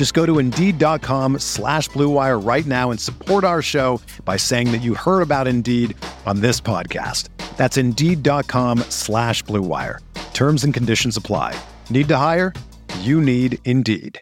Just 0.00 0.14
go 0.14 0.24
to 0.24 0.38
Indeed.com 0.38 1.40
slash 1.40 1.90
BlueWire 1.90 2.42
right 2.42 2.64
now 2.64 2.90
and 2.90 2.98
support 2.98 3.44
our 3.44 3.60
show 3.60 4.00
by 4.24 4.38
saying 4.38 4.72
that 4.72 4.78
you 4.78 4.94
heard 4.94 5.20
about 5.20 5.46
Indeed 5.46 5.94
on 6.24 6.40
this 6.40 6.58
podcast. 6.58 7.28
That's 7.58 7.76
Indeed.com 7.76 8.78
slash 8.88 9.44
BlueWire. 9.44 9.98
Terms 10.32 10.64
and 10.64 10.72
conditions 10.72 11.18
apply. 11.18 11.54
Need 11.90 12.08
to 12.08 12.16
hire? 12.16 12.54
You 13.00 13.20
need 13.20 13.58
Indeed. 13.66 14.18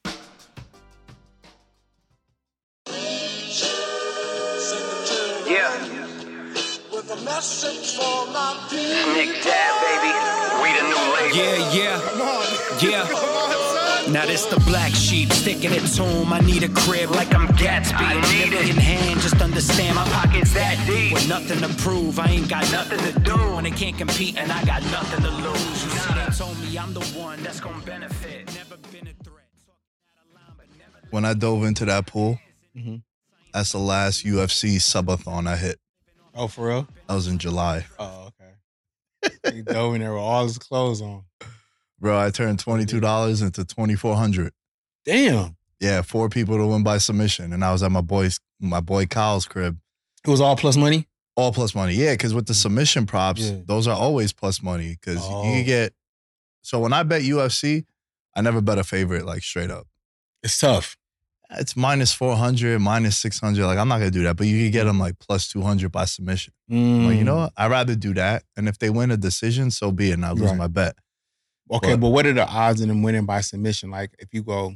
Yeah. 5.47 5.79
Nick 9.15 9.31
Dais, 9.45 9.75
baby. 9.79 10.11
We 10.59 10.75
the 10.75 10.83
new 10.89 10.99
label. 11.15 11.37
Yeah, 11.37 11.73
yeah, 11.73 12.01
yeah. 12.83 13.28
Now 14.11 14.25
this 14.27 14.47
the 14.47 14.59
black 14.61 14.95
sheep 14.95 15.31
sticking 15.33 15.73
it 15.73 15.85
to 15.97 16.03
'em. 16.05 16.33
I 16.33 16.41
need 16.41 16.63
a 16.63 16.69
crib 16.71 17.11
like 17.11 17.35
I'm 17.35 17.47
Gatsby. 17.49 17.93
I 18.01 18.15
need 18.15 18.53
Nigga 18.53 18.63
it. 18.63 18.71
in 18.71 18.77
hand, 18.77 19.21
just 19.21 19.41
understand 19.41 19.97
my 19.97 20.05
Pockets 20.09 20.55
that 20.55 20.77
deep. 20.87 21.13
With 21.13 21.29
nothing 21.29 21.61
to 21.61 21.69
prove, 21.83 22.19
I 22.19 22.27
ain't 22.29 22.49
got 22.49 22.71
nothing 22.73 22.99
to 23.13 23.21
do. 23.21 23.37
When 23.55 23.65
they 23.65 23.71
can't 23.71 23.97
compete 23.99 24.37
and 24.39 24.51
I 24.51 24.65
got 24.65 24.83
nothing 24.87 25.23
to 25.25 25.31
lose. 25.31 25.85
You 25.85 25.91
see, 25.91 26.15
they 26.15 26.27
told 26.37 26.59
me 26.61 26.79
I'm 26.79 26.95
the 26.95 27.05
one 27.19 27.43
that's 27.43 27.61
gonna 27.61 27.85
benefit. 27.85 28.47
Never 28.55 28.77
been 28.91 29.09
a 29.09 29.15
threat. 29.23 29.35
when 31.11 31.25
I 31.25 31.35
dove 31.35 31.65
into 31.65 31.85
that 31.87 32.07
pool, 32.07 32.39
Mm-hmm. 32.77 32.97
that's 33.53 33.73
the 33.73 33.79
last 33.79 34.25
UFC 34.25 34.77
subathon 34.77 35.47
I 35.49 35.57
hit. 35.57 35.79
Oh, 36.35 36.47
for 36.49 36.69
real? 36.69 36.87
That 37.09 37.15
was 37.15 37.27
in 37.27 37.39
July. 37.39 37.87
Oh, 37.99 38.31
okay. 39.23 39.35
he 39.55 39.63
dove 39.63 39.95
in 39.95 40.01
there 40.01 40.13
with 40.13 40.23
all 40.23 40.45
his 40.45 40.59
clothes 40.59 41.01
on. 41.03 41.25
Bro, 42.01 42.19
I 42.19 42.31
turned 42.31 42.59
$22 42.65 43.43
into 43.43 43.65
2400 43.65 44.53
Damn. 45.05 45.57
Yeah, 45.81 46.03
four 46.03 46.29
people 46.29 46.57
to 46.59 46.67
win 46.67 46.83
by 46.83 46.99
submission. 46.99 47.53
And 47.53 47.65
I 47.65 47.73
was 47.73 47.83
at 47.83 47.91
my 47.91 48.01
boy's 48.01 48.39
my 48.61 48.81
boy 48.81 49.07
Kyle's 49.07 49.47
crib. 49.47 49.79
It 50.27 50.31
was 50.31 50.41
all 50.41 50.57
plus 50.57 50.77
money? 50.77 51.07
All 51.37 51.53
plus 51.53 51.75
money. 51.75 51.95
Yeah, 51.95 52.13
because 52.15 52.35
with 52.35 52.47
the 52.47 52.55
submission 52.55 53.07
props, 53.07 53.41
Yeah. 53.43 53.59
those 53.65 53.87
are 53.87 53.97
always 53.97 54.33
plus 54.33 54.61
money. 54.63 54.97
Because 55.01 55.17
you 55.27 55.35
Oh. 55.35 55.43
can 55.45 55.65
get 55.65 55.93
so 56.63 56.81
when 56.81 56.93
I 56.93 57.05
bet 57.05 57.23
UFC, 57.23 57.85
I 58.35 58.41
never 58.43 58.61
bet 58.61 58.79
a 58.79 58.85
favorite 58.85 59.25
like 59.25 59.43
straight 59.43 59.71
up. 59.71 59.87
It's 60.43 60.59
tough. 60.59 60.97
It's 61.53 61.77
minus 61.77 62.13
400, 62.13 62.79
minus 62.81 63.17
600. 63.17 63.65
Like, 63.65 63.79
I'm 63.79 63.89
not 63.89 64.01
going 64.01 64.11
to 64.13 64.19
do 64.19 64.25
that. 64.25 64.37
But 64.37 64.49
you 64.49 64.63
can 64.65 64.71
get 64.71 64.85
them 64.85 64.99
like 64.99 65.19
plus 65.19 65.49
200 65.49 65.91
by 65.91 66.05
submission. 66.05 66.53
I'm 66.71 67.07
Like, 67.07 67.17
you 67.17 67.25
know 67.25 67.37
Mm. 67.37 67.41
what? 67.45 67.53
I'd 67.57 67.71
rather 67.71 67.95
do 67.97 68.13
that. 68.15 68.43
And 68.57 68.69
if 68.69 68.79
they 68.79 68.91
win 68.91 69.11
a 69.11 69.17
decision, 69.17 69.71
so 69.71 69.91
be 69.91 70.11
it. 70.11 70.15
And 70.15 70.27
I 70.27 70.33
lose 70.33 70.51
Right. 70.51 70.59
my 70.59 70.67
bet. 70.67 70.97
Okay, 71.71 71.95
But- 71.95 72.01
but 72.01 72.09
what 72.11 72.27
are 72.27 72.33
the 72.33 72.47
odds 72.47 72.81
in 72.81 72.89
them 72.89 73.03
winning 73.03 73.27
by 73.27 73.41
submission? 73.41 73.91
Like 73.91 74.15
if 74.19 74.29
you 74.33 74.43
go, 74.43 74.75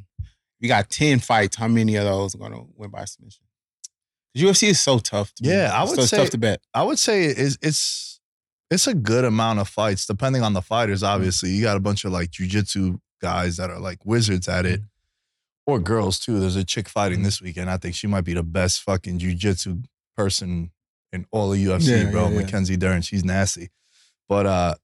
you 0.60 0.68
got 0.68 0.90
10 0.90 1.18
fights, 1.20 1.56
how 1.56 1.68
many 1.68 1.96
of 1.96 2.04
those 2.04 2.34
are 2.34 2.38
gonna 2.38 2.62
win 2.76 2.90
by 2.90 3.04
submission? 3.04 3.44
'Cause 4.34 4.42
UFC 4.42 4.68
is 4.68 4.80
so 4.80 4.98
tough 4.98 5.34
to 5.34 5.44
Yeah, 5.44 5.70
I 5.74 5.84
would 5.84 5.96
so 5.96 6.04
say- 6.06 6.16
tough 6.18 6.30
to 6.30 6.38
bet. 6.38 6.60
I 6.72 6.82
would 6.82 6.98
say 6.98 7.24
it's 7.24 7.58
it's 7.62 8.20
it's 8.70 8.86
a 8.86 8.94
good 8.94 9.24
amount 9.26 9.58
of 9.58 9.68
fights, 9.68 10.06
depending 10.06 10.42
on 10.42 10.54
the 10.54 10.62
fighters. 10.62 11.02
Mm-hmm. 11.02 11.14
Obviously, 11.14 11.50
you 11.50 11.62
got 11.62 11.76
a 11.76 11.80
bunch 11.80 12.04
of 12.06 12.12
like 12.12 12.30
jujitsu 12.30 12.98
guys 13.20 13.58
that 13.58 13.68
are 13.70 13.78
like 13.78 14.04
wizards 14.06 14.48
at 14.48 14.64
it, 14.64 14.80
mm-hmm. 14.80 14.86
or 15.72 15.78
girls 15.78 16.18
too. 16.18 16.40
There's 16.40 16.56
a 16.56 16.64
chick 16.64 16.88
fighting 16.88 17.18
mm-hmm. 17.18 17.24
this 17.24 17.42
weekend. 17.42 17.70
I 17.70 17.76
think 17.76 17.94
she 17.94 18.06
might 18.06 18.24
be 18.24 18.32
the 18.32 18.42
best 18.42 18.80
fucking 18.82 19.18
jujitsu 19.18 19.84
person 20.16 20.70
in 21.12 21.26
all 21.30 21.52
of 21.52 21.58
UFC, 21.58 21.88
Yeah, 22.04 22.10
bro. 22.10 22.28
yeah, 22.28 22.30
yeah. 22.30 22.40
Mackenzie 22.40 22.76
Dern, 22.78 23.02
she's 23.02 23.24
nasty. 23.24 23.68
But 24.28 24.46
uh, 24.46 24.74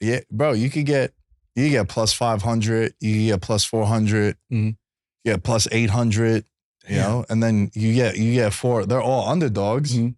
yeah, 0.00 0.20
bro, 0.32 0.52
you 0.52 0.68
could 0.68 0.86
get 0.86 1.14
you 1.56 1.70
get 1.70 1.88
plus 1.88 2.12
five 2.12 2.42
hundred, 2.42 2.94
you 3.00 3.30
get 3.32 3.40
plus 3.40 3.64
four 3.64 3.86
hundred, 3.86 4.36
Mhm. 4.52 4.76
you 5.24 5.32
get 5.32 5.42
plus 5.42 5.66
eight 5.72 5.90
hundred. 5.90 6.44
You 6.88 6.98
know, 6.98 7.24
and 7.28 7.42
then 7.42 7.72
you 7.74 7.94
get 7.94 8.16
you 8.16 8.32
get 8.34 8.52
four. 8.52 8.86
They're 8.86 9.02
all 9.02 9.28
underdogs 9.28 9.94
Mhm. 9.96 10.14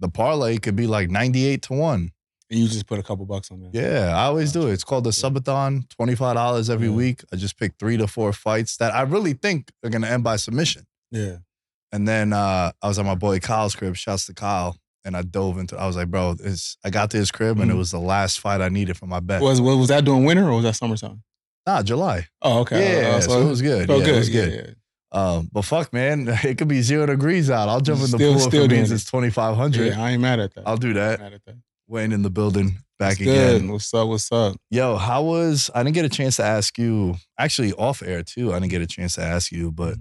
the 0.00 0.08
parlay 0.08 0.56
could 0.58 0.74
be 0.74 0.86
like 0.88 1.10
98 1.10 1.62
to 1.62 1.74
1. 1.74 2.10
And 2.50 2.58
you 2.58 2.66
just 2.66 2.86
put 2.88 2.98
a 2.98 3.02
couple 3.04 3.24
bucks 3.26 3.52
on 3.52 3.60
there. 3.60 3.70
Yeah, 3.72 4.16
I 4.16 4.24
always 4.24 4.50
do 4.50 4.66
it. 4.66 4.72
It's 4.72 4.82
called 4.82 5.04
the 5.04 5.10
subathon, 5.10 5.86
$25 5.90 6.68
every 6.70 6.88
Yeah. 6.88 6.94
week. 6.94 7.22
I 7.32 7.36
just 7.36 7.56
pick 7.56 7.74
three 7.78 7.96
to 7.98 8.08
four 8.08 8.32
fights 8.32 8.78
that 8.78 8.92
I 8.92 9.02
really 9.02 9.34
think 9.34 9.70
are 9.84 9.90
going 9.90 10.02
to 10.02 10.10
end 10.10 10.24
by 10.24 10.34
submission. 10.36 10.86
Yeah. 11.12 11.36
And 11.92 12.08
then 12.08 12.32
uh, 12.32 12.72
I 12.82 12.88
was 12.88 12.98
at 12.98 13.04
my 13.04 13.14
boy 13.14 13.38
Kyle's 13.38 13.76
crib. 13.76 13.94
Shouts 13.94 14.26
to 14.26 14.34
Kyle. 14.34 14.76
And 15.04 15.16
I 15.16 15.22
dove 15.22 15.58
into 15.58 15.78
I 15.78 15.86
was 15.86 15.96
like, 15.96 16.08
bro, 16.08 16.36
it's, 16.44 16.76
I 16.84 16.90
got 16.90 17.10
to 17.12 17.16
his 17.16 17.30
crib 17.30 17.58
and 17.58 17.70
it 17.70 17.74
Mhm. 17.74 17.78
was 17.78 17.90
the 17.90 17.98
last 18.00 18.40
fight 18.40 18.60
I 18.60 18.68
needed 18.68 18.96
for 18.98 19.06
my 19.06 19.20
bet. 19.20 19.40
Was, 19.40 19.60
was 19.60 19.88
that 19.88 20.04
during 20.04 20.24
winter 20.24 20.46
or 20.48 20.54
was 20.56 20.64
that 20.64 20.76
summertime? 20.76 21.22
nah, 21.66 21.82
July. 21.82 22.26
Oh, 22.42 22.60
okay. 22.60 23.02
Yeah, 23.02 23.08
Uh, 23.16 23.20
so, 23.20 23.40
it 23.40 23.44
was 23.48 23.62
good. 23.62 23.86
so 23.86 23.98
yeah, 23.98 24.04
good. 24.04 24.14
It 24.14 24.18
was 24.18 24.28
good. 24.28 24.52
yeah. 24.54 24.74
Um, 25.12 25.48
but 25.52 25.62
fuck, 25.62 25.92
man, 25.92 26.26
it 26.44 26.58
could 26.58 26.68
be 26.68 26.82
zero 26.82 27.06
degrees 27.06 27.50
out. 27.50 27.68
I'll 27.68 27.80
jump 27.80 27.98
in 28.00 28.10
the 28.10 28.16
Still- 28.18 28.32
pool 28.32 28.40
still 28.40 28.64
if 28.64 28.70
it 28.72 28.74
means 28.74 28.90
it's 28.92 29.04
2500 29.04 29.86
Yeah, 29.94 30.02
I 30.02 30.10
ain't 30.12 30.22
mad 30.22 30.40
at 30.40 30.54
that. 30.54 30.64
I'll 30.66 30.76
do 30.76 30.92
that. 30.94 31.20
mad 31.20 31.32
at 31.34 31.44
that. 31.46 31.56
Wayne 31.88 32.12
in 32.12 32.22
the 32.22 32.30
building, 32.30 32.76
back 32.98 33.12
It's 33.12 33.22
good. 33.22 33.56
again. 33.56 33.72
What's 33.72 33.92
up? 33.94 34.06
What's 34.08 34.30
up? 34.30 34.56
Yo, 34.70 34.96
how 34.96 35.22
was 35.24 35.70
I 35.74 35.82
didn't 35.82 35.94
get 35.94 36.04
a 36.04 36.08
chance 36.08 36.36
to 36.36 36.44
ask 36.44 36.78
you 36.78 37.16
actually 37.38 37.72
off 37.72 38.02
air 38.02 38.22
too. 38.22 38.52
I 38.52 38.60
didn't 38.60 38.70
get 38.70 38.82
a 38.82 38.86
chance 38.86 39.14
to 39.16 39.22
ask 39.24 39.50
you, 39.50 39.72
but 39.72 39.96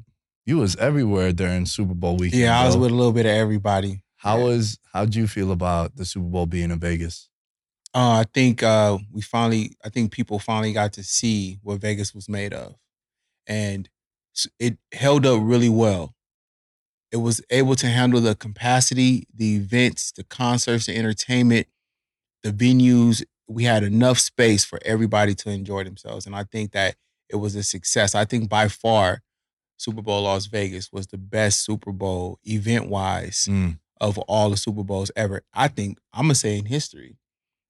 you 0.46 0.58
was 0.58 0.76
everywhere 0.76 1.32
during 1.34 1.66
Super 1.66 1.94
Bowl 1.96 2.16
weekend. 2.18 2.42
Yeah, 2.44 2.60
I 2.60 2.66
was 2.68 2.76
bro. 2.76 2.84
with 2.84 2.92
a 2.92 2.96
little 2.96 3.12
bit 3.14 3.26
of 3.26 3.32
everybody. 3.32 4.02
How 4.20 4.42
was 4.42 4.78
how'd 4.92 5.16
you 5.16 5.28
feel 5.28 5.52
about 5.52 5.96
the 5.96 6.04
Super 6.04 6.28
Bowl 6.28 6.46
being 6.46 6.72
in 6.72 6.80
Vegas? 6.80 7.30
Uh, 7.94 8.20
I 8.22 8.26
think 8.34 8.62
uh, 8.62 8.98
we 9.12 9.22
finally, 9.22 9.72
I 9.84 9.90
think 9.90 10.12
people 10.12 10.40
finally 10.40 10.74
got 10.74 10.94
to 10.94 11.04
see 11.04 11.58
what 11.64 11.80
Vegas 11.82 12.14
was 12.14 12.28
made 12.30 12.54
of, 12.54 12.76
and 13.48 13.90
it 14.60 14.78
held 14.94 15.26
up 15.26 15.40
really 15.42 15.70
well. 15.70 16.14
It 17.12 17.18
was 17.18 17.42
able 17.50 17.76
to 17.76 17.88
handle 17.88 18.22
the 18.22 18.36
capacity, 18.36 19.26
the 19.34 19.56
events, 19.56 20.12
the 20.12 20.24
concerts, 20.24 20.86
the 20.86 20.96
entertainment, 20.96 21.68
the 22.44 22.52
venues. 22.52 23.24
We 23.48 23.64
had 23.64 23.84
enough 23.84 24.20
space 24.20 24.64
for 24.66 24.80
everybody 24.86 25.34
to 25.36 25.50
enjoy 25.50 25.86
themselves, 25.86 26.26
and 26.26 26.36
I 26.36 26.44
think 26.44 26.74
that 26.74 26.96
it 27.30 27.38
was 27.38 27.56
a 27.56 27.64
success. 27.64 28.16
I 28.16 28.26
think 28.26 28.50
by 28.50 28.68
far, 28.68 29.22
Super 29.78 30.02
Bowl 30.02 30.24
Las 30.24 30.48
Vegas 30.48 30.92
was 30.92 31.08
the 31.08 31.18
best 31.18 31.64
Super 31.64 31.94
Bowl 31.94 32.38
event 32.44 32.90
wise 32.90 33.48
Mm. 33.50 33.80
Of 34.02 34.18
all 34.20 34.50
the 34.50 34.58
Super 34.58 34.84
Bowls 34.84 35.12
ever. 35.16 35.42
I 35.54 35.68
think 35.68 35.98
I'm 36.14 36.24
gonna 36.24 36.36
say 36.36 36.58
in 36.58 36.66
history 36.66 37.18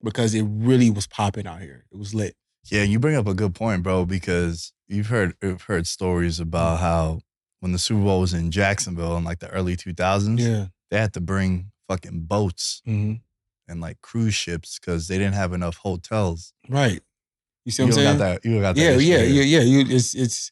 because 0.04 0.34
it 0.34 0.44
really 0.48 0.90
was 0.90 1.08
popping 1.08 1.48
out 1.48 1.62
here. 1.62 1.86
It 1.92 1.98
was 1.98 2.14
lit. 2.14 2.36
Yeah, 2.70 2.84
you 2.84 3.00
bring 3.00 3.16
up 3.16 3.28
a 3.28 3.34
good 3.34 3.56
point, 3.56 3.84
bro, 3.84 4.06
because 4.06 4.74
you've 4.88 5.08
heard 5.08 5.34
you've 5.42 5.64
heard 5.64 5.88
stories 5.88 6.40
about 6.40 6.80
how 6.80 7.22
when 7.62 7.72
the 7.72 7.80
Super 7.80 8.04
Bowl 8.04 8.22
was 8.22 8.34
in 8.34 8.52
Jacksonville 8.52 9.18
in 9.18 9.24
like 9.24 9.40
the 9.40 9.50
early 9.50 9.76
2000s, 9.76 10.40
Yeah. 10.40 10.68
they 10.92 10.98
had 10.98 11.14
to 11.14 11.22
bring 11.22 11.72
fucking 11.88 12.22
boats 12.22 12.82
hmm 12.86 13.16
and 13.68 13.82
like 13.82 14.02
cruise 14.02 14.34
ships 14.34 14.80
because 14.80 15.08
they 15.08 15.18
didn't 15.20 15.36
have 15.36 15.54
enough 15.54 15.78
hotels. 15.78 16.54
Right. 16.68 17.02
You 17.66 17.72
see 17.72 17.84
You 17.84 17.90
what 17.90 17.96
don't 17.98 18.08
I'm 18.08 18.18
got 18.18 18.24
that. 18.42 18.46
You 18.50 18.62
got 18.62 18.76
that. 18.76 18.82
Yeah, 18.82 18.92
yeah, 18.98 19.18
here. 19.26 19.44
yeah, 19.44 19.60
yeah. 19.60 19.62
You, 19.62 19.96
it's 19.96 20.16
it's 20.16 20.52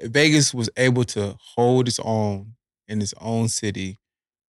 Vegas 0.00 0.52
was 0.52 0.68
able 0.76 1.04
to 1.04 1.36
hold 1.54 1.86
its 1.88 2.00
own 2.02 2.54
in 2.88 3.00
its 3.00 3.14
own 3.20 3.48
city, 3.48 3.98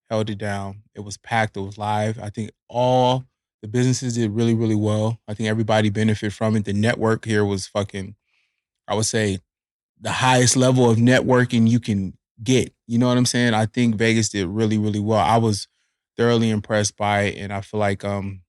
held 0.10 0.30
it 0.30 0.38
down. 0.38 0.84
It 0.96 1.02
was 1.02 1.18
packed. 1.18 1.58
It 1.58 1.62
was 1.62 1.78
live. 1.78 2.20
I 2.20 2.30
think 2.30 2.52
all 2.70 3.26
the 3.62 3.68
businesses 3.68 4.16
did 4.16 4.32
really, 4.32 4.54
really 4.54 4.76
well. 4.76 5.20
I 5.28 5.34
think 5.34 5.50
everybody 5.50 5.90
benefited 5.90 6.34
from 6.34 6.56
it. 6.56 6.66
The 6.66 6.74
network 6.74 7.26
here 7.26 7.46
was 7.46 7.68
fucking. 7.68 8.16
I 8.88 8.96
would 8.96 9.06
say 9.06 9.40
the 10.02 10.12
highest 10.12 10.58
level 10.58 10.90
of 10.90 10.98
networking 10.98 11.70
you 11.70 11.80
can 11.80 12.18
get. 12.44 12.74
You 12.88 13.00
know 13.00 13.08
what 13.08 13.18
I'm 13.18 13.26
saying? 13.26 13.54
I 13.54 13.66
think 13.68 13.96
Vegas 13.96 14.30
did 14.30 14.48
really, 14.48 14.78
really 14.78 15.00
well. 15.00 15.20
I 15.20 15.38
was 15.38 15.68
thoroughly 16.18 16.50
impressed 16.50 16.98
by 16.98 17.24
it, 17.24 17.38
and 17.38 17.54
I 17.54 17.62
feel 17.62 17.80
like 17.80 18.04
um 18.06 18.42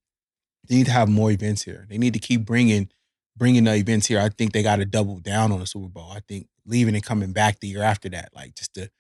They 0.69 0.77
need 0.77 0.87
to 0.87 0.93
have 0.93 1.09
more 1.09 1.31
events 1.31 1.63
here. 1.63 1.87
They 1.89 1.99
need 1.99 2.15
to 2.15 2.19
keep 2.19 2.45
bringing 2.45 2.89
bringing 3.37 3.65
the 3.65 3.75
events 3.75 4.07
here. 4.07 4.21
I 4.21 4.29
think 4.29 4.53
they 4.53 4.63
got 4.63 4.77
to 4.77 4.85
double 4.85 5.19
down 5.21 5.53
on 5.53 5.61
the 5.61 5.67
Super 5.67 5.89
Bowl. 5.89 6.11
I 6.13 6.21
think 6.21 6.49
leaving 6.67 6.95
and 6.95 7.05
coming 7.05 7.33
back 7.33 7.61
the 7.61 7.69
year 7.69 7.83
after 7.83 8.09
that, 8.11 8.31
like 8.35 8.55
just 8.55 8.75
to, 8.75 8.91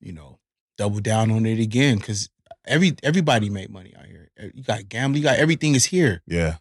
you 0.00 0.12
know, 0.12 0.38
double 0.82 1.00
down 1.00 1.30
on 1.30 1.46
it 1.46 1.60
again 1.60 1.96
because 1.98 2.28
every 2.66 2.94
everybody 3.04 3.48
make 3.50 3.70
money 3.70 3.94
out 3.96 4.06
here. 4.06 4.30
You 4.54 4.64
got 4.64 4.88
gambling, 4.88 5.22
you 5.22 5.28
got 5.28 5.38
everything 5.38 5.74
is 5.76 5.84
here, 5.86 6.22
Yeah. 6.26 6.56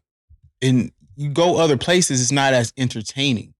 and 0.62 0.92
you 1.16 1.30
go 1.30 1.58
other 1.58 1.78
places, 1.78 2.22
it's 2.22 2.32
not 2.32 2.54
as 2.54 2.72
entertaining. 2.78 3.54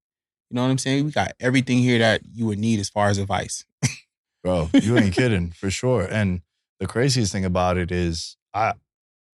You 0.50 0.56
know 0.56 0.62
what 0.64 0.70
I'm 0.70 0.78
saying? 0.78 1.06
We 1.06 1.12
got 1.12 1.32
everything 1.40 1.80
here 1.80 1.98
that 2.00 2.22
you 2.32 2.46
would 2.46 2.60
need 2.60 2.80
as 2.80 2.90
far 2.90 3.08
as 3.10 3.18
advice. 3.18 3.66
Bro, 4.44 4.70
you 4.82 4.98
ain't 4.98 5.16
kidding 5.16 5.50
for 5.52 5.72
sure. 5.72 6.04
And 6.04 6.42
the 6.80 6.86
craziest 6.88 7.32
thing 7.32 7.46
about 7.46 7.78
it 7.78 7.92
is 7.92 8.38
I 8.54 8.74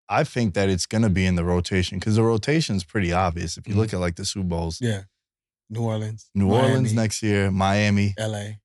I 0.07 0.23
think 0.23 0.53
that 0.53 0.69
it's 0.69 0.85
gonna 0.85 1.09
be 1.09 1.25
in 1.25 1.35
the 1.35 1.43
rotation 1.43 1.97
because 1.97 2.15
the 2.17 2.23
rotation's 2.23 2.83
pretty 2.83 3.11
obvious. 3.11 3.57
If 3.57 3.67
you 3.67 3.73
Mhm. 3.73 3.77
look 3.77 3.93
at 3.93 3.99
like 3.99 4.15
the 4.17 4.25
Super 4.25 4.45
Bowls, 4.47 4.79
Yeah, 4.79 5.03
New 5.71 5.81
Orleans, 5.81 6.29
New 6.35 6.51
Orleans 6.51 6.93
next 6.93 7.23
year, 7.23 7.49
Miami, 7.49 8.13
L.A. 8.17 8.59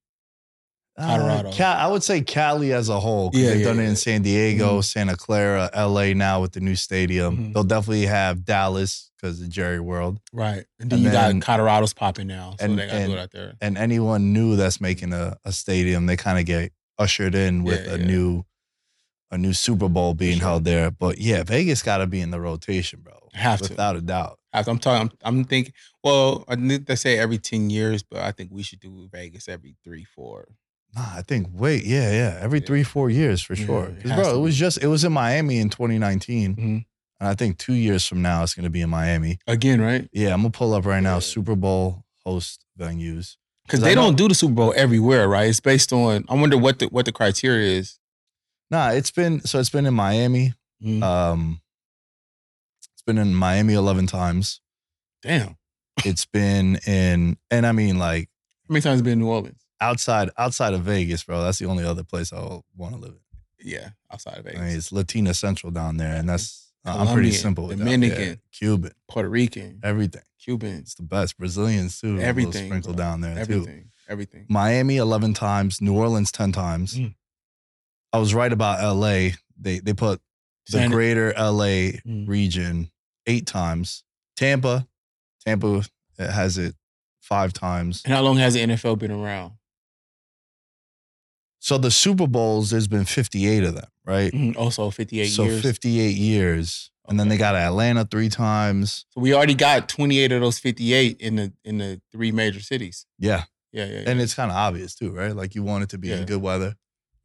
Uh, 1.00 1.06
Colorado. 1.16 1.52
Ca- 1.52 1.78
I 1.80 1.86
would 1.86 2.02
say 2.02 2.20
Cali 2.22 2.72
as 2.72 2.88
a 2.88 3.00
whole. 3.00 3.30
Yeah, 3.32 3.50
they've 3.50 3.60
yeah, 3.60 3.64
done 3.66 3.80
it 3.80 3.84
in 3.88 3.96
San 3.96 4.22
Diego, 4.22 4.78
Mhm. 4.80 4.84
Santa 4.84 5.16
Clara, 5.16 5.70
LA 5.74 6.12
now 6.14 6.40
with 6.42 6.52
the 6.52 6.60
new 6.60 6.76
stadium. 6.76 7.36
Mhm. 7.36 7.54
They'll 7.54 7.64
definitely 7.64 8.06
have 8.06 8.44
Dallas 8.44 9.10
because 9.16 9.40
of 9.40 9.48
Jerry 9.48 9.80
World. 9.80 10.18
Right, 10.32 10.64
and 10.78 10.90
then 10.90 10.98
And 10.98 11.02
you 11.04 11.10
then- 11.10 11.38
got 11.40 11.46
Colorado's 11.46 11.92
popping 11.92 12.26
now, 12.26 12.54
so 12.58 12.64
and- 12.64 12.78
they 12.78 12.86
got 12.86 12.92
to 12.92 13.12
it 13.12 13.18
out 13.18 13.30
there. 13.32 13.54
And 13.60 13.76
anyone 13.78 14.32
new 14.32 14.56
that's 14.56 14.80
making 14.80 15.12
a, 15.12 15.36
a 15.44 15.52
stadium, 15.52 16.06
they 16.06 16.16
kind 16.16 16.38
of 16.38 16.44
get 16.46 16.72
ushered 16.98 17.34
in 17.34 17.62
with 17.64 17.84
Yeah, 17.86 17.94
a 17.94 17.98
yeah. 17.98 18.04
new 18.06 18.44
a 19.32 19.38
new 19.38 19.52
Super 19.52 19.88
Bowl 19.88 20.12
being 20.12 20.38
sure. 20.40 20.48
held 20.48 20.64
there. 20.64 20.90
But 20.90 21.18
yeah, 21.18 21.44
Vegas 21.44 21.82
got 21.84 21.98
to 21.98 22.06
be 22.08 22.20
in 22.20 22.32
the 22.32 22.40
rotation, 22.40 22.98
bro. 23.00 23.14
Have 23.32 23.60
to. 23.62 23.68
without 23.68 23.94
a 23.94 24.00
doubt. 24.00 24.40
I'm 24.52 24.80
talking, 24.80 25.12
I'm, 25.22 25.38
I'm 25.38 25.44
thinking. 25.44 25.72
Well, 26.02 26.44
I 26.48 26.56
need 26.56 26.88
to 26.88 26.96
say 26.96 27.16
every 27.16 27.38
ten 27.38 27.70
years, 27.70 28.02
but 28.02 28.18
I 28.22 28.32
think 28.32 28.50
we 28.52 28.64
should 28.64 28.80
do 28.80 29.08
Vegas 29.12 29.48
every 29.48 29.76
three, 29.84 30.02
four. 30.04 30.48
Nah, 30.94 31.06
I 31.16 31.22
think 31.22 31.48
wait, 31.52 31.84
yeah, 31.84 32.10
yeah, 32.10 32.38
every 32.40 32.58
Yeah. 32.60 32.66
three, 32.66 32.82
four 32.82 33.10
years 33.10 33.40
for 33.42 33.54
sure. 33.54 33.84
it 33.86 34.02
'Cause, 34.02 34.10
has 34.10 34.20
bro, 34.20 34.38
it 34.38 34.40
was 34.42 34.56
just 34.56 34.78
it 34.82 34.88
was 34.88 35.04
in 35.04 35.12
Miami 35.12 35.58
in 35.58 35.70
2019, 35.70 36.56
Mhm. 36.56 36.84
and 37.20 37.28
I 37.28 37.34
think 37.34 37.58
two 37.58 37.74
years 37.74 38.04
from 38.06 38.22
now 38.22 38.42
it's 38.42 38.54
gonna 38.54 38.70
be 38.70 38.80
in 38.80 38.90
Miami. 38.90 39.38
Again, 39.46 39.80
right? 39.80 40.08
Yeah, 40.12 40.32
I'm 40.34 40.40
gonna 40.40 40.50
pull 40.50 40.74
up 40.74 40.84
right 40.86 41.02
now. 41.02 41.14
Yeah. 41.14 41.20
Super 41.20 41.54
Bowl 41.56 42.04
host 42.24 42.64
venues. 42.78 43.36
because 43.66 43.82
they 43.82 43.94
don't 43.94 44.16
do 44.16 44.26
the 44.26 44.34
Super 44.34 44.54
Bowl 44.54 44.74
everywhere, 44.76 45.28
right? 45.28 45.48
It's 45.48 45.60
based 45.60 45.92
on. 45.92 46.24
I 46.28 46.34
wonder 46.34 46.58
what 46.58 46.80
the 46.80 46.86
what 46.86 47.04
the 47.04 47.12
criteria 47.12 47.78
is. 47.78 48.00
Nah, 48.68 48.88
it's 48.90 49.12
been 49.12 49.40
so 49.42 49.60
it's 49.60 49.70
been 49.70 49.86
in 49.86 49.94
Miami. 49.94 50.54
Mhm. 50.84 51.02
Um, 51.04 51.60
it's 52.92 53.02
been 53.02 53.16
in 53.18 53.32
Miami 53.34 53.74
11 53.74 54.06
times. 54.08 54.60
Damn, 55.22 55.56
It's 56.04 56.24
been 56.26 56.76
in, 56.86 57.36
and 57.50 57.64
I 57.66 57.70
mean 57.72 57.96
like 57.98 58.28
how 58.68 58.72
many 58.72 58.80
times 58.82 59.02
been 59.02 59.12
in 59.14 59.18
New 59.20 59.28
Orleans? 59.28 59.60
Outside 59.80 60.30
outside 60.38 60.74
of 60.74 60.82
Vegas, 60.82 61.24
bro. 61.24 61.42
That's 61.42 61.58
the 61.58 61.66
only 61.66 61.84
other 61.84 62.04
place 62.04 62.32
I 62.32 62.40
want 62.76 62.94
to 62.94 63.00
live. 63.00 63.12
in. 63.12 63.68
Yeah, 63.68 63.90
outside 64.12 64.38
of 64.38 64.44
Vegas, 64.44 64.60
I 64.60 64.64
mean, 64.64 64.76
it's 64.76 64.92
Latina 64.92 65.34
Central 65.34 65.70
down 65.70 65.96
there, 65.98 66.16
and 66.16 66.28
that's 66.28 66.72
I'm 66.84 67.12
pretty 67.12 67.32
simple 67.32 67.66
with 67.66 67.78
that. 67.78 67.84
Dominican. 67.84 68.28
Yeah, 68.28 68.34
Cuban, 68.52 68.92
Puerto 69.08 69.28
Rican, 69.28 69.80
everything. 69.82 70.22
Cuban, 70.42 70.76
It's 70.78 70.94
the 70.94 71.02
best. 71.02 71.36
Brazilians 71.36 72.00
too. 72.00 72.18
everything. 72.18 72.66
sprinkled 72.66 72.96
bro. 72.96 73.04
down 73.04 73.20
there 73.20 73.34
too. 73.34 73.40
everything, 73.40 73.90
everything. 74.08 74.46
Miami 74.48 74.96
11 74.96 75.34
times, 75.34 75.82
New 75.82 75.94
Orleans 75.94 76.32
10 76.32 76.52
times. 76.52 76.94
Mm. 76.94 77.14
I 78.14 78.18
was 78.18 78.32
right 78.34 78.50
about 78.52 78.82
LA. 78.82 79.32
They 79.60 79.78
they 79.80 79.92
put 79.92 80.20
the 80.66 80.78
San- 80.78 80.90
greater 80.90 81.34
LA 81.36 82.00
Mm. 82.06 82.26
region 82.26 82.90
eight 83.26 83.46
times. 83.46 84.02
Tampa, 84.36 84.88
Tampa 85.44 85.84
has 86.18 86.56
it 86.56 86.74
five 87.20 87.52
times. 87.52 88.00
And 88.06 88.14
how 88.14 88.22
long 88.22 88.38
has 88.38 88.54
the 88.54 88.60
NFL 88.60 88.98
been 88.98 89.10
around? 89.10 89.52
So 91.60 91.76
the 91.78 91.90
Super 91.90 92.26
Bowls, 92.26 92.70
there's 92.70 92.88
been 92.88 93.04
58 93.04 93.64
of 93.64 93.74
them, 93.74 93.86
right? 94.06 94.32
Mhm. 94.32 94.56
Also, 94.56 94.90
fifty-eight 94.90 95.28
so 95.28 95.44
years. 95.44 95.62
58 95.62 96.16
years. 96.16 96.90
And 97.08 97.18
then 97.20 97.28
they 97.28 97.36
got 97.36 97.54
Atlanta 97.54 98.04
three 98.04 98.28
times. 98.28 99.04
So 99.10 99.20
we 99.20 99.34
already 99.34 99.54
got 99.54 99.88
28 99.88 100.32
of 100.32 100.40
those 100.40 100.58
58 100.58 101.18
in 101.20 101.36
the 101.36 101.52
in 101.64 101.78
the 101.78 102.00
three 102.12 102.32
major 102.32 102.60
cities. 102.60 103.04
Yeah. 103.18 103.44
Yeah, 103.72 103.84
yeah. 103.86 104.02
And 104.06 104.20
it's 104.20 104.34
kind 104.34 104.50
of 104.50 104.56
obvious 104.56 104.94
too, 104.94 105.10
right? 105.10 105.34
Like 105.36 105.54
you 105.54 105.62
want 105.62 105.84
it 105.84 105.90
to 105.90 105.98
be 105.98 106.08
Yeah. 106.08 106.16
in 106.18 106.24
good 106.26 106.40
weather 106.40 106.76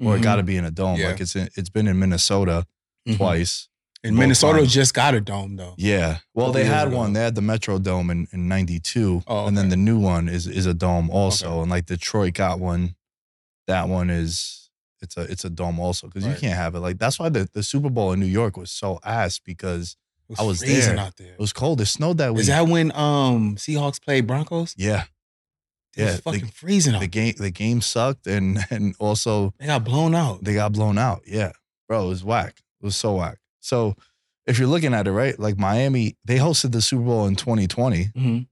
or 0.04 0.16
it 0.16 0.20
Mhm. 0.20 0.24
got 0.24 0.36
to 0.38 0.44
be 0.44 0.58
in 0.58 0.66
a 0.66 0.72
dome. 0.72 1.00
Yeah. 1.00 1.10
Like 1.10 1.22
it's 1.22 1.36
in, 1.36 1.50
it's 1.56 1.70
been 1.70 1.88
in 1.88 1.98
Minnesota 2.00 2.66
Mhm. 3.08 3.18
twice. 3.18 3.68
And 4.04 4.16
Minnesota 4.18 4.60
times. 4.60 4.74
just 4.74 4.94
got 4.94 5.14
a 5.16 5.22
dome 5.22 5.56
though. 5.56 5.76
Yeah. 5.78 6.18
Well, 6.34 6.52
they 6.52 6.66
had 6.66 6.88
ago. 6.90 6.98
one. 6.98 7.14
They 7.14 7.22
had 7.22 7.36
the 7.36 7.42
Metro 7.42 7.80
Dome 7.80 8.10
in, 8.12 8.28
in 8.32 8.48
92. 8.48 9.24
Oh, 9.28 9.48
And 9.48 9.58
then 9.58 9.70
the 9.70 9.78
new 9.78 9.98
one 9.98 10.28
is 10.30 10.46
is 10.48 10.66
a 10.66 10.74
dome 10.74 11.10
also. 11.10 11.48
Okay. 11.54 11.62
And 11.62 11.72
like 11.72 11.86
Detroit 11.86 12.34
got 12.34 12.60
one. 12.60 12.96
That 13.68 13.90
one 13.90 14.10
is 14.10 14.70
it's 15.02 15.18
a 15.18 15.22
it's 15.24 15.46
a 15.46 15.50
dome 15.50 15.80
also 15.80 16.08
because 16.08 16.24
you 16.24 16.32
Right. 16.32 16.40
can't 16.40 16.56
have 16.56 16.76
it. 16.76 16.80
Like 16.80 16.98
that's 16.98 17.20
why 17.20 17.30
the, 17.30 17.48
the 17.54 17.64
Super 17.64 17.90
Bowl 17.90 18.12
in 18.14 18.20
New 18.20 18.26
York 18.26 18.58
was 18.58 18.72
so 18.72 19.00
ass 19.04 19.40
because 19.40 19.98
It 20.30 20.40
I 20.40 20.44
was 20.44 20.60
freezing 20.60 20.96
there. 20.96 21.06
out 21.06 21.16
there. 21.18 21.34
it 21.34 21.40
was 21.40 21.54
cold. 21.54 21.82
It 21.82 21.86
snowed 21.88 22.18
that 22.20 22.34
week. 22.34 22.42
Is 22.42 22.48
that 22.48 22.68
when 22.68 22.92
um 22.96 23.56
Seahawks 23.58 24.02
played 24.02 24.26
Broncos? 24.28 24.74
yeah. 24.78 25.06
It 25.98 26.02
was 26.02 26.10
yeah, 26.12 26.16
the- 26.18 26.22
fucking 26.24 26.48
freezing 26.48 26.94
out. 26.96 27.00
The 27.02 27.08
game 27.08 27.34
the 27.38 27.52
game 27.52 27.82
sucked 27.82 28.28
and 28.28 28.60
and 28.70 28.96
also 29.00 29.54
they 29.60 29.66
got 29.68 29.84
blown 29.84 30.14
out. 30.16 30.44
they 30.44 30.54
got 30.54 30.74
blown 30.74 30.98
out. 30.98 31.22
Yeah. 31.26 31.52
Bro, 31.88 32.06
it 32.06 32.10
was 32.10 32.24
whack. 32.24 32.62
It 32.82 32.86
was 32.86 32.96
so 32.96 33.16
whack. 33.16 33.38
So 33.62 33.96
if 34.46 34.60
you're 34.60 34.68
looking 34.68 34.94
at 34.94 35.08
it, 35.08 35.12
right, 35.12 35.40
like 35.40 35.58
Miami, 35.58 36.18
they 36.26 36.38
hosted 36.38 36.72
the 36.72 36.82
Super 36.82 37.04
Bowl 37.04 37.26
in 37.28 37.36
2020. 37.36 38.06
Mhm. 38.16 38.48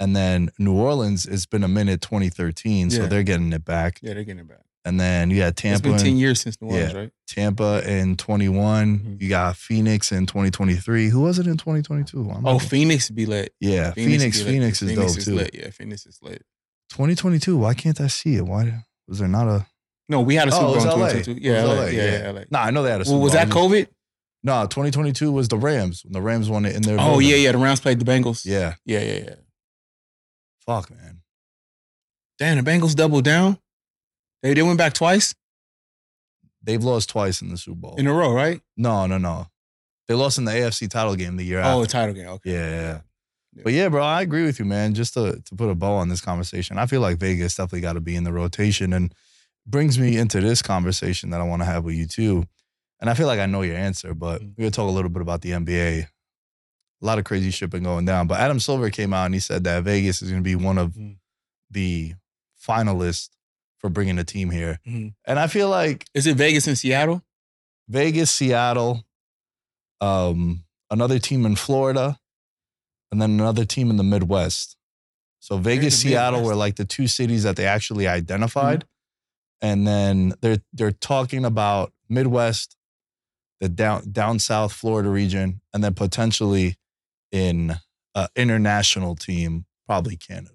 And 0.00 0.16
then 0.16 0.50
New 0.58 0.72
Orleans, 0.74 1.26
it's 1.26 1.44
been 1.46 1.62
a 1.62 1.68
minute 1.68 2.00
2013, 2.00 2.90
so 2.90 3.02
Yeah. 3.02 3.08
they're 3.08 3.22
getting 3.22 3.52
it 3.52 3.64
back. 3.64 4.00
Yeah, 4.02 4.14
they're 4.14 4.24
getting 4.24 4.40
it 4.40 4.48
back. 4.48 4.62
And 4.82 4.98
then 4.98 5.28
you 5.30 5.36
got 5.40 5.62
It's 5.62 5.80
been 5.82 5.98
10 5.98 6.16
years 6.16 6.40
since 6.40 6.58
New 6.62 6.68
Orleans, 6.68 6.94
right? 6.94 7.10
Tampa 7.28 7.82
in 7.86 8.16
21. 8.16 8.98
Mhm. 9.00 9.20
You 9.20 9.28
got 9.28 9.56
Phoenix 9.58 10.10
in 10.10 10.24
2023. 10.24 11.10
Who 11.10 11.20
was 11.20 11.38
it 11.38 11.46
in 11.46 11.58
2022? 11.58 12.30
I'm 12.30 12.46
Oh, 12.46 12.52
not- 12.54 12.62
Phoenix 12.62 13.10
be 13.10 13.26
lit. 13.26 13.52
yeah, 13.60 13.90
Phoenix, 13.92 14.22
Phoenix. 14.22 14.38
be 14.38 14.44
lit. 14.44 14.52
Phoenix, 14.54 14.82
is 14.82 14.88
Phoenix 14.88 15.12
dope 15.12 15.18
is 15.18 15.24
too. 15.26 15.34
lit. 15.34 15.50
Yeah, 15.54 15.70
Phoenix 15.70 16.06
is 16.06 16.18
lit. 16.22 16.42
2022. 16.88 17.58
Why 17.58 17.74
can't 17.74 18.00
I 18.00 18.06
see 18.06 18.36
it? 18.36 18.46
Why 18.46 18.84
was 19.06 19.18
there 19.18 19.28
not 19.28 19.46
a? 19.48 19.66
No, 20.08 20.22
we 20.22 20.34
had 20.34 20.48
a 20.48 20.52
Oh, 20.54 20.54
Super 20.54 20.64
it 20.64 20.66
Bowl 20.66 20.74
was 20.74 20.84
in 20.84 20.90
LA. 20.90 20.96
2022. 21.10 21.30
It 21.32 21.42
Yeah, 21.42 21.62
was 21.64 21.70
LA. 21.70 21.74
LA, 21.84 21.86
yeah, 21.90 22.02
yeah. 22.04 22.18
yeah, 22.22 22.30
LA. 22.30 22.44
Nah, 22.50 22.62
I 22.64 22.70
know 22.70 22.82
they 22.82 22.90
had 22.90 23.00
a. 23.02 23.04
Super 23.04 23.16
Well, 23.16 23.22
was 23.24 23.32
Bowl. 23.32 23.40
that 23.44 23.48
COVID? 23.50 23.86
No, 24.42 24.66
2022 24.66 25.30
was 25.30 25.48
the 25.48 25.58
Rams. 25.58 26.02
When 26.04 26.14
the 26.14 26.22
Rams 26.22 26.48
won 26.48 26.64
it 26.64 26.74
in 26.74 26.80
their. 26.80 26.98
Oh 26.98 27.10
building. 27.10 27.28
yeah, 27.28 27.36
yeah. 27.36 27.52
The 27.52 27.58
Rams 27.58 27.80
played 27.80 27.98
the 28.00 28.06
Bengals. 28.06 28.46
Yeah. 28.46 28.74
yeah, 28.86 29.00
yeah, 29.00 29.12
yeah. 29.26 29.34
Fuck, 30.66 30.90
man. 30.90 31.22
Damn, 32.38 32.62
the 32.62 32.70
Bengals 32.70 32.94
doubled 32.94 33.24
down. 33.24 33.58
They 34.42 34.54
they 34.54 34.62
went 34.62 34.78
back 34.78 34.92
twice 34.94 35.34
They've 36.62 36.82
lost 36.82 37.08
twice 37.08 37.40
in 37.40 37.48
the 37.48 37.56
Super 37.56 37.76
Bowl. 37.80 37.94
in 37.96 38.06
a 38.06 38.12
row, 38.12 38.32
right? 38.32 38.60
no, 38.76 39.06
no, 39.06 39.16
no. 39.18 39.46
They 40.08 40.14
lost 40.14 40.38
in 40.38 40.44
the 40.44 40.50
AFC 40.52 40.90
title 40.90 41.14
game 41.16 41.36
the 41.36 41.44
year 41.44 41.60
Oh, 41.60 41.82
after. 41.82 41.84
a 41.84 41.86
title 41.86 42.14
game. 42.14 42.28
Okay. 42.28 42.52
Yeah, 42.52 42.68
yeah, 42.70 42.80
yeah. 42.80 43.00
Yeah. 43.54 43.62
But 43.64 43.72
yeah, 43.72 43.88
bro, 43.88 44.02
I 44.04 44.22
agree 44.22 44.44
with 44.44 44.58
you, 44.58 44.64
man. 44.64 44.94
Just 44.94 45.14
to 45.14 45.40
to 45.44 45.54
put 45.56 45.68
a 45.70 45.74
bow 45.74 45.94
on 45.96 46.08
this 46.08 46.20
conversation, 46.20 46.78
I 46.78 46.86
feel 46.86 47.00
like 47.00 47.18
Vegas 47.18 47.54
definitely 47.56 47.80
got 47.80 47.94
to 47.94 48.00
be 48.00 48.14
in 48.16 48.24
the 48.24 48.32
rotation, 48.32 48.92
and 48.92 49.14
brings 49.66 49.98
me 49.98 50.16
into 50.18 50.40
this 50.40 50.62
conversation 50.62 51.30
that 51.30 51.40
I 51.40 51.44
want 51.44 51.62
to 51.62 51.66
have 51.66 51.84
with 51.84 51.94
you 51.94 52.06
too. 52.06 52.44
And 53.00 53.08
I 53.10 53.14
feel 53.14 53.26
like 53.26 53.40
I 53.40 53.46
know 53.46 53.62
your 53.62 53.76
answer, 53.76 54.14
but 54.14 54.40
Mm. 54.42 54.48
we're 54.56 54.62
gonna 54.64 54.70
talk 54.72 54.88
a 54.88 54.92
little 54.92 55.10
bit 55.10 55.22
about 55.22 55.40
the 55.42 55.52
NBA. 55.52 56.08
A 57.02 57.06
lot 57.06 57.18
of 57.18 57.24
crazy 57.24 57.50
shit 57.50 57.70
been 57.70 57.82
going 57.82 58.04
down, 58.04 58.26
but 58.26 58.38
Adam 58.40 58.60
Silver 58.60 58.90
came 58.90 59.12
out 59.14 59.24
and 59.26 59.34
he 59.34 59.40
said 59.40 59.64
that 59.64 59.84
Vegas 59.84 60.20
is 60.22 60.30
gonna 60.30 60.42
be 60.42 60.54
one 60.54 60.76
of 60.78 60.92
Mm. 60.92 61.16
the 61.70 62.14
finalists 62.66 63.30
for 63.78 63.88
bringing 63.88 64.18
a 64.18 64.24
team 64.24 64.50
here, 64.50 64.78
Mhm. 64.86 65.14
and 65.24 65.38
I 65.38 65.46
feel 65.46 65.68
like 65.70 66.06
Is 66.14 66.26
it 66.26 66.36
Vegas 66.36 66.66
and 66.66 66.76
Seattle? 66.78 67.24
Vegas, 67.88 68.30
Seattle, 68.30 69.04
um, 70.00 70.64
another 70.90 71.18
team 71.18 71.46
in 71.46 71.56
Florida, 71.56 72.18
and 73.10 73.20
then 73.20 73.30
another 73.32 73.64
team 73.64 73.90
in 73.90 73.96
the 73.96 74.04
Midwest. 74.04 74.76
So 75.38 75.56
Vegas, 75.58 75.94
the 75.96 76.10
Seattle 76.10 76.40
Midwest? 76.40 76.48
were 76.48 76.56
like 76.56 76.76
the 76.76 76.84
two 76.84 77.08
cities 77.08 77.42
that 77.44 77.56
they 77.56 77.66
actually 77.66 78.06
identified. 78.06 78.84
And 79.62 79.86
then 79.86 80.34
they're 80.40 80.62
they're 80.72 80.92
talking 80.92 81.44
about 81.44 81.92
Midwest, 82.08 82.76
the 83.60 83.68
down 83.68 84.10
down 84.10 84.38
south 84.38 84.72
Florida 84.72 85.08
region, 85.10 85.60
and 85.74 85.82
then 85.84 85.94
potentially 85.94 86.76
in 87.32 87.76
an 88.14 88.28
international 88.36 89.14
team, 89.16 89.66
probably 89.86 90.16
Canada. 90.16 90.54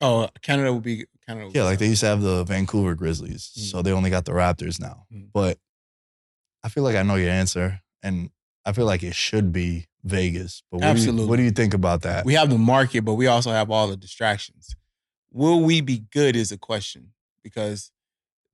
Oh, 0.00 0.28
Canada 0.42 0.72
would 0.72 0.82
be 0.82 1.04
Canada. 1.26 1.46
Would 1.46 1.54
Yeah, 1.54 1.62
be 1.62 1.66
like 1.66 1.78
they 1.78 1.88
used 1.88 2.00
to 2.00 2.06
have 2.06 2.22
the 2.22 2.44
Vancouver 2.44 2.94
Grizzlies, 2.94 3.52
Mm. 3.58 3.70
so 3.70 3.82
they 3.82 3.92
only 3.92 4.10
got 4.10 4.24
the 4.24 4.32
Raptors 4.32 4.80
now. 4.80 5.06
Mm. 5.12 5.28
But 5.32 5.58
I 6.62 6.68
feel 6.68 6.82
like 6.84 6.96
I 6.96 7.02
know 7.02 7.16
your 7.16 7.30
answer, 7.30 7.80
and 8.02 8.30
I 8.64 8.72
feel 8.72 8.86
like 8.86 9.02
it 9.02 9.14
should 9.14 9.52
be 9.52 9.88
Vegas. 10.04 10.62
But 10.70 10.78
what 10.78 10.80
Do 10.82 10.86
you, 10.86 10.92
Absolutely. 10.92 11.26
what 11.26 11.36
do 11.36 11.42
you 11.42 11.50
think 11.50 11.74
about 11.74 12.02
that? 12.02 12.24
We 12.24 12.34
have 12.34 12.50
the 12.50 12.58
market, 12.58 13.02
but 13.04 13.14
we 13.14 13.26
also 13.26 13.50
have 13.50 13.70
all 13.70 13.88
the 13.88 13.96
distractions. 13.96 14.74
Will 15.32 15.60
we 15.62 15.80
be 15.80 16.04
good 16.12 16.34
is 16.36 16.50
a 16.52 16.58
question 16.58 17.12
because 17.42 17.90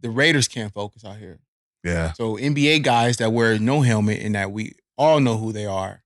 the 0.01 0.11
Raiders 0.11 0.47
can't 0.49 0.73
focus 0.73 1.05
out 1.05 1.17
here. 1.19 1.41
yeah, 1.85 2.13
So 2.15 2.37
NBA 2.37 2.81
guys 2.83 3.17
that 3.19 3.33
wear 3.33 3.59
no 3.59 3.81
helmet 3.83 4.21
and 4.21 4.35
that 4.35 4.51
we 4.53 4.73
all 4.99 5.21
know 5.21 5.37
who 5.39 5.53
they 5.53 5.65
are, 5.67 6.03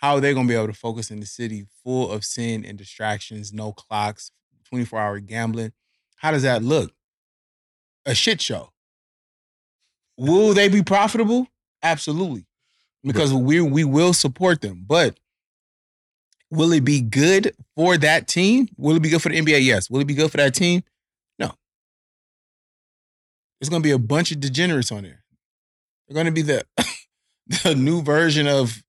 how 0.00 0.14
are 0.14 0.20
they 0.20 0.32
gonna 0.32 0.48
be 0.48 0.54
able 0.54 0.66
to 0.66 0.72
focus 0.72 1.10
in 1.10 1.20
the 1.20 1.26
city 1.26 1.66
full 1.84 2.10
of 2.10 2.24
sin 2.24 2.64
and 2.64 2.78
distractions, 2.78 3.52
no 3.52 3.72
clocks, 3.72 4.32
24 4.64 4.98
hour 4.98 5.20
gambling? 5.20 5.72
How 6.16 6.30
does 6.30 6.42
that 6.42 6.62
look? 6.62 6.92
A 8.06 8.14
shit 8.14 8.40
show. 8.40 8.72
Will 10.16 10.54
they 10.54 10.68
be 10.68 10.82
profitable? 10.82 11.48
Absolutely. 11.82 12.46
Because 13.04 13.32
we 13.34 13.60
we 13.60 13.84
will 13.84 14.14
support 14.14 14.62
them. 14.62 14.84
But 14.86 15.20
will 16.50 16.72
it 16.72 16.84
be 16.84 17.02
good 17.02 17.54
for 17.76 17.98
that 17.98 18.26
team? 18.26 18.68
Will 18.78 18.96
it 18.96 19.02
be 19.02 19.10
good 19.10 19.20
for 19.20 19.28
the 19.28 19.38
NBA? 19.38 19.64
Yes. 19.64 19.90
Will 19.90 20.00
it 20.00 20.06
be 20.06 20.14
good 20.14 20.30
for 20.30 20.38
that 20.38 20.54
team? 20.54 20.82
No. 21.38 21.52
There's 23.60 23.68
gonna 23.68 23.82
be 23.82 23.90
a 23.90 23.98
bunch 23.98 24.32
of 24.32 24.40
degenerates 24.40 24.90
on 24.90 25.02
there. 25.02 25.24
They're 26.08 26.14
gonna 26.14 26.32
be 26.32 26.42
the 26.42 26.64
the 27.64 27.74
new 27.74 28.00
version 28.00 28.46
of 28.46 28.82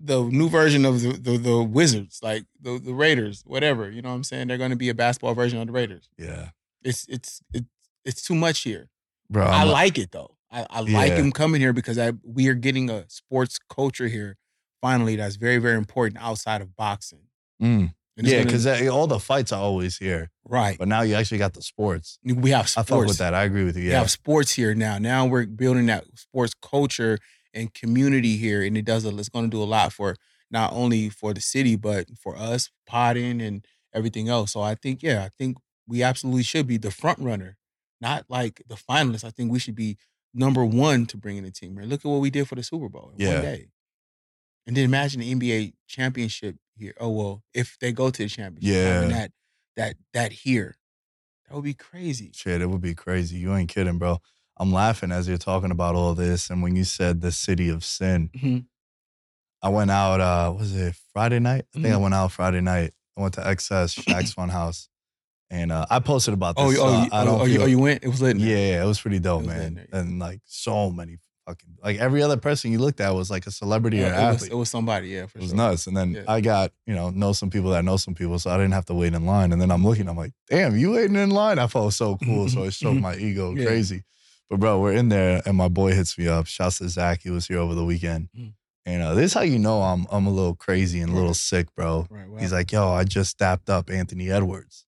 the 0.00 0.22
new 0.22 0.48
version 0.48 0.84
of 0.84 1.02
the, 1.02 1.12
the 1.12 1.36
the 1.38 1.62
Wizards, 1.62 2.20
like 2.22 2.44
the 2.60 2.78
the 2.78 2.94
Raiders, 2.94 3.42
whatever. 3.46 3.90
You 3.90 4.02
know 4.02 4.10
what 4.10 4.16
I'm 4.16 4.24
saying? 4.24 4.48
They're 4.48 4.58
gonna 4.58 4.76
be 4.76 4.88
a 4.88 4.94
basketball 4.94 5.34
version 5.34 5.60
of 5.60 5.66
the 5.66 5.72
Raiders. 5.72 6.08
Yeah, 6.18 6.50
It's 6.82 7.06
it's 7.08 7.40
it's 7.52 7.66
it's 8.04 8.22
too 8.22 8.34
much 8.34 8.60
here. 8.60 8.88
bro. 9.30 9.44
I 9.44 9.62
I'm 9.62 9.68
like 9.68 9.98
it 9.98 10.12
though. 10.12 10.36
I, 10.50 10.66
I 10.70 10.80
like 10.80 11.12
him 11.12 11.32
coming 11.32 11.60
here 11.60 11.72
because 11.72 11.98
I 11.98 12.12
we 12.24 12.48
are 12.48 12.54
getting 12.54 12.88
a 12.88 13.04
sports 13.08 13.58
culture 13.68 14.06
here 14.08 14.36
finally 14.80 15.16
that's 15.16 15.36
very 15.36 15.58
very 15.58 15.76
important 15.76 16.22
outside 16.22 16.60
of 16.62 16.76
boxing. 16.76 17.22
Mm. 17.60 17.92
Yeah, 18.18 18.44
because 18.44 18.66
all 18.88 19.06
the 19.06 19.18
fights 19.18 19.52
are 19.52 19.60
always 19.60 19.98
here, 19.98 20.30
right, 20.48 20.78
but 20.78 20.88
now 20.88 21.02
you 21.02 21.14
actually 21.16 21.36
got 21.36 21.52
the 21.52 21.60
sports. 21.60 22.18
we 22.24 22.50
have 22.50 22.66
sports. 22.66 22.90
I 22.90 22.94
fuck 22.96 23.06
with 23.06 23.18
that. 23.18 23.34
I 23.34 23.44
agree 23.44 23.64
with 23.64 23.76
you. 23.76 23.84
We 23.84 23.90
have 23.90 24.10
sports 24.10 24.52
here 24.52 24.74
now. 24.74 24.96
Now 24.96 25.26
we're 25.26 25.44
building 25.44 25.84
that 25.86 26.04
sports 26.14 26.54
culture 26.62 27.18
and 27.56 27.74
community 27.74 28.36
here, 28.36 28.62
and 28.62 28.76
it 28.78 28.84
does. 28.84 29.04
A, 29.04 29.08
it's 29.18 29.28
going 29.28 29.50
to 29.50 29.56
do 29.56 29.62
a 29.62 29.64
lot 29.64 29.92
for 29.92 30.14
not 30.50 30.72
only 30.72 31.08
for 31.08 31.34
the 31.34 31.40
city 31.40 31.74
but 31.74 32.06
for 32.22 32.36
us, 32.36 32.70
potting 32.86 33.40
and 33.42 33.64
everything 33.92 34.28
else. 34.28 34.52
So 34.52 34.60
I 34.60 34.76
think, 34.76 35.02
yeah, 35.02 35.24
I 35.24 35.30
think 35.36 35.56
we 35.88 36.02
absolutely 36.04 36.44
should 36.44 36.66
be 36.68 36.76
the 36.76 36.90
front 36.92 37.18
runner, 37.18 37.56
not 38.00 38.26
like 38.28 38.62
the 38.68 38.76
finalists. 38.76 39.24
I 39.24 39.30
think 39.30 39.50
we 39.50 39.58
should 39.58 39.74
be 39.74 39.96
number 40.34 40.64
one 40.64 41.06
to 41.06 41.16
bring 41.16 41.36
in 41.38 41.44
the 41.44 41.50
team 41.50 41.74
here. 41.76 41.84
Look 41.86 42.04
at 42.04 42.08
what 42.08 42.20
we 42.20 42.30
did 42.30 42.46
for 42.46 42.54
the 42.54 42.62
Super 42.62 42.88
Bowl 42.88 43.10
in 43.16 43.24
Yeah. 43.26 43.34
one 43.34 43.42
day, 43.42 43.66
and 44.66 44.76
then 44.76 44.84
imagine 44.84 45.20
the 45.20 45.32
NBA 45.34 45.72
championship 45.88 46.56
here. 46.76 46.94
Oh 47.00 47.10
well, 47.10 47.42
if 47.54 47.76
they 47.80 47.90
go 47.92 48.10
to 48.10 48.22
the 48.22 48.28
championship, 48.28 48.72
Yeah. 48.74 49.08
that 49.08 49.32
that 49.76 49.96
that 50.12 50.32
here, 50.32 50.76
that 51.48 51.54
would 51.54 51.64
be 51.64 51.74
crazy. 51.74 52.30
shit, 52.34 52.60
it 52.60 52.66
would 52.66 52.80
be 52.82 52.94
crazy. 52.94 53.38
You 53.38 53.54
ain't 53.54 53.68
kidding, 53.70 53.98
bro. 53.98 54.18
I'm 54.58 54.72
laughing 54.72 55.12
as 55.12 55.28
you're 55.28 55.36
talking 55.38 55.70
about 55.70 55.94
all 55.94 56.14
this, 56.14 56.48
and 56.50 56.62
when 56.62 56.76
you 56.76 56.84
said 56.84 57.20
the 57.20 57.32
city 57.32 57.68
of 57.68 57.84
sin, 57.84 58.30
Mhm. 58.34 58.64
I 59.62 59.68
went 59.68 59.90
out. 59.90 60.20
uh 60.20 60.52
Was 60.56 60.74
it 60.74 60.94
Friday 61.12 61.38
night? 61.40 61.66
I 61.74 61.80
think 61.80 61.94
I 61.94 61.98
Mhm. 61.98 62.02
went 62.02 62.14
out 62.14 62.32
Friday 62.32 62.60
night. 62.60 62.92
I 63.16 63.20
went 63.22 63.34
to 63.34 63.46
XS 63.46 63.94
Shaq's 63.94 64.32
Fun 64.32 64.48
House, 64.50 64.88
and 65.50 65.72
uh 65.72 65.86
I 65.90 65.98
posted 65.98 66.34
about 66.34 66.56
this. 66.56 66.64
Oh, 66.64 66.70
you- 66.70 66.78
oh, 66.80 67.08
I 67.12 67.26
oh, 67.26 67.40
oh, 67.40 67.44
you, 67.44 67.54
feel- 67.54 67.62
oh, 67.62 67.66
you 67.66 67.78
went? 67.78 68.04
It 68.04 68.08
was 68.08 68.20
lit. 68.22 68.36
Yeah, 68.38 68.56
yeah, 68.56 68.82
it 68.82 68.86
was 68.86 69.00
pretty 69.00 69.18
dope, 69.18 69.40
was 69.44 69.48
man. 69.48 69.86
And 69.92 70.18
like 70.18 70.40
so 70.46 70.90
many 70.90 71.18
fucking 71.46 71.76
like 71.82 71.96
every 71.98 72.22
other 72.22 72.36
person 72.36 72.72
you 72.72 72.78
looked 72.78 73.00
at 73.00 73.14
was 73.14 73.30
like 73.30 73.46
a 73.46 73.50
celebrity 73.50 73.98
or 74.02 74.06
Yeah, 74.06 74.08
it, 74.08 74.26
was, 74.32 74.36
athlete. 74.36 74.52
it 74.52 74.56
was 74.56 74.68
somebody. 74.70 75.08
Yeah, 75.08 75.26
for 75.26 75.38
It 75.38 75.42
was 75.42 75.50
sure. 75.50 75.56
nuts. 75.56 75.86
And 75.86 75.96
then. 75.96 76.24
I 76.26 76.40
got, 76.40 76.72
you 76.86 76.94
know, 76.94 77.10
know 77.10 77.32
some 77.32 77.50
people 77.50 77.70
that 77.70 77.84
know 77.84 77.96
some 77.98 78.14
people, 78.14 78.38
so 78.38 78.50
I 78.50 78.56
didn't 78.56 78.72
have 78.72 78.86
to 78.86 78.94
wait 78.94 79.14
in 79.14 79.24
line. 79.26 79.52
And 79.52 79.60
then 79.62 79.70
I'm 79.70 79.84
looking, 79.84 80.08
I'm 80.08 80.16
like, 80.16 80.32
damn, 80.50 80.76
you 80.76 80.92
waiting 80.92 81.14
in 81.16 81.30
line? 81.30 81.58
I 81.60 81.66
felt 81.68 81.92
so 81.94 82.16
cool. 82.24 82.48
so 82.48 82.64
it 82.64 82.72
stroked 82.72 83.00
my 83.08 83.14
ego 83.16 83.54
crazy. 83.54 84.02
But 84.48 84.60
bro, 84.60 84.80
we're 84.80 84.92
in 84.92 85.08
there 85.08 85.42
and 85.44 85.56
my 85.56 85.68
boy 85.68 85.92
hits 85.92 86.16
me 86.18 86.28
up. 86.28 86.46
Shouts 86.46 86.78
to 86.78 86.88
Zach. 86.88 87.22
He 87.22 87.30
was 87.30 87.46
here 87.48 87.58
over 87.58 87.74
the 87.74 87.84
weekend. 87.84 88.28
Mhm. 88.36 88.54
And 88.84 89.02
uh, 89.02 89.14
this 89.14 89.26
is 89.26 89.34
how 89.34 89.40
you 89.40 89.58
know 89.58 89.82
I'm 89.82 90.06
I'm 90.10 90.26
a 90.26 90.30
little 90.30 90.54
crazy 90.54 91.00
and 91.00 91.10
a 91.10 91.14
little 91.14 91.34
sick, 91.34 91.74
bro. 91.74 92.06
Right. 92.08 92.28
Wow. 92.28 92.38
He's 92.38 92.52
like, 92.52 92.70
yo, 92.70 92.92
I 92.92 93.02
just 93.04 93.36
dapped 93.38 93.68
up 93.68 93.90
Anthony 93.90 94.30
Edwards. 94.30 94.86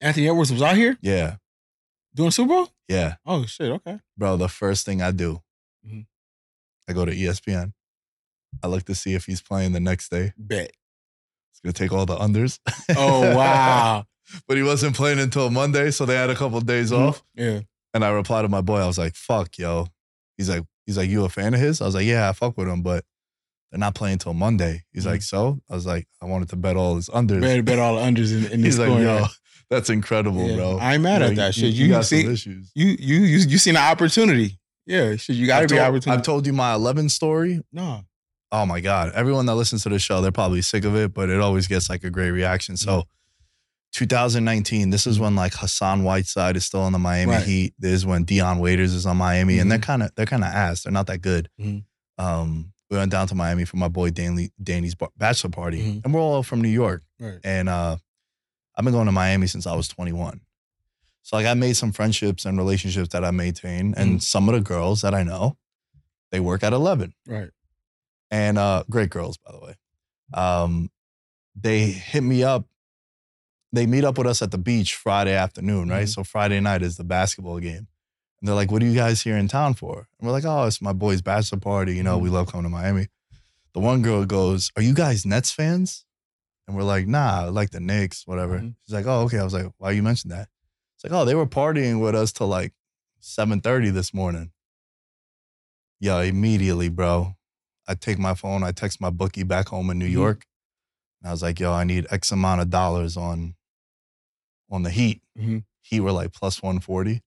Anthony 0.00 0.28
Edwards 0.28 0.52
was 0.52 0.62
out 0.62 0.76
here 0.76 0.96
Yeah, 1.00 1.36
doing 2.14 2.30
Super 2.30 2.48
Bowl. 2.50 2.68
yeah. 2.88 3.16
Oh 3.26 3.44
shit. 3.46 3.72
Okay. 3.72 3.98
Bro, 4.16 4.36
the 4.36 4.48
first 4.48 4.86
thing 4.86 5.02
I 5.02 5.10
do, 5.10 5.42
Mhm. 5.84 6.06
I 6.88 6.92
go 6.92 7.04
to 7.04 7.12
ESPN. 7.12 7.72
I 8.62 8.68
look 8.68 8.84
to 8.84 8.94
see 8.94 9.14
if 9.14 9.26
he's 9.26 9.42
playing 9.42 9.72
the 9.72 9.80
next 9.80 10.08
day. 10.10 10.32
Bet. 10.38 10.70
It's 11.50 11.60
gonna 11.64 11.72
take 11.72 11.92
all 11.92 12.06
the 12.06 12.16
unders. 12.16 12.60
Oh 12.96 13.34
wow. 13.36 14.06
but 14.46 14.56
he 14.56 14.62
wasn't 14.62 14.94
playing 14.94 15.18
until 15.18 15.50
Monday, 15.50 15.90
so 15.90 16.06
they 16.06 16.14
had 16.14 16.30
a 16.30 16.36
couple 16.36 16.60
days 16.60 16.92
Mhm. 16.92 17.08
off. 17.08 17.24
yeah. 17.34 17.60
And 17.96 18.04
I 18.04 18.10
replied 18.10 18.42
to 18.42 18.48
my 18.48 18.60
boy, 18.60 18.76
I 18.78 18.86
was 18.86 18.98
like, 18.98 19.14
"Fuck, 19.14 19.56
yo." 19.56 19.86
He's 20.36 20.50
like, 20.50 20.62
"He's 20.84 20.98
like, 20.98 21.08
you 21.08 21.24
a 21.24 21.30
fan 21.30 21.54
of 21.54 21.60
his?" 21.60 21.80
I 21.80 21.86
was 21.86 21.94
like, 21.94 22.04
"Yeah, 22.04 22.28
I 22.28 22.32
fuck 22.34 22.58
with 22.58 22.68
him, 22.68 22.82
but 22.82 23.04
they're 23.72 23.78
not 23.80 23.94
playing 23.94 24.14
until 24.14 24.34
Monday." 24.34 24.84
He's 24.92 25.04
Mhm. 25.04 25.10
like, 25.12 25.22
"So?" 25.22 25.60
I 25.70 25.74
was 25.74 25.86
like, 25.86 26.06
"I 26.20 26.26
wanted 26.26 26.50
to 26.50 26.56
bet 26.56 26.76
all 26.76 26.96
his 26.96 27.08
unders." 27.08 27.40
Bet, 27.40 27.64
bet 27.64 27.78
all 27.78 27.96
the 27.96 28.02
unders 28.02 28.32
in, 28.32 28.44
in 28.52 28.60
this 28.60 28.74
He's 28.74 28.78
like, 28.78 28.88
scoring. 28.88 29.04
"Yo, 29.04 29.24
that's 29.70 29.88
incredible, 29.88 30.46
Yeah. 30.46 30.56
bro." 30.56 30.76
I 30.78 30.94
ain't 30.94 31.02
mad 31.02 31.22
You 31.22 31.28
at 31.28 31.36
that 31.36 31.54
shit. 31.54 31.72
You, 31.72 31.86
You, 31.86 31.90
got 31.92 32.04
see, 32.04 32.22
some 32.24 32.32
issues. 32.32 32.70
you 32.74 32.96
you 32.98 33.16
you 33.20 33.38
you 33.48 33.56
seen 33.58 33.76
an 33.76 33.82
opportunity. 33.90 34.58
Yeah. 34.84 35.16
Shit. 35.16 35.36
You 35.36 35.46
got 35.46 35.60
to 35.60 35.62
I've 35.62 35.68
be 35.70 35.76
told, 35.76 35.88
opportunity. 35.88 36.18
I've 36.18 36.22
told 36.24 36.46
you 36.46 36.52
my 36.52 36.74
11 36.74 37.08
story. 37.08 37.62
no. 37.72 38.04
Oh 38.52 38.64
my 38.64 38.78
god! 38.80 39.10
Everyone 39.14 39.46
that 39.46 39.56
listens 39.56 39.82
to 39.82 39.88
the 39.88 39.98
show, 39.98 40.20
they're 40.20 40.30
probably 40.30 40.62
sick 40.62 40.84
of 40.84 40.94
it, 40.94 41.12
but 41.12 41.30
it 41.30 41.40
always 41.40 41.66
gets 41.66 41.90
like 41.90 42.04
a 42.04 42.10
great 42.10 42.30
reaction. 42.30 42.76
So, 42.76 43.04
2019, 43.96 44.90
this 44.90 45.06
is 45.06 45.18
when 45.18 45.34
like 45.34 45.54
Hassan 45.54 46.04
Whiteside 46.04 46.54
is 46.56 46.66
still 46.66 46.80
on 46.82 46.92
the 46.92 46.98
Miami 46.98 47.32
Right. 47.32 47.42
Heat. 47.46 47.74
This 47.78 47.92
is 47.92 48.04
when 48.04 48.24
Dion 48.24 48.58
Waiters 48.58 48.92
is 48.92 49.06
on 49.06 49.16
Miami, 49.16 49.58
and 49.58 49.70
they're 49.72 49.78
Mhm. 49.78 49.82
kind 49.82 50.02
of 50.02 50.14
they're 50.14 50.26
kind 50.26 50.44
of 50.44 50.50
ass. 50.50 50.82
They're 50.82 50.92
not 50.92 51.06
that 51.06 51.18
good. 51.22 51.48
Mhm. 51.58 51.84
Um, 52.18 52.74
we 52.90 52.98
went 52.98 53.10
down 53.10 53.26
to 53.28 53.34
Miami 53.34 53.64
for 53.64 53.78
my 53.78 53.88
boy 53.88 54.10
Danny, 54.10 54.50
Danny's 54.62 54.94
bachelor 55.16 55.48
party, 55.50 55.80
Mhm. 55.82 56.04
and 56.04 56.12
we're 56.14 56.20
all 56.20 56.42
from 56.42 56.60
New 56.60 56.68
York. 56.68 57.04
Right. 57.18 57.38
And 57.42 57.70
uh, 57.70 57.96
I've 58.76 58.84
been 58.84 58.92
going 58.92 59.06
to 59.06 59.12
Miami 59.12 59.46
since 59.46 59.66
I 59.66 59.74
was 59.74 59.88
21. 59.88 60.42
So 61.22 61.36
like 61.36 61.46
I 61.46 61.54
made 61.54 61.76
some 61.78 61.90
friendships 61.90 62.44
and 62.44 62.58
relationships 62.58 63.08
that 63.14 63.24
I 63.24 63.30
maintain, 63.30 63.92
Mm-hmm. 63.92 64.00
and 64.00 64.22
some 64.22 64.46
of 64.48 64.54
the 64.54 64.60
girls 64.60 65.00
that 65.00 65.14
I 65.14 65.22
know, 65.22 65.56
they 66.30 66.38
work 66.40 66.62
at 66.62 66.74
11 66.74 67.14
Right. 67.26 67.48
and 68.30 68.58
uh 68.58 68.84
great 68.90 69.08
girls 69.10 69.38
by 69.38 69.52
the 69.52 69.58
way 69.58 69.74
um 70.34 70.90
they 71.54 71.86
hit 71.86 72.22
me 72.22 72.42
up 72.44 72.66
they 73.72 73.86
meet 73.86 74.04
up 74.04 74.16
with 74.18 74.26
us 74.26 74.42
at 74.42 74.50
the 74.50 74.58
beach 74.58 74.94
friday 74.94 75.34
afternoon 75.34 75.88
right 75.88 76.06
Mhm. 76.06 76.14
so 76.14 76.24
friday 76.24 76.60
night 76.60 76.82
is 76.82 76.96
the 76.96 77.04
basketball 77.04 77.58
game 77.58 77.88
and 78.40 78.48
they're 78.48 78.54
like 78.54 78.70
what 78.70 78.82
are 78.82 78.86
you 78.86 78.94
guys 78.94 79.22
here 79.22 79.36
in 79.36 79.48
town 79.48 79.74
for 79.74 80.08
and 80.18 80.26
we're 80.26 80.32
like 80.32 80.44
oh 80.44 80.64
it's 80.64 80.80
my 80.82 80.92
boy's 80.92 81.22
bachelor 81.22 81.58
party 81.60 81.94
you 81.96 82.02
know 82.02 82.16
we 82.18 82.28
love 82.30 82.46
coming 82.50 82.64
to 82.64 82.68
miami 82.70 83.08
the 83.74 83.80
one 83.80 84.02
girl 84.02 84.24
goes 84.24 84.70
are 84.76 84.82
you 84.82 84.94
guys 84.94 85.26
nets 85.26 85.50
fans 85.50 86.04
and 86.66 86.76
we're 86.76 86.82
like 86.82 87.06
nah 87.06 87.42
I 87.42 87.48
like 87.48 87.70
the 87.70 87.80
Knicks, 87.80 88.26
whatever 88.26 88.58
Mhm. 88.60 88.74
she's 88.84 88.94
like 88.94 89.06
oh 89.06 89.22
okay 89.22 89.38
i 89.38 89.44
was 89.44 89.52
like 89.54 89.66
why 89.78 89.90
you 89.92 90.02
mentioned 90.02 90.32
that 90.32 90.48
it's 90.94 91.04
like 91.04 91.12
oh 91.12 91.24
they 91.24 91.34
were 91.34 91.46
partying 91.46 92.00
with 92.00 92.14
us 92.14 92.32
till 92.32 92.48
like 92.48 92.72
7.30 93.20 93.92
this 93.92 94.14
morning 94.14 94.52
Yo, 95.98 96.20
immediately, 96.20 96.90
bro. 96.90 97.34
I 97.88 97.94
take 97.94 98.18
my 98.18 98.34
phone, 98.34 98.62
I 98.62 98.70
text 98.72 99.00
my 99.00 99.08
bookie 99.08 99.44
back 99.44 99.68
home 99.68 99.88
in 99.88 99.98
New 99.98 100.06
Mhm. 100.08 100.12
York. 100.12 100.46
I 101.26 101.30
was 101.30 101.42
like, 101.42 101.58
yo, 101.60 101.72
I 101.72 101.84
need 101.84 102.06
X 102.10 102.30
amount 102.32 102.60
of 102.60 102.70
dollars 102.70 103.16
on 103.16 103.54
on 104.70 104.82
the 104.82 104.90
Heat. 104.90 105.22
Mhm. 105.38 105.64
Heat 105.82 106.00
were 106.00 106.12
like 106.12 106.32
plus 106.32 106.62
140. 106.62 107.22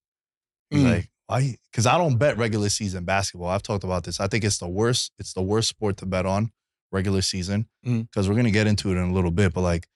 He's 0.70 0.82
Mm. 0.84 0.91
like, 0.91 1.10
why? 1.27 1.56
Because 1.72 1.86
I 1.86 1.98
don't 1.98 2.18
bet 2.18 2.38
regular 2.38 2.70
season 2.70 3.06
basketball. 3.06 3.50
I've 3.50 3.63
talked 3.63 3.84
about 3.84 4.03
this. 4.03 4.20
I 4.20 4.27
think 4.27 4.44
it's 4.44 4.58
the 4.58 4.68
worst, 4.68 5.12
it's 5.20 5.34
the 5.34 5.41
worst 5.41 5.70
sport 5.70 5.98
to 5.98 6.06
bet 6.06 6.25
on 6.25 6.51
regular 6.91 7.22
season. 7.22 7.68
Because 7.84 8.27
we're 8.27 8.36
gonna 8.36 8.51
get 8.51 8.68
into 8.68 8.89
it 8.89 8.98
in 8.98 9.10
a 9.10 9.13
little 9.13 9.32
bit, 9.32 9.53
but 9.53 9.62
like 9.62 9.88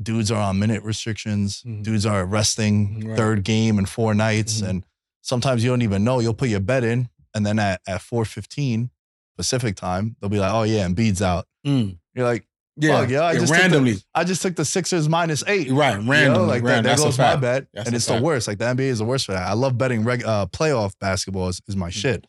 dudes 0.00 0.30
are 0.30 0.40
on 0.40 0.58
minute 0.58 0.82
restrictions, 0.82 1.62
Mhm. 1.62 1.82
dudes 1.82 2.04
are 2.06 2.24
resting 2.26 3.02
Mhm, 3.02 3.08
right. 3.08 3.16
third 3.16 3.44
game 3.44 3.78
in 3.78 3.86
four 3.86 4.14
nights. 4.14 4.60
Mhm. 4.60 4.68
And 4.68 4.86
sometimes 5.22 5.62
you 5.64 5.70
don't 5.70 5.82
even 5.82 6.04
know. 6.04 6.20
You'll 6.20 6.34
put 6.34 6.48
your 6.48 6.60
bet 6.60 6.84
in, 6.84 7.08
and 7.34 7.44
then 7.46 7.58
at, 7.58 7.80
at 7.86 8.02
415 8.02 8.90
Pacific 9.36 9.76
time, 9.76 10.16
they'll 10.20 10.28
be 10.30 10.38
like, 10.38 10.52
oh 10.52 10.62
yeah, 10.64 10.86
Embiid's 10.86 11.22
out. 11.22 11.46
Mm. 11.66 11.98
You're 12.14 12.26
like, 12.26 12.46
Yeah. 12.80 13.00
Fuck, 13.00 13.10
yeah, 13.10 13.22
I 13.24 13.34
just 13.34 13.46
took 13.46 13.56
the- 13.56 13.60
randomly. 13.62 13.96
I 14.14 14.24
just 14.24 14.42
took 14.42 14.56
the 14.56 14.64
Sixers 14.64 15.08
minus 15.08 15.42
eight. 15.46 15.70
right. 15.70 16.02
Know, 16.02 16.44
like 16.44 16.62
that, 16.62 16.68
random. 16.68 16.84
That's 16.90 17.02
goes 17.02 17.18
my 17.18 17.36
bet, 17.36 17.66
That's 17.74 17.86
and 17.86 17.96
it's 17.96 18.06
the 18.06 18.20
worst. 18.20 18.48
Like 18.48 18.58
the 18.58 18.64
NBA 18.66 18.80
is 18.88 18.98
the 18.98 19.04
worst 19.04 19.26
for 19.26 19.32
that. 19.32 19.46
I 19.48 19.52
love 19.52 19.76
betting 19.78 20.04
reg- 20.04 20.24
uh, 20.24 20.46
playoff 20.46 20.92
basketball 21.00 21.48
is, 21.48 21.60
is 21.68 21.76
my 21.76 21.88
Mm. 21.88 21.92
shit. 21.92 22.26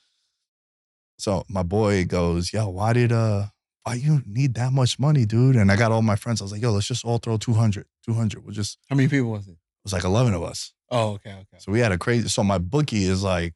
So 1.17 1.43
my 1.49 1.63
boy 1.63 2.05
goes, 2.05 2.51
"Yo, 2.51 2.67
why 2.69 2.93
did 2.93 3.11
uh, 3.11 3.47
why 3.83 3.95
you 3.95 4.21
need 4.25 4.55
that 4.55 4.71
much 4.73 4.97
money, 4.99 5.25
dude?" 5.25 5.55
And 5.55 5.71
I 5.71 5.75
got 5.75 5.91
all 5.91 6.01
my 6.01 6.15
friends. 6.15 6.41
I 6.41 6.45
was 6.45 6.51
like, 6.51 6.61
"Yo, 6.61 6.71
let's 6.71 6.87
just 6.87 7.05
all 7.05 7.17
throw 7.19 7.37
200. 7.37 7.85
200. 8.05 8.43
We'll 8.43 8.53
just." 8.53 8.77
How 8.89 8.95
many 8.95 9.07
people 9.07 9.29
was 9.31 9.47
it? 9.47 9.51
It 9.51 9.57
was 9.83 9.93
like 9.93 10.03
eleven 10.03 10.33
of 10.33 10.43
us. 10.43 10.73
Oh, 10.89 11.11
okay. 11.13 11.31
Okay. 11.31 11.57
So 11.59 11.71
we 11.71 11.79
had 11.79 11.91
a 11.91 11.97
crazy. 11.97 12.27
So 12.27 12.43
my 12.43 12.57
bookie 12.57 13.03
is 13.05 13.23
like, 13.23 13.53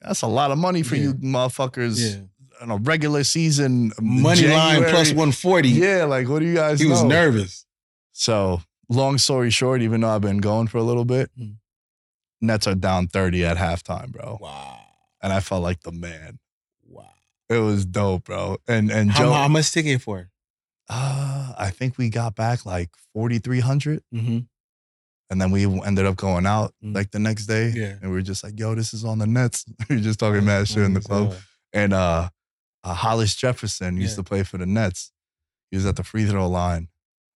that's 0.00 0.22
a 0.22 0.26
lot 0.26 0.50
of 0.50 0.58
money 0.58 0.82
for 0.82 0.96
Yeah. 0.96 1.02
you 1.04 1.14
motherfuckers 1.14 1.98
Yeah. 1.98 2.22
In 2.64 2.70
a 2.70 2.76
regular 2.76 3.24
season. 3.24 3.92
Money 4.00 4.46
line 4.48 4.82
plus 4.84 5.08
140. 5.10 5.68
Yeah, 5.68 6.04
like 6.04 6.28
what 6.28 6.40
do 6.40 6.46
you 6.46 6.54
guys? 6.54 6.80
He 6.80 6.86
was 6.86 7.02
nervous. 7.02 7.66
So 8.12 8.60
long 8.88 9.18
story 9.18 9.50
short, 9.50 9.82
even 9.82 10.00
though 10.00 10.08
I've 10.10 10.20
been 10.20 10.38
going 10.38 10.66
for 10.68 10.78
a 10.78 10.82
little 10.82 11.04
bit, 11.04 11.30
Mm. 11.38 11.56
Nets 12.40 12.66
are 12.66 12.74
down 12.74 13.06
thirty 13.08 13.44
at 13.44 13.56
halftime, 13.56 14.10
bro, 14.12 14.38
Wow. 14.40 14.78
and 15.22 15.32
I 15.32 15.40
felt 15.40 15.62
like 15.62 15.80
the 15.80 15.92
man. 15.92 16.38
Wow. 16.86 17.08
It 17.48 17.58
was 17.58 17.86
dope, 17.86 18.24
bro. 18.24 18.58
And 18.68 18.90
and 18.90 19.10
How, 19.10 19.18
Joe, 19.24 19.32
how 19.32 19.48
much 19.48 19.70
ticket 19.72 20.02
for? 20.02 20.30
uh, 20.90 21.54
I 21.56 21.70
think 21.70 21.96
we 21.96 22.10
got 22.10 22.34
back 22.34 22.66
like 22.66 22.90
forty 23.14 23.38
three 23.38 23.60
hundred, 23.60 24.02
Mm-hmm. 24.14 24.40
and 25.30 25.40
then 25.40 25.50
we 25.50 25.64
ended 25.64 26.04
up 26.04 26.16
going 26.16 26.44
out 26.44 26.74
Mm. 26.84 26.94
like 26.94 27.10
the 27.12 27.18
next 27.18 27.46
day. 27.46 27.72
Yeah. 27.74 27.94
and 28.02 28.10
we 28.10 28.16
were 28.16 28.22
just 28.22 28.44
like, 28.44 28.58
"Yo, 28.60 28.74
this 28.74 28.92
is 28.92 29.04
on 29.04 29.18
the 29.18 29.26
Nets." 29.26 29.64
we 29.88 29.96
were 29.96 30.02
just 30.02 30.18
talking 30.18 30.44
mad 30.44 30.68
shit 30.68 30.82
in 30.84 30.92
the 30.92 31.00
club. 31.00 31.34
And 31.72 31.92
uh, 31.94 32.28
uh 32.84 32.94
Hollis 32.94 33.34
Jefferson 33.34 33.96
used 33.96 34.12
Yeah. 34.12 34.16
to 34.16 34.22
play 34.22 34.42
for 34.44 34.58
the 34.58 34.66
Nets. 34.66 35.10
He 35.70 35.76
was 35.76 35.86
at 35.86 35.96
the 35.96 36.04
free 36.04 36.24
throw 36.26 36.48
line. 36.48 36.88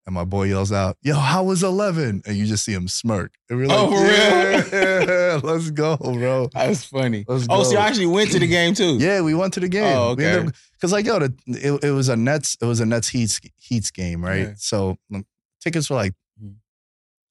And 0.06 0.14
my 0.14 0.24
boy 0.24 0.44
yells 0.44 0.72
out, 0.72 0.96
Yo, 1.02 1.16
how 1.16 1.44
was 1.44 1.64
11? 1.64 2.22
And 2.26 2.38
you 2.38 2.46
just 2.46 2.64
see 2.64 2.72
him 2.74 2.88
smirk. 2.88 3.34
And 3.50 3.60
we're 3.60 3.68
like, 3.68 3.78
Oh, 3.78 3.90
for 3.92 5.38
real? 5.38 5.40
let's 5.44 5.70
go, 5.72 5.98
bro. 5.98 6.48
That's 6.54 6.86
funny. 6.86 7.26
Let's 7.28 7.46
Oh, 7.50 7.64
so 7.64 7.72
you 7.72 7.78
actually 7.78 8.06
went 8.06 8.32
to 8.32 8.40
the 8.40 8.48
game 8.48 8.74
too? 8.74 8.98
Yeah, 9.00 9.20
we 9.22 9.34
went 9.34 9.54
to 9.56 9.60
the 9.60 9.68
game. 9.68 9.98
Oh, 9.98 10.10
okay. 10.12 10.46
Because 10.74 10.94
like, 10.94 11.06
yo, 11.06 11.20
the, 11.20 11.34
it, 11.48 11.84
it 11.86 11.92
was 11.92 12.08
a 12.08 12.16
Nets, 12.16 12.56
it 12.62 12.66
was 12.66 12.80
a 12.80 12.86
Nets 12.86 13.10
Heats 13.10 13.42
Heats 13.58 13.92
game, 13.92 14.24
right? 14.24 14.48
Yeah. 14.50 14.54
So 14.58 14.98
um, 15.14 15.26
tickets 15.62 15.90
were 15.90 15.96
like 15.98 16.14
Mm. 16.42 16.54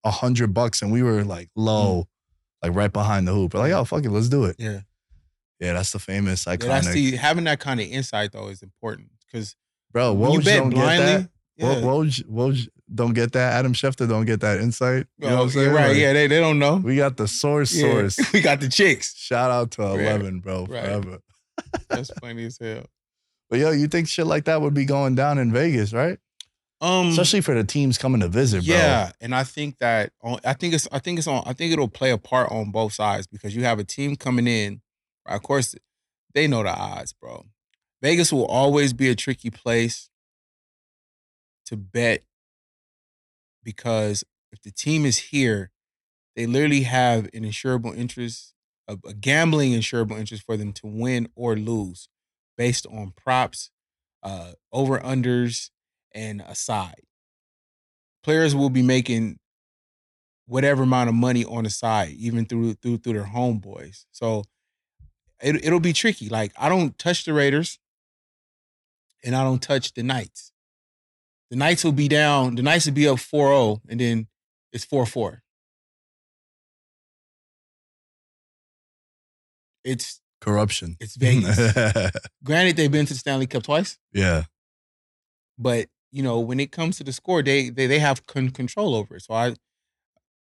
a 0.04 0.10
hundred 0.10 0.52
bucks, 0.52 0.82
and 0.82 0.90
we 0.92 1.02
were 1.02 1.22
like 1.24 1.48
low, 1.56 2.08
like 2.62 2.74
right 2.74 2.92
behind 2.92 3.26
the 3.28 3.32
hoop. 3.32 3.54
We're 3.54 3.60
like, 3.60 3.70
yo, 3.70 3.84
fuck 3.84 4.04
it, 4.04 4.10
let's 4.10 4.28
do 4.28 4.44
it. 4.46 4.56
Yeah. 4.58 4.80
Yeah, 5.60 5.72
that's 5.72 5.92
the 5.92 5.98
famous 5.98 6.46
Yeah, 6.46 6.56
iconic. 6.56 6.66
that's 6.68 6.92
the 6.92 7.16
having 7.16 7.44
that 7.44 7.60
kind 7.60 7.80
of 7.80 7.86
insight 7.86 8.32
though 8.32 8.48
is 8.48 8.62
important 8.62 9.08
because 9.26 9.56
Bro, 9.92 10.14
when 10.14 10.32
you 10.32 10.40
Woj 10.40 10.44
bet 10.44 10.58
don't 10.58 10.70
blindly. 10.70 11.06
get 11.06 11.20
that. 11.22 11.30
Yeah. 11.56 11.74
Woj, 11.76 12.24
Woj, 12.24 12.24
Woj 12.28 12.68
don't 12.94 13.14
get 13.14 13.32
that. 13.32 13.54
Adam 13.54 13.72
Schefter 13.72 14.06
don't 14.08 14.26
get 14.26 14.40
that 14.40 14.60
insight. 14.60 15.06
You 15.18 15.28
know 15.28 15.32
Oh, 15.32 15.36
what 15.38 15.42
I'm 15.44 15.50
saying? 15.50 15.66
yeah, 15.66 15.72
right. 15.74 15.88
Like, 15.88 15.96
yeah, 15.96 16.12
they, 16.12 16.26
they 16.26 16.38
don't 16.40 16.58
know. 16.58 16.76
We 16.76 16.96
got 16.96 17.16
the 17.16 17.26
source 17.26 17.74
Yeah. 17.74 17.82
source. 17.90 18.32
we 18.34 18.42
got 18.42 18.60
the 18.60 18.68
chicks. 18.68 19.14
Shout 19.16 19.50
out 19.50 19.70
to. 19.72 19.82
11, 19.82 20.40
bro, 20.40 20.66
Right. 20.66 20.84
forever. 20.84 21.18
That's 21.88 22.10
funny 22.20 22.44
as 22.44 22.58
hell. 22.60 22.84
But 23.48 23.60
yo, 23.60 23.70
you 23.70 23.88
think 23.88 24.08
shit 24.08 24.26
like 24.26 24.44
that 24.44 24.60
would 24.60 24.74
be 24.74 24.84
going 24.84 25.14
down 25.14 25.38
in 25.38 25.50
Vegas, 25.52 25.92
right? 25.94 26.18
Um, 26.82 27.08
Especially 27.08 27.40
for 27.40 27.54
the 27.54 27.64
teams 27.64 27.96
coming 27.96 28.20
to 28.20 28.28
visit, 28.28 28.66
bro. 28.66 28.74
yeah, 28.76 29.12
and 29.22 29.34
I 29.34 29.44
think 29.44 29.78
that 29.78 30.12
on, 30.22 30.38
I 30.44 30.52
think 30.52 30.74
it's 30.74 30.86
I 30.92 30.98
think 30.98 31.18
it's 31.18 31.26
on 31.26 31.42
I 31.46 31.54
think 31.54 31.72
it'll 31.72 31.88
play 31.88 32.10
a 32.10 32.18
part 32.18 32.50
on 32.52 32.70
both 32.70 32.92
sides 32.92 33.26
because 33.26 33.56
you 33.56 33.64
have 33.64 33.78
a 33.78 33.84
team 33.84 34.14
coming 34.16 34.46
in. 34.46 34.82
Of 35.26 35.42
course, 35.42 35.74
they 36.34 36.46
know 36.46 36.62
the 36.62 36.74
odds, 36.74 37.12
bro. 37.12 37.46
Vegas 38.02 38.32
will 38.32 38.46
always 38.46 38.92
be 38.92 39.08
a 39.08 39.14
tricky 39.14 39.50
place 39.50 40.10
to 41.66 41.76
bet 41.76 42.22
because 43.62 44.22
if 44.52 44.62
the 44.62 44.70
team 44.70 45.04
is 45.04 45.18
here, 45.18 45.70
they 46.36 46.46
literally 46.46 46.82
have 46.82 47.24
an 47.34 47.42
insurable 47.42 47.96
interest, 47.96 48.54
a, 48.86 48.96
a 49.06 49.14
gambling 49.14 49.72
insurable 49.72 50.18
interest 50.18 50.44
for 50.44 50.56
them 50.56 50.72
to 50.74 50.86
win 50.86 51.28
or 51.34 51.56
lose 51.56 52.08
based 52.56 52.86
on 52.86 53.12
props, 53.16 53.70
uh, 54.22 54.52
over 54.72 54.98
unders, 54.98 55.70
and 56.14 56.42
a 56.46 56.54
side. 56.54 57.02
Players 58.22 58.54
will 58.54 58.70
be 58.70 58.82
making 58.82 59.38
whatever 60.46 60.84
amount 60.84 61.08
of 61.08 61.14
money 61.14 61.44
on 61.44 61.64
the 61.64 61.70
side, 61.70 62.10
even 62.10 62.46
through 62.46 62.74
through 62.74 62.98
through 62.98 63.14
their 63.14 63.24
homeboys. 63.24 64.04
So 64.12 64.44
it, 65.42 65.64
it'll 65.64 65.80
be 65.80 65.92
tricky. 65.92 66.28
Like 66.28 66.52
I 66.58 66.68
don't 66.68 66.98
touch 66.98 67.24
the 67.24 67.32
Raiders, 67.32 67.78
and 69.24 69.34
I 69.34 69.42
don't 69.42 69.62
touch 69.62 69.94
the 69.94 70.02
Knights. 70.02 70.52
The 71.50 71.56
Knights 71.56 71.84
will 71.84 71.92
be 71.92 72.08
down. 72.08 72.56
The 72.56 72.62
Knights 72.62 72.86
will 72.86 72.94
be 72.94 73.06
up 73.06 73.18
4-0, 73.18 73.80
and 73.88 74.00
then 74.00 74.26
it's 74.72 74.84
4-4. 74.84 75.38
It's 79.84 80.20
Corruption. 80.40 80.96
it's 81.00 81.16
Vegas. 81.16 81.56
Granted, 82.44 82.76
they've 82.76 82.90
been 82.90 83.06
to 83.06 83.12
the 83.12 83.18
Stanley 83.18 83.46
Cup 83.46 83.62
twice, 83.62 83.98
yeah. 84.12 84.44
but 85.58 85.88
you 86.10 86.22
know 86.22 86.40
when 86.40 86.60
it 86.60 86.72
comes 86.72 86.98
to 86.98 87.04
the 87.04 87.12
score, 87.12 87.42
they 87.42 87.70
they, 87.70 87.86
they 87.86 88.00
have 88.00 88.26
con- 88.26 88.50
control 88.50 88.94
over 88.94 89.16
it. 89.16 89.22
So 89.22 89.34
I, 89.34 89.54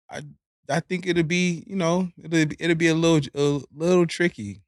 I 0.09 0.23
I 0.69 0.79
think 0.79 1.05
it'll 1.05 1.23
be 1.23 1.63
you 1.67 1.75
know 1.75 2.09
it'll 2.17 2.47
be, 2.47 2.55
it'll 2.59 2.75
be 2.75 2.87
a 2.87 2.95
little 2.95 3.29
a 3.35 3.61
little 3.73 4.07
tricky 4.07 4.62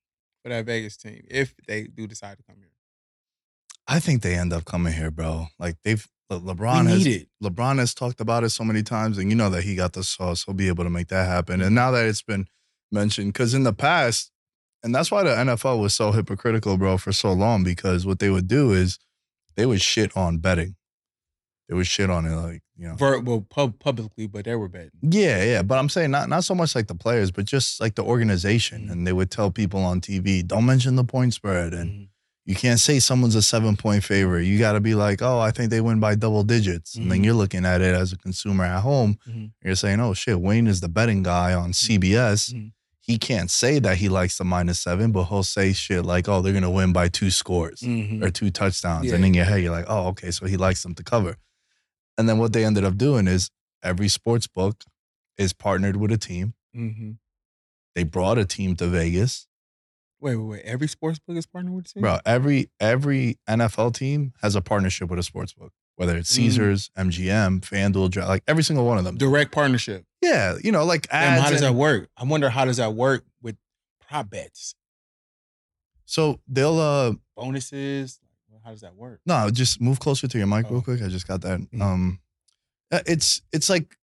for 0.46 0.50
that 0.50 0.66
Vegas 0.66 0.96
team 0.96 1.26
if 1.28 1.56
they 1.68 1.86
do 1.86 2.06
decide 2.06 2.38
to 2.38 2.44
come 2.44 2.58
here. 2.60 2.70
I 3.88 4.00
think 4.00 4.22
they 4.22 4.36
end 4.36 4.54
up 4.54 4.66
coming 4.66 4.94
here, 4.94 5.10
bro. 5.10 5.48
Like 5.58 5.78
they've 5.84 6.08
Le- 6.30 6.40
LeBron 6.40 6.88
has 6.88 7.06
it. 7.06 7.28
LeBron 7.44 7.80
has 7.80 7.94
talked 7.94 8.20
about 8.22 8.44
it 8.44 8.50
so 8.50 8.64
many 8.64 8.84
times, 8.84 9.18
and 9.18 9.30
you 9.30 9.36
know 9.36 9.50
that 9.50 9.64
he 9.64 9.76
got 9.76 9.94
the 9.94 10.04
sauce. 10.04 10.44
He'll 10.44 10.56
be 10.56 10.68
able 10.68 10.84
to 10.84 10.90
make 10.90 11.08
that 11.08 11.28
happen. 11.28 11.62
And 11.62 11.74
now 11.74 11.92
that 11.92 12.06
it's 12.06 12.22
been 12.22 12.48
mentioned, 12.92 13.34
because 13.34 13.54
in 13.54 13.64
the 13.64 13.74
past, 13.74 14.32
and 14.84 14.94
that's 14.94 15.12
why 15.12 15.24
the 15.24 15.30
NFL 15.30 15.80
was 15.80 15.94
so 15.94 16.12
hypocritical, 16.12 16.78
bro, 16.78 16.98
for 16.98 17.12
so 17.12 17.32
long, 17.34 17.64
because 17.64 18.06
what 18.06 18.20
they 18.20 18.30
would 18.30 18.48
do 18.48 18.72
is 18.72 18.98
they 19.56 19.66
would 19.66 19.82
shit 19.82 20.16
on 20.16 20.38
betting. 20.38 20.76
They 21.68 21.76
would 21.76 21.88
shit 21.88 22.10
on 22.12 22.26
it, 22.26 22.36
like, 22.36 22.62
you 22.78 22.88
know. 22.88 22.96
Ver, 22.96 23.20
well, 23.20 23.42
pub, 23.50 23.80
publicly, 23.80 24.28
but 24.28 24.46
they 24.46 24.56
were 24.56 24.68
betting. 24.68 24.92
Yeah, 25.02 25.44
yeah. 25.44 25.62
But 25.64 25.80
I'm 25.80 25.90
saying 25.90 26.12
not 26.12 26.30
not 26.30 26.44
so 26.44 26.54
much 26.54 26.76
like 26.76 26.88
the 26.88 26.94
players, 26.96 27.32
but 27.32 27.46
just 27.46 27.82
like 27.82 27.96
the 27.96 28.04
organization. 28.04 28.88
Mhm. 28.88 28.92
And 28.92 29.08
they 29.08 29.14
would 29.14 29.32
tell 29.32 29.50
people 29.50 29.80
on 29.82 30.00
TV, 30.02 30.44
don't 30.46 30.66
mention 30.66 30.96
the 30.96 31.04
point 31.04 31.34
spread. 31.34 31.74
And 31.74 31.90
Mhm. 31.90 32.08
you 32.46 32.54
can't 32.56 32.80
say 32.80 33.00
someone's 33.00 33.34
a 33.34 33.42
seven 33.42 33.76
point 33.78 34.04
favorite. 34.04 34.44
You 34.46 34.60
got 34.60 34.74
to 34.74 34.80
be 34.80 34.94
like, 34.94 35.24
oh, 35.24 35.40
I 35.40 35.50
think 35.50 35.72
they 35.72 35.82
win 35.82 36.00
by 36.00 36.14
double 36.14 36.44
digits. 36.44 36.96
And 36.96 37.12
then 37.12 37.22
Mhm. 37.22 37.26
you're 37.26 37.34
looking 37.34 37.66
at 37.66 37.82
it 37.82 37.96
as 37.96 38.14
a 38.14 38.18
consumer 38.18 38.64
at 38.66 38.82
home. 38.82 39.18
Mhm. 39.28 39.52
You're 39.64 39.76
saying, 39.76 40.00
oh, 40.00 40.14
shit, 40.14 40.40
Wayne 40.40 40.68
is 40.68 40.82
the 40.82 40.90
betting 40.90 41.24
guy 41.24 41.54
on 41.54 41.74
CBS. 41.74 42.50
Mhm. 42.54 42.74
He 43.00 43.18
can't 43.20 43.50
say 43.52 43.78
that 43.80 43.98
he 43.98 44.10
likes 44.10 44.38
the 44.38 44.44
minus 44.44 44.80
seven, 44.80 45.12
but 45.12 45.26
he'll 45.26 45.44
say 45.44 45.74
shit 45.74 46.04
like, 46.06 46.28
oh, 46.28 46.42
they're 46.42 46.54
going 46.54 46.64
to 46.64 46.70
win 46.72 46.92
by 46.92 47.08
two 47.08 47.30
scores 47.32 47.82
or 47.84 48.30
two 48.32 48.50
touchdowns. 48.52 49.06
Yeah. 49.08 49.16
And 49.16 49.26
in 49.26 49.34
your 49.36 49.46
head, 49.46 49.62
you're 49.62 49.72
like, 49.72 49.86
oh, 49.88 50.08
okay, 50.08 50.32
so 50.32 50.46
he 50.48 50.58
likes 50.58 50.82
them 50.84 50.94
to 50.96 51.04
cover. 51.04 51.38
And 52.18 52.28
then 52.30 52.38
what 52.38 52.54
they 52.54 52.64
ended 52.66 52.84
up 52.84 52.98
doing 52.98 53.28
is 53.28 53.50
every 53.84 54.08
sports 54.08 54.48
book 54.48 54.84
is 55.38 55.54
partnered 55.54 55.98
with 55.98 56.12
a 56.12 56.18
team. 56.18 56.54
Mhm. 56.76 57.18
They 57.94 58.04
brought 58.04 58.38
a 58.38 58.46
team 58.46 58.76
to 58.78 58.88
Vegas. 58.88 59.48
Wait, 60.20 60.36
wait, 60.38 60.46
wait. 60.46 60.62
Every 60.64 60.88
sports 60.88 61.20
book 61.20 61.38
is 61.38 61.46
partnered 61.46 61.74
with 61.76 61.86
the 61.86 61.94
team? 61.94 62.02
Bro, 62.02 62.20
every 62.26 62.70
every 62.80 63.38
NFL 63.48 63.92
team 63.94 64.34
has 64.42 64.56
a 64.56 64.62
partnership 64.62 65.10
with 65.10 65.20
a 65.20 65.24
sports 65.24 65.54
book, 65.54 65.72
whether 65.98 66.16
it's 66.18 66.32
Mm. 66.32 66.36
Caesars, 66.36 66.90
MGM, 66.98 67.60
FanDuel, 67.62 68.16
like 68.28 68.44
every 68.48 68.64
single 68.64 68.86
one 68.86 68.98
of 68.98 69.04
them. 69.04 69.18
Direct 69.18 69.52
partnership. 69.52 70.06
Yeah, 70.22 70.56
you 70.64 70.72
know, 70.72 70.84
like 70.86 71.08
Damn, 71.10 71.42
how 71.42 71.50
does 71.50 71.62
and- 71.62 71.76
that 71.76 71.78
work? 71.80 72.10
I 72.18 72.24
wonder 72.24 72.50
how 72.50 72.66
does 72.66 72.78
that 72.78 72.94
work 72.96 73.26
with 73.42 73.58
prop 74.00 74.30
bets, 74.30 74.74
So 76.06 76.40
they'll 76.48 76.80
uh 76.80 77.14
bonuses. 77.36 78.20
How 78.66 78.72
does 78.72 78.82
that 78.82 78.96
work? 78.96 79.22
no, 79.28 79.50
just 79.52 79.80
move 79.80 80.00
closer 80.00 80.28
to 80.28 80.38
your 80.40 80.48
mic 80.48 80.66
Oh. 80.66 80.72
real 80.72 80.82
quick. 80.82 81.02
I 81.02 81.08
just 81.08 81.28
got 81.28 81.42
that. 81.42 81.60
Mhm. 81.60 81.82
Um, 81.82 82.20
uh, 82.92 83.02
it's 83.06 83.42
it's 83.52 83.70
like 83.70 83.96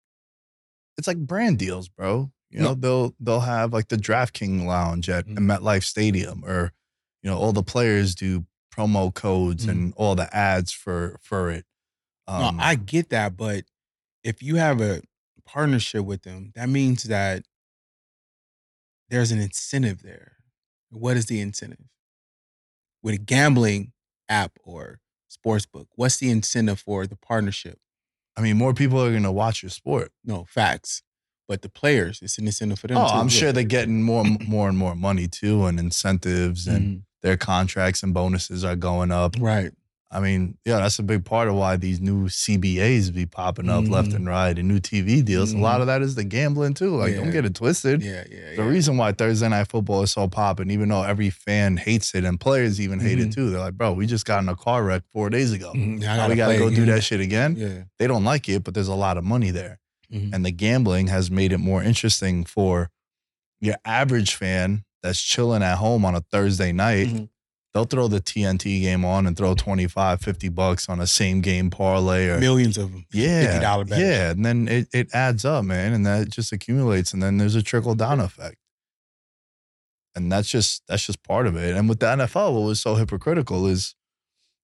it's 0.97 1.09
like 1.09 1.19
brand 1.19 1.59
deals, 1.59 1.89
bro. 1.89 2.31
You 2.51 2.61
No. 2.61 2.65
know, 2.69 2.75
they'll 2.75 3.17
they'll 3.19 3.41
have 3.41 3.73
like 3.73 3.89
the 3.89 3.97
DraftKings 3.97 4.65
lounge 4.65 5.09
at 5.09 5.27
Mhm. 5.27 5.39
MetLife 5.39 5.83
Stadium, 5.85 6.45
or 6.45 6.73
you 7.23 7.31
know, 7.31 7.37
all 7.39 7.53
the 7.53 7.63
players 7.65 8.15
do 8.15 8.47
promo 8.73 9.13
codes 9.13 9.67
Mhm. 9.67 9.71
and 9.71 9.95
all 9.97 10.15
the 10.15 10.35
ads 10.35 10.71
for 10.73 11.19
for 11.23 11.51
it. 11.51 11.67
Um, 12.29 12.57
no, 12.59 12.63
I 12.63 12.77
get 12.77 13.11
that, 13.11 13.37
but 13.37 13.65
if 14.23 14.43
you 14.43 14.57
have 14.57 14.81
a 14.81 15.03
partnership 15.45 16.05
with 16.05 16.23
them, 16.23 16.53
that 16.55 16.69
means 16.69 17.03
that 17.05 17.45
there's 19.09 19.33
an 19.33 19.41
incentive 19.41 20.03
there. 20.03 20.37
What 20.91 21.17
is 21.17 21.27
the 21.27 21.41
incentive? 21.41 21.89
With 23.03 23.27
gambling 23.27 23.92
app 24.33 24.53
or 24.65 24.99
sports 25.29 25.67
book, 25.67 25.89
what's 25.95 26.17
the 26.17 26.31
incentive 26.31 26.81
for 26.81 27.07
the 27.07 27.17
partnership? 27.17 27.79
I 28.37 28.41
mean, 28.41 28.57
more 28.57 28.73
people 28.75 29.03
are 29.05 29.13
gonna 29.13 29.31
watch 29.33 29.63
your 29.63 29.71
sport. 29.71 30.11
No 30.25 30.45
facts, 30.49 31.03
but 31.47 31.61
the 31.63 31.69
players, 31.69 32.21
it's 32.23 32.39
an 32.39 32.47
incentive 32.47 32.79
for 32.81 32.87
them. 32.89 32.99
Oh, 32.99 33.07
too. 33.09 33.15
I'm 33.15 33.29
Yeah. 33.29 33.39
sure 33.39 33.53
they're 33.53 33.65
getting 33.65 34.03
more, 34.03 34.25
more 34.25 34.69
and 34.71 34.79
more 34.79 34.95
money 34.95 35.29
too, 35.29 35.67
and 35.67 35.79
incentives, 35.79 36.67
and 36.67 36.85
Mhm. 36.85 37.03
their 37.23 37.37
contracts 37.37 38.03
and 38.03 38.15
bonuses 38.15 38.65
are 38.65 38.77
going 38.77 39.11
up. 39.13 39.37
right. 39.39 39.73
I 40.15 40.21
mean, 40.21 40.59
yeah, 40.67 40.77
that's 40.81 40.99
a 40.99 41.03
big 41.03 41.25
part 41.25 41.49
of 41.49 41.55
why 41.55 41.77
these 41.77 41.99
new 42.01 42.29
CBAs 42.29 43.15
be 43.15 43.25
popping 43.25 43.71
up 43.71 43.89
left 43.89 44.11
Mhm. 44.11 44.15
and 44.17 44.27
right, 44.27 44.59
and 44.59 44.69
new 44.69 44.79
TV 44.79 45.23
deals. 45.25 45.53
A 45.53 45.57
lot 45.59 45.79
Mhm. 45.79 45.81
of 45.81 45.87
that 45.87 46.03
is 46.03 46.15
the 46.17 46.25
gambling 46.25 46.75
too. 46.75 46.95
Like, 46.97 47.15
don't 47.15 47.31
get 47.31 47.47
it 47.47 47.55
twisted. 47.55 48.03
Yeah, 48.03 48.23
yeah. 48.31 48.51
The 48.57 48.63
yeah. 48.63 48.69
reason 48.69 48.99
why 48.99 49.13
Thursday 49.13 49.49
night 49.49 49.69
football 49.69 50.03
is 50.03 50.13
so 50.13 50.29
popping, 50.29 50.71
even 50.71 50.91
though 50.91 51.03
every 51.03 51.31
fan 51.31 51.79
hates 51.79 52.15
it 52.15 52.25
and 52.25 52.39
players 52.39 52.79
even 52.81 53.01
hate 53.01 53.19
it 53.21 53.29
Mhm. 53.29 53.35
too, 53.35 53.51
they're 53.51 53.61
like, 53.61 53.75
"Bro, 53.79 53.95
we 53.95 54.07
just 54.07 54.27
got 54.27 54.43
in 54.43 54.49
a 54.51 54.55
car 54.57 54.85
wreck 54.85 55.03
four 55.11 55.31
days 55.31 55.51
ago. 55.53 55.73
Mhm. 55.75 56.01
Now 56.01 56.17
gotta 56.17 56.31
we 56.31 56.37
got 56.37 56.49
to 56.49 56.59
play 56.59 56.69
go 56.69 56.75
do 56.75 56.85
that 56.87 57.03
shit 57.03 57.21
again." 57.21 57.57
Yeah. 57.57 57.69
They 57.99 58.07
don't 58.07 58.25
like 58.25 58.49
it, 58.51 58.65
but 58.65 58.75
there's 58.75 58.89
a 58.89 58.95
lot 58.95 59.17
of 59.17 59.25
money 59.25 59.51
there 59.51 59.79
Mhm. 60.13 60.35
and 60.35 60.45
the 60.45 60.51
gambling 60.53 61.07
has 61.07 61.31
made 61.31 61.53
it 61.53 61.59
more 61.59 61.83
interesting 61.83 62.45
for 62.45 62.91
your 63.63 63.77
average 63.87 64.35
fan 64.35 64.85
that's 65.03 65.23
chilling 65.23 65.63
at 65.63 65.79
home 65.79 66.05
on 66.05 66.15
a 66.15 66.21
Thursday 66.21 66.71
night. 66.73 67.29
They'll 67.75 67.85
throw 67.85 68.07
the 68.07 68.21
TNT 68.21 68.83
game 68.83 69.03
on 69.05 69.27
and 69.27 69.35
throw 69.37 69.55
25, 69.55 70.21
50 70.21 70.49
bucks 70.51 70.89
on 70.91 71.01
a 71.01 71.07
same 71.07 71.41
game 71.41 71.71
parlay 71.71 72.27
or 72.29 72.39
Millions 72.39 72.77
of 72.77 72.93
them. 72.93 73.07
yeah, 73.15 73.61
$50 73.63 73.89
bets. 73.89 74.01
yeah, 74.03 74.31
and 74.31 74.45
then 74.45 74.69
it, 74.69 74.89
it 74.93 75.09
adds 75.15 75.45
up, 75.47 75.65
man, 75.65 75.95
and 75.95 76.05
that 76.05 76.29
just 76.31 76.53
accumulates, 76.53 77.15
and 77.15 77.23
then 77.23 77.39
there's 77.39 77.55
a 77.55 77.63
trickle 77.63 77.95
down 77.95 78.21
effect. 78.21 78.57
and 80.15 80.31
that's 80.31 80.49
just 80.49 80.83
that's 80.87 81.07
just 81.07 81.23
part 81.23 81.47
of 81.47 81.57
it. 81.57 81.75
And 81.75 81.89
with 81.89 82.01
the 82.01 82.07
NFL, 82.07 82.53
what 82.55 82.67
was 82.67 82.81
so 82.83 82.95
hypocritical 82.97 83.67
is, 83.67 83.95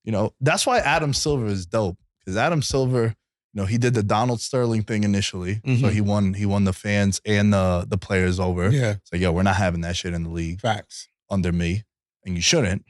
you 0.05 0.13
know, 0.13 0.35
that's 0.41 0.67
why 0.67 0.79
Adam 0.79 1.15
Silver 1.15 1.47
is 1.47 1.65
dope 1.65 1.97
because 2.21 2.37
Adam 2.37 2.61
Silver, 2.61 3.15
you 3.55 3.61
know, 3.63 3.65
he 3.65 3.79
did 3.79 3.95
the 3.95 4.03
Donald 4.03 4.43
Sterling 4.43 4.83
thing 4.83 5.05
initially, 5.05 5.55
so 5.65 5.71
Mhm. 5.71 5.93
he 5.93 6.01
won 6.03 6.35
he 6.35 6.45
won 6.45 6.65
the 6.65 6.75
fans 6.75 7.23
and 7.25 7.53
the 7.55 7.87
the 7.89 7.97
players 7.97 8.39
over. 8.39 8.69
Yeah, 8.69 8.97
So 9.05 9.17
yo, 9.17 9.33
we're 9.33 9.43
not 9.43 9.57
having 9.57 9.81
that 9.81 9.97
shit 9.97 10.13
in 10.13 10.25
the 10.25 10.31
league 10.31 10.61
facts. 10.61 11.09
under 11.31 11.53
me, 11.53 11.85
and 12.27 12.35
you 12.37 12.43
shouldn't. 12.43 12.85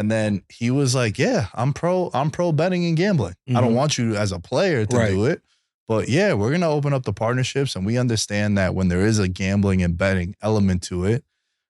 And 0.00 0.10
then 0.10 0.42
he 0.48 0.70
was 0.70 0.94
like, 0.94 1.18
"Yeah, 1.18 1.48
I'm 1.52 1.74
pro. 1.74 2.10
I'm 2.14 2.30
pro 2.30 2.52
betting 2.52 2.86
and 2.86 2.96
gambling. 2.96 3.34
I 3.50 3.60
don't 3.60 3.72
Mhm. 3.72 3.74
want 3.74 3.98
you 3.98 4.16
as 4.16 4.32
a 4.32 4.38
player 4.38 4.86
to 4.86 4.96
Right. 4.96 5.10
do 5.10 5.26
it, 5.26 5.42
but 5.86 6.08
yeah, 6.08 6.32
we're 6.32 6.50
gonna 6.52 6.70
open 6.70 6.94
up 6.94 7.02
the 7.02 7.12
partnerships, 7.12 7.76
and 7.76 7.84
we 7.84 7.98
understand 7.98 8.56
that 8.56 8.74
when 8.74 8.88
there 8.88 9.04
is 9.04 9.18
a 9.18 9.28
gambling 9.28 9.82
and 9.82 9.98
betting 9.98 10.36
element 10.40 10.82
to 10.84 11.04
it, 11.04 11.22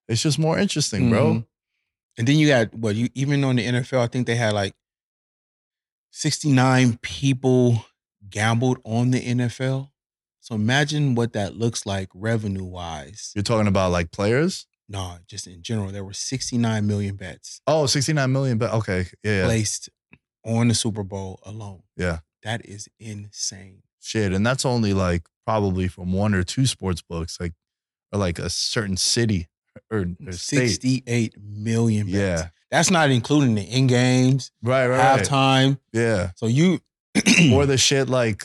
it's 0.07 0.23
just 0.23 0.39
more 0.39 0.57
interesting, 0.57 1.11
bro. 1.11 1.35
Mhm. 1.35 1.47
And 2.19 2.29
then 2.29 2.39
you 2.39 2.47
got 2.47 2.73
what 2.73 2.95
you 2.95 3.09
even 3.15 3.43
on 3.43 3.57
the 3.57 3.67
NFL, 3.67 4.01
I 4.01 4.07
think 4.07 4.29
they 4.29 4.37
had 4.37 4.53
like 4.53 4.75
69 6.13 6.99
people 7.03 7.85
gambled 8.29 8.79
on 8.85 9.11
the 9.11 9.19
NFL. 9.21 9.91
So 10.41 10.55
imagine 10.55 11.17
what 11.17 11.33
that 11.33 11.57
looks 11.57 11.85
like 11.85 12.09
revenue 12.15 12.65
wise. 12.65 13.33
You're 13.35 13.43
talking 13.43 13.67
about 13.67 13.91
like 13.93 14.11
players. 14.13 14.67
No, 14.93 15.19
just 15.29 15.47
in 15.47 15.63
general, 15.63 15.93
there 15.93 16.03
were 16.05 16.13
69 16.13 16.85
million 16.87 17.15
bets 17.15 17.61
Oh, 17.67 17.87
69 17.87 18.33
million, 18.33 18.59
but 18.59 18.73
okay, 18.73 19.07
yeah, 19.23 19.39
yeah. 19.39 19.45
placed 19.45 19.89
on 20.45 20.67
the 20.69 20.75
Super 20.75 21.05
Bowl 21.05 21.39
alone. 21.47 21.83
Yeah. 21.97 22.19
That 22.43 22.67
is 22.67 22.89
insane. 22.99 23.83
shit, 24.03 24.33
and 24.33 24.45
that's 24.45 24.65
only 24.65 24.93
like 24.93 25.23
probably 25.47 25.87
from 25.89 26.13
one 26.13 26.35
or 26.35 26.43
two 26.43 26.67
sports 26.67 27.03
books, 27.03 27.39
like 27.41 27.53
or 28.13 28.19
like 28.19 28.39
a 28.39 28.51
certain 28.51 28.97
city 28.97 29.47
or, 29.93 30.07
or 30.27 30.33
state. 30.33 30.69
68 30.71 31.35
million 31.41 32.07
bets. 32.07 32.17
Yeah, 32.17 32.49
That's 32.71 32.91
not 32.91 33.11
including 33.11 33.55
the 33.55 33.63
in 33.63 33.87
games, 33.87 34.51
right, 34.63 34.87
right, 34.89 34.99
right. 34.99 35.21
halftime. 35.23 35.79
Yeah, 35.93 36.31
So 36.37 36.47
you 36.47 36.81
or 37.53 37.67
the 37.67 37.77
shit 37.79 38.09
like 38.09 38.45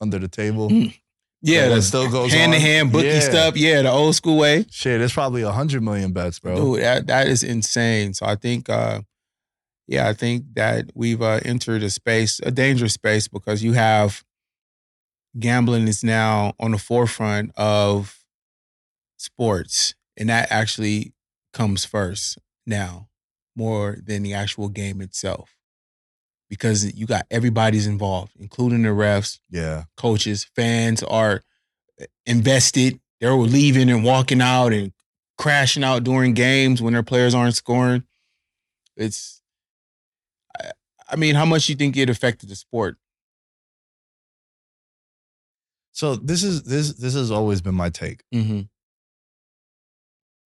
under 0.00 0.18
the 0.18 0.28
table. 0.28 0.68
Mm, 0.68 0.94
yeah, 1.42 1.68
that 1.68 1.82
still 1.82 2.10
goes 2.10 2.32
hand 2.32 2.52
to 2.52 2.58
hand 2.60 2.92
bookie 2.92 3.06
Yeah. 3.08 3.20
stuff. 3.20 3.56
Yeah, 3.56 3.82
the 3.82 3.90
old 3.90 4.14
school 4.14 4.36
way. 4.38 4.66
Shit, 4.70 5.00
it's 5.00 5.14
probably 5.14 5.42
a 5.42 5.52
hundred 5.52 5.82
million 5.82 6.12
bets, 6.12 6.38
bro. 6.38 6.54
Dude, 6.76 6.82
that, 6.84 7.06
that 7.06 7.28
is 7.28 7.42
insane. 7.42 8.14
So 8.14 8.26
I 8.26 8.34
think, 8.36 8.68
uh, 8.68 9.00
yeah, 9.86 10.08
I 10.08 10.12
think 10.14 10.44
that 10.54 10.90
we've 10.94 11.20
uh, 11.22 11.40
entered 11.44 11.82
a 11.82 11.90
space, 11.90 12.40
a 12.42 12.50
dangerous 12.50 12.94
space, 12.94 13.26
because 13.28 13.62
you 13.62 13.72
have 13.72 14.22
gambling 15.38 15.88
is 15.88 16.02
now 16.04 16.52
on 16.60 16.72
the 16.72 16.78
forefront 16.78 17.52
of 17.56 18.18
sports, 19.16 19.94
and 20.16 20.28
that 20.28 20.50
actually 20.50 21.12
comes 21.52 21.84
first 21.84 22.38
now 22.66 23.08
more 23.56 23.96
than 24.04 24.22
the 24.22 24.32
actual 24.34 24.68
game 24.68 25.00
itself, 25.00 25.56
because 26.50 26.92
you 26.94 27.06
got 27.06 27.24
everybody's 27.30 27.86
involved, 27.86 28.32
including 28.38 28.82
the 28.82 28.90
refs, 28.90 29.38
Yeah, 29.48 29.84
coaches, 29.96 30.44
fans 30.54 31.02
are 31.04 31.40
invested. 32.26 33.00
They're 33.20 33.32
leaving 33.32 33.88
and 33.88 34.04
walking 34.04 34.42
out 34.42 34.72
and 34.72 34.92
crashing 35.38 35.84
out 35.84 36.04
during 36.04 36.34
games 36.34 36.82
when 36.82 36.92
their 36.92 37.02
players 37.02 37.34
aren't 37.34 37.54
scoring. 37.54 38.02
It's, 38.96 39.40
I, 40.58 40.72
I 41.08 41.16
mean, 41.16 41.34
how 41.34 41.44
much 41.46 41.68
you 41.68 41.76
think 41.76 41.96
it 41.96 42.10
affected 42.10 42.50
the 42.50 42.56
sport? 42.56 42.96
so 45.92 46.16
this 46.16 46.42
is 46.44 46.62
this 46.62 46.94
this 46.94 47.14
has 47.14 47.30
always 47.30 47.60
been 47.60 47.74
my 47.74 47.90
take 47.90 48.22
Mm-hmm. 48.32 48.60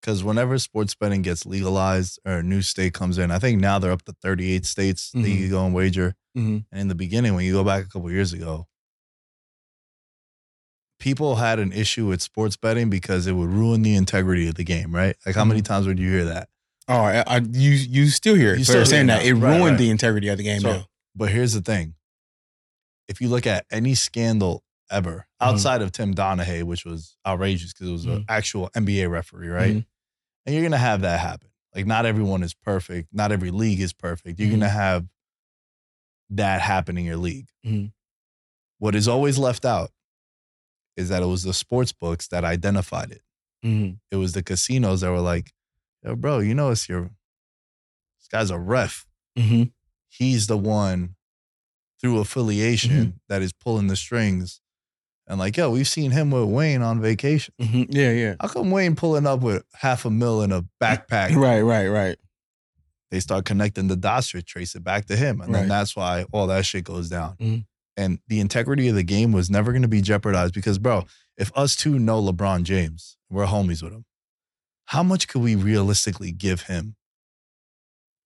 Because 0.05 0.23
whenever 0.23 0.59
sports 0.59 0.95
betting 0.95 1.23
gets 1.23 1.47
legalized 1.47 2.19
or 2.27 2.33
a 2.35 2.43
new 2.43 2.61
state 2.61 2.93
comes 2.93 3.17
in, 3.17 3.31
I 3.31 3.38
think 3.38 3.59
now 3.59 3.79
they're 3.79 3.90
up 3.90 4.03
to 4.03 4.12
thirty 4.21 4.53
eight 4.53 4.67
states 4.67 5.11
that 5.12 5.21
you 5.21 5.35
Mhm. 5.37 5.38
can 5.38 5.51
go 5.51 5.64
and 5.64 5.75
wager. 5.75 6.14
Mhm. 6.37 6.67
And 6.71 6.81
in 6.83 6.88
the 6.88 6.95
beginning, 6.95 7.33
when 7.35 7.47
you 7.47 7.55
go 7.55 7.64
back 7.64 7.87
a 7.87 7.88
couple 7.88 8.11
years 8.11 8.35
ago, 8.35 8.69
people 10.99 11.37
had 11.37 11.59
an 11.59 11.73
issue 11.73 12.07
with 12.07 12.21
sports 12.21 12.55
betting 12.57 12.90
because 12.90 13.27
it 13.27 13.33
would 13.33 13.49
ruin 13.49 13.81
the 13.81 13.95
integrity 13.95 14.47
of 14.47 14.57
the 14.57 14.64
game, 14.64 14.95
right? 14.95 15.17
Like, 15.25 15.35
how 15.37 15.45
many 15.47 15.62
times 15.62 15.87
would 15.87 15.99
you 15.99 16.11
hear 16.11 16.25
that? 16.27 16.51
Oh, 16.87 16.97
I, 17.01 17.25
I, 17.27 17.37
you 17.38 17.71
you 17.71 18.09
still 18.09 18.35
hear 18.35 18.53
it. 18.53 18.59
You 18.59 18.64
still 18.64 18.85
saying 18.85 19.05
it 19.05 19.09
that 19.09 19.25
it. 19.25 19.33
Right, 19.33 19.57
ruined 19.57 19.64
right. 19.71 19.79
the 19.79 19.88
integrity 19.90 20.29
of 20.29 20.37
the 20.37 20.45
game 20.45 20.61
So-. 20.61 20.85
But 21.17 21.31
here's 21.31 21.55
the 21.55 21.62
thing 21.62 21.95
if 23.09 23.23
you 23.23 23.29
look 23.29 23.47
at 23.47 23.64
any 23.71 23.95
scandal 23.95 24.64
ever 24.90 25.27
Mhm. 25.40 25.47
outside 25.47 25.81
of 25.81 25.93
Tim 25.93 26.14
Donaghy, 26.14 26.62
which 26.62 26.85
was 26.85 27.17
outrageous 27.27 27.73
because 27.73 27.88
it 27.88 27.93
was 27.93 28.05
an 28.05 28.11
Mhm. 28.21 28.25
actual 28.29 28.71
NBA 28.77 29.09
referee, 29.09 29.49
right? 29.49 29.85
And 30.46 30.54
you're 30.54 30.62
going 30.62 30.72
to 30.72 30.78
have 30.78 31.00
that 31.02 31.20
happen. 31.20 31.48
Like, 31.74 31.87
not 31.87 32.07
everyone 32.07 32.42
is 32.42 32.54
perfect. 32.54 33.09
Not 33.12 33.33
every 33.33 33.50
league 33.50 33.80
is 33.80 33.92
perfect. 33.92 34.38
You're 34.38 34.48
Mhm. 34.48 34.52
going 34.52 34.61
to 34.61 34.68
have 34.68 35.07
that 36.30 36.61
happen 36.61 36.96
in 36.98 37.04
your 37.04 37.16
league. 37.16 37.48
Mhm. 37.64 37.92
What 38.78 38.94
is 38.94 39.09
always 39.09 39.38
left 39.38 39.64
out 39.64 39.90
is 40.96 41.09
that 41.09 41.22
it 41.22 41.26
was 41.26 41.42
the 41.42 41.54
sports 41.54 41.92
books 41.92 42.28
that 42.28 42.44
identified 42.44 43.11
it. 43.11 43.22
Mhm. 43.64 43.98
It 44.11 44.16
was 44.16 44.33
the 44.33 44.42
casinos 44.42 45.00
that 45.00 45.11
were 45.11 45.20
like, 45.20 45.52
yo, 46.02 46.14
bro, 46.16 46.38
you 46.40 46.54
know, 46.54 46.70
it's 46.70 46.88
your, 46.88 47.04
this 48.18 48.28
guy's 48.30 48.50
a 48.50 48.59
ref. 48.59 49.07
Mhm. 49.37 49.72
He's 50.09 50.46
the 50.46 50.59
one 50.59 51.16
through 52.00 52.18
affiliation 52.18 52.90
Mm-hmm. 52.92 53.16
that 53.28 53.42
is 53.42 53.52
pulling 53.52 53.87
the 53.88 53.96
strings. 53.96 54.61
And 55.26 55.38
like, 55.38 55.56
yo, 55.56 55.70
we've 55.70 55.88
seen 55.88 56.10
him 56.10 56.30
with 56.30 56.44
Wayne 56.44 56.82
on 56.82 57.00
vacation. 57.00 57.54
Mhm. 57.60 57.87
Yeah, 57.88 58.10
yeah. 58.10 58.34
How 58.40 58.48
come 58.48 58.70
Wayne 58.70 58.94
pulling 58.94 59.26
up 59.26 59.40
with 59.40 59.64
half 59.72 60.04
a 60.04 60.10
mil 60.10 60.42
in 60.42 60.52
a 60.52 60.62
backpack? 60.82 61.34
Right, 61.37 61.62
right, 61.62 61.88
right. 61.88 62.16
They 63.10 63.20
start 63.20 63.44
connecting 63.44 63.87
the 63.88 63.96
dots 63.96 64.32
to 64.32 64.42
trace 64.42 64.74
it 64.74 64.84
back 64.84 65.06
to 65.06 65.16
him. 65.16 65.40
And 65.40 65.54
then 65.54 65.68
that's 65.68 65.94
why 65.96 66.24
all 66.32 66.46
that 66.48 66.66
shit 66.66 66.84
goes 66.84 67.08
down. 67.08 67.37
Mhm. 67.37 67.64
And 67.96 68.18
the 68.28 68.40
integrity 68.40 68.88
of 68.88 68.96
the 68.96 69.04
game 69.04 69.30
was 69.32 69.48
never 69.48 69.70
going 69.72 69.82
to 69.82 69.88
be 69.88 70.02
jeopardized 70.02 70.52
because, 70.52 70.78
bro, 70.78 71.06
if 71.38 71.50
us 71.56 71.76
two 71.76 71.98
know 71.98 72.20
LeBron 72.22 72.64
James, 72.64 73.16
we're 73.30 73.46
homies 73.46 73.82
with 73.82 73.92
him, 73.92 74.04
how 74.87 75.02
much 75.02 75.28
could 75.28 75.42
we 75.42 75.54
realistically 75.54 76.32
give 76.32 76.62
him 76.62 76.96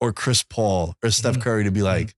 or 0.01 0.13
Chris 0.13 0.43
Paul 0.43 0.95
or 1.03 1.11
Steph 1.11 1.37
Mhm. 1.37 1.43
Curry 1.43 1.65
to 1.65 1.71
be 1.71 1.83
like, 1.83 2.15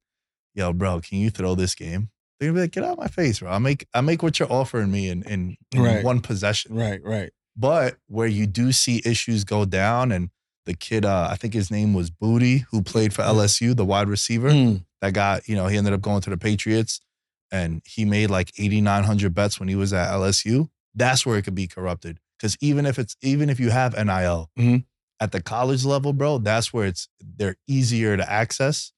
yo, 0.55 0.73
bro, 0.73 1.01
can 1.01 1.19
you 1.19 1.29
throw 1.31 1.55
this 1.55 1.75
game? 1.75 2.11
They're 2.41 2.49
gonna 2.49 2.57
be 2.57 2.63
like, 2.63 2.73
get 2.73 2.85
out 2.85 2.93
of 2.93 2.99
my 2.99 3.07
face, 3.09 3.41
bro. 3.41 3.51
I 3.53 3.59
make 3.59 3.87
I 3.95 4.01
make 4.01 4.23
what 4.23 4.39
you're 4.41 4.51
offering 4.51 4.91
me 4.91 5.09
in 5.11 5.23
in, 5.25 5.57
in 5.73 5.83
Right. 5.83 6.03
one 6.05 6.21
possession. 6.21 6.75
Right, 6.75 7.01
right. 7.05 7.31
But 7.57 7.99
where 8.07 8.27
you 8.27 8.47
do 8.47 8.73
see 8.73 9.03
issues 9.05 9.45
go 9.45 9.65
down, 9.67 10.11
and 10.11 10.31
the 10.67 10.75
kid, 10.75 11.05
uh, 11.05 11.29
I 11.31 11.37
think 11.37 11.53
his 11.53 11.71
name 11.71 11.93
was 11.95 12.11
Booty, 12.11 12.65
who 12.71 12.83
played 12.83 13.13
for 13.13 13.23
LSU, 13.23 13.75
the 13.77 13.85
wide 13.85 14.09
receiver 14.09 14.51
Mm. 14.51 14.85
that 15.03 15.13
got, 15.13 15.47
you 15.49 15.55
know, 15.57 15.67
he 15.67 15.77
ended 15.77 15.93
up 15.93 16.01
going 16.01 16.21
to 16.23 16.31
the 16.31 16.37
Patriots 16.39 17.01
and 17.53 17.83
he 17.85 18.05
made 18.05 18.31
like 18.31 18.53
8,900 18.59 19.35
bets 19.35 19.59
when 19.59 19.69
he 19.69 19.75
was 19.75 19.93
at 19.93 20.11
LSU. 20.13 20.69
That's 20.95 21.27
where 21.27 21.37
it 21.39 21.43
could 21.43 21.55
be 21.55 21.67
corrupted. 21.67 22.21
Cause 22.41 22.57
even 22.61 22.87
if 22.87 22.99
it's, 22.99 23.17
even 23.21 23.51
if 23.51 23.59
you 23.59 23.71
have 23.71 23.95
NIL 23.95 24.51
Mhm. 24.59 24.85
at 25.19 25.33
the 25.33 25.43
college 25.43 25.85
level, 25.85 26.13
bro, 26.13 26.39
that's 26.39 26.73
where 26.73 26.87
it's, 26.87 27.09
they're 27.21 27.57
easier 27.67 28.17
to 28.17 28.31
access. 28.31 28.93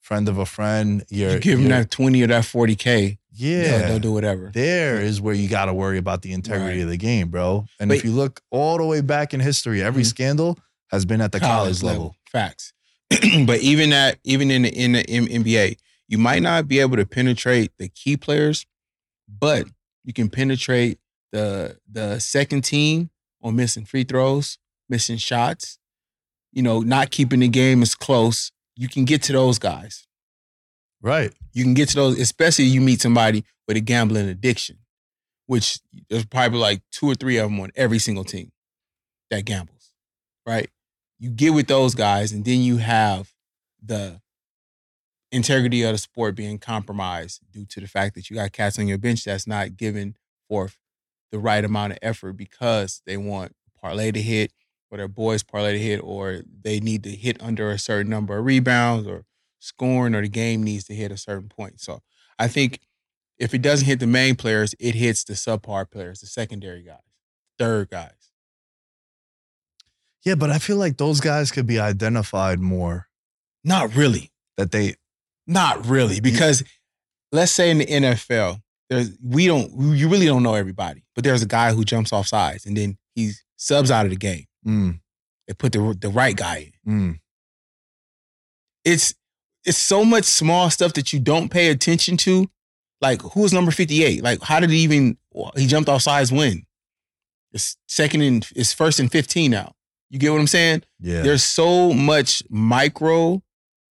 Friend 0.00 0.28
of 0.28 0.38
a 0.38 0.46
friend, 0.46 1.04
you're, 1.08 1.32
You 1.34 1.38
give 1.40 1.58
them 1.60 1.68
that 1.68 1.90
20 1.90 2.22
or 2.22 2.26
that 2.28 2.44
40K. 2.44 3.18
yeah. 3.32 3.62
Yeah. 3.62 3.78
They'll 3.88 3.98
do 4.00 4.12
whatever. 4.12 4.50
There 4.52 5.00
is 5.00 5.20
where 5.20 5.34
you 5.34 5.48
got 5.48 5.66
to 5.66 5.74
worry 5.74 5.98
about 5.98 6.22
the 6.22 6.32
integrity 6.32 6.78
Right. 6.78 6.82
of 6.84 6.88
the 6.88 6.96
game, 6.96 7.28
bro. 7.28 7.66
And 7.78 7.92
if 7.92 8.04
you 8.04 8.10
look 8.10 8.40
all 8.50 8.78
the 8.78 8.84
way 8.86 9.00
back 9.02 9.32
in 9.34 9.40
history, 9.40 9.82
every 9.82 10.02
Mhm. 10.02 10.06
scandal 10.06 10.58
has 10.90 11.04
been 11.04 11.20
at 11.20 11.32
the 11.32 11.38
college, 11.40 11.82
level. 11.82 12.16
Facts. 12.32 12.72
but 13.46 13.60
even 13.60 13.90
that, 13.90 14.18
even 14.24 14.50
in 14.50 14.62
the 14.62 14.70
in 14.74 14.92
the 14.92 15.04
NBA, 15.04 15.76
you 16.08 16.18
might 16.18 16.42
not 16.42 16.66
be 16.66 16.80
able 16.80 16.96
to 16.96 17.04
penetrate 17.06 17.70
the 17.78 17.88
key 17.88 18.16
players, 18.16 18.66
but 19.28 19.66
you 20.04 20.12
can 20.12 20.28
penetrate 20.28 20.98
the 21.32 21.76
the 21.90 22.18
second 22.20 22.62
team 22.64 23.10
on 23.42 23.54
missing 23.56 23.84
free 23.84 24.04
throws, 24.04 24.58
missing 24.88 25.16
shots. 25.18 25.78
You 26.52 26.62
know, 26.62 26.80
not 26.80 27.10
keeping 27.10 27.40
the 27.40 27.48
game 27.48 27.80
as 27.82 27.94
close. 27.94 28.50
You 28.80 28.88
can 28.88 29.04
get 29.04 29.22
to 29.24 29.34
those 29.34 29.58
guys. 29.58 30.06
Right. 31.02 31.34
You 31.52 31.64
can 31.64 31.74
get 31.74 31.90
to 31.90 31.96
those, 31.96 32.18
especially 32.18 32.64
you 32.64 32.80
meet 32.80 33.02
somebody 33.02 33.44
with 33.68 33.76
a 33.76 33.80
gambling 33.80 34.26
addiction, 34.26 34.78
which 35.46 35.80
there's 36.08 36.24
probably 36.24 36.60
like 36.60 36.80
two 36.90 37.10
or 37.10 37.14
three 37.14 37.36
of 37.36 37.50
them 37.50 37.60
on 37.60 37.72
every 37.76 37.98
single 37.98 38.24
team 38.24 38.52
that 39.30 39.44
gambles, 39.44 39.92
right? 40.46 40.70
You 41.18 41.28
get 41.28 41.52
with 41.52 41.66
those 41.66 41.94
guys, 41.94 42.32
and 42.32 42.42
then 42.42 42.60
you 42.60 42.78
have 42.78 43.34
the 43.84 44.22
integrity 45.30 45.82
of 45.82 45.92
the 45.92 45.98
sport 45.98 46.34
being 46.34 46.56
compromised 46.56 47.42
due 47.52 47.66
to 47.66 47.80
the 47.80 47.86
fact 47.86 48.14
that 48.14 48.30
you 48.30 48.36
got 48.36 48.52
cats 48.52 48.78
on 48.78 48.88
your 48.88 48.96
bench 48.96 49.24
that's 49.24 49.46
not 49.46 49.76
giving 49.76 50.14
forth 50.48 50.78
the 51.30 51.38
right 51.38 51.66
amount 51.66 51.92
of 51.92 51.98
effort 52.00 52.32
because 52.32 53.02
they 53.04 53.18
want 53.18 53.54
parlay 53.78 54.10
to 54.10 54.22
hit 54.22 54.54
or 54.90 54.98
their 54.98 55.08
boys 55.08 55.42
parlay 55.42 55.72
to 55.72 55.78
hit 55.78 56.00
or 56.02 56.42
they 56.62 56.80
need 56.80 57.04
to 57.04 57.10
hit 57.10 57.40
under 57.42 57.70
a 57.70 57.78
certain 57.78 58.10
number 58.10 58.36
of 58.36 58.44
rebounds 58.44 59.06
or 59.06 59.24
scoring 59.60 60.14
or 60.14 60.22
the 60.22 60.28
game 60.28 60.62
needs 60.62 60.84
to 60.84 60.94
hit 60.94 61.12
a 61.12 61.16
certain 61.16 61.48
point. 61.48 61.80
So 61.80 62.00
I 62.38 62.48
think 62.48 62.80
if 63.38 63.54
it 63.54 63.62
doesn't 63.62 63.86
hit 63.86 64.00
the 64.00 64.06
main 64.06 64.36
players, 64.36 64.74
it 64.80 64.94
hits 64.94 65.24
the 65.24 65.34
subpar 65.34 65.90
players, 65.90 66.20
the 66.20 66.26
secondary 66.26 66.82
guys, 66.82 66.98
third 67.58 67.90
guys. 67.90 68.12
Yeah, 70.24 70.34
but 70.34 70.50
I 70.50 70.58
feel 70.58 70.76
like 70.76 70.98
those 70.98 71.20
guys 71.20 71.50
could 71.50 71.66
be 71.66 71.78
identified 71.78 72.60
more. 72.60 73.08
Not 73.64 73.94
really. 73.94 74.30
That 74.56 74.72
they 74.72 74.96
Not 75.46 75.86
really. 75.86 76.20
Because 76.20 76.62
let's 77.32 77.52
say 77.52 77.70
in 77.70 77.78
the 77.78 77.86
NFL, 77.86 78.60
there's 78.90 79.16
we 79.22 79.46
don't 79.46 79.72
you 79.96 80.08
really 80.08 80.26
don't 80.26 80.42
know 80.42 80.54
everybody, 80.54 81.04
but 81.14 81.24
there's 81.24 81.42
a 81.42 81.46
guy 81.46 81.72
who 81.72 81.84
jumps 81.84 82.12
off 82.12 82.26
sides 82.26 82.66
and 82.66 82.76
then 82.76 82.98
he 83.14 83.32
subs 83.56 83.90
out 83.90 84.04
of 84.04 84.10
the 84.10 84.16
game. 84.16 84.46
Mm, 84.66 85.00
They 85.46 85.54
put 85.54 85.72
the 85.72 85.96
the 86.00 86.08
right 86.10 86.36
guy 86.36 86.72
in. 86.86 86.92
mm, 86.92 87.20
It's 88.84 89.14
it's 89.64 89.78
so 89.78 90.04
much 90.04 90.24
small 90.24 90.70
stuff 90.70 90.94
that 90.94 91.12
you 91.12 91.20
don't 91.20 91.50
pay 91.50 91.68
attention 91.70 92.16
to. 92.18 92.50
Like 93.00 93.20
who's 93.22 93.52
number 93.52 93.70
58? 93.70 94.22
Like 94.22 94.42
how 94.42 94.60
did 94.60 94.70
he 94.70 94.78
even 94.78 95.16
he 95.56 95.66
jumped 95.66 95.88
off 95.88 96.02
sides 96.02 96.32
when? 96.32 96.64
It's 97.52 97.76
second 97.88 98.22
and 98.22 98.48
it's 98.54 98.72
first 98.72 99.00
and 99.00 99.10
15 99.10 99.50
now. 99.50 99.74
You 100.10 100.18
get 100.18 100.32
what 100.32 100.40
I'm 100.40 100.46
saying? 100.46 100.82
yeah. 101.00 101.22
there's 101.22 101.44
so 101.44 101.92
much 101.92 102.42
micro 102.50 103.42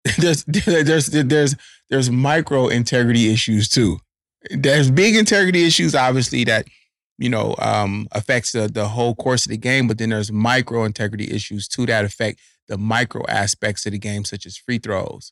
there's 0.17 0.43
there's 0.45 1.08
there's 1.08 1.56
there's 1.89 2.10
micro 2.10 2.67
integrity 2.69 3.32
issues 3.32 3.67
too 3.69 3.99
there's 4.51 4.89
big 4.89 5.15
integrity 5.15 5.65
issues 5.65 5.93
obviously 5.95 6.43
that 6.45 6.65
you 7.17 7.30
know 7.30 7.56
um 7.60 8.08
affects 8.12 8.51
the, 8.51 8.67
the 8.67 8.89
whole 8.89 9.15
course 9.15 9.45
of 9.45 9.51
the 9.51 9.58
game 9.58 9.88
but 9.88 9.97
then 9.97 10.10
there's 10.10 10.32
micro 10.32 10.84
integrity 10.84 11.32
issues 11.32 11.67
too 11.67 11.86
that 11.86 12.06
affect 12.06 12.39
the 12.67 12.77
micro 12.77 13.23
aspects 13.27 13.86
of 13.86 13.91
the 13.91 13.99
game 13.99 14.23
such 14.23 14.45
as 14.45 14.58
free 14.58 14.77
throws 14.77 15.32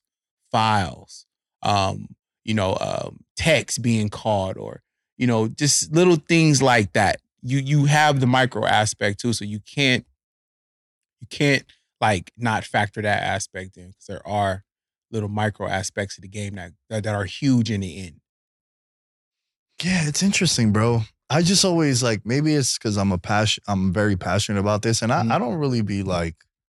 files 0.52 1.26
um 1.64 2.08
you 2.44 2.54
know 2.54 2.78
um 2.82 3.20
text 3.36 3.82
being 3.82 4.10
called 4.10 4.58
or 4.58 4.82
you 5.18 5.28
know 5.28 5.48
just 5.48 5.94
little 5.94 6.18
things 6.28 6.62
like 6.62 6.92
that 6.94 7.20
you 7.42 7.60
you 7.60 7.86
have 7.86 8.20
the 8.20 8.28
micro 8.28 8.66
aspect 8.66 9.20
too 9.20 9.34
so 9.34 9.46
you 9.46 9.60
can't 9.60 10.06
you 11.22 11.28
can't 11.30 11.66
like 12.02 12.32
not 12.38 12.64
factor 12.64 13.02
that 13.02 13.24
aspect 13.24 13.78
in 13.78 13.88
because 13.88 14.06
there 14.08 14.28
are 14.28 14.64
little 15.12 15.30
micro 15.30 15.68
aspects 15.68 16.18
of 16.18 16.22
the 16.22 16.28
game 16.28 16.56
that, 16.56 16.72
that 16.90 17.04
that 17.04 17.16
are 17.16 17.26
huge 17.26 17.72
in 17.72 17.82
the 17.82 18.06
end. 18.06 18.22
Yeah, 19.84 20.08
it's 20.08 20.24
interesting, 20.24 20.72
bro. 20.72 21.02
I 21.30 21.42
just 21.42 21.66
always 21.66 22.04
like 22.04 22.22
maybe 22.26 22.54
it's 22.54 22.78
because 22.78 22.98
I'm 22.98 23.12
a 23.12 23.18
passion. 23.18 23.64
I'm 23.68 23.92
very 23.92 24.16
passionate 24.16 24.60
about 24.60 24.82
this, 24.84 25.02
and 25.02 25.12
I, 25.12 25.24
Mhm. 25.24 25.32
I 25.32 25.40
don't 25.40 25.56
really 25.56 25.82
be 25.82 26.04
like 26.04 26.36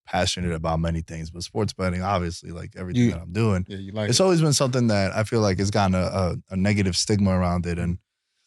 passionate 0.08 0.52
about 0.54 0.80
many 0.80 1.02
things, 1.02 1.32
but 1.32 1.42
sports 1.44 1.74
betting, 1.74 2.04
obviously, 2.04 2.52
like 2.52 2.76
everything 2.76 3.02
You- 3.04 3.12
that 3.12 3.22
I'm 3.22 3.34
doing, 3.34 3.66
Yeah, 3.68 3.78
you 3.78 3.92
like 3.92 4.10
it's 4.10 4.20
always 4.20 4.42
been 4.42 4.54
something 4.54 4.88
that 4.88 5.16
I 5.16 5.24
feel 5.24 5.42
like 5.42 5.58
has 5.58 5.72
gotten 5.72 5.96
a, 5.96 6.04
a, 6.04 6.36
a 6.52 6.56
negative 6.56 6.96
stigma 6.96 7.32
around 7.32 7.66
it, 7.66 7.80
and 7.80 7.98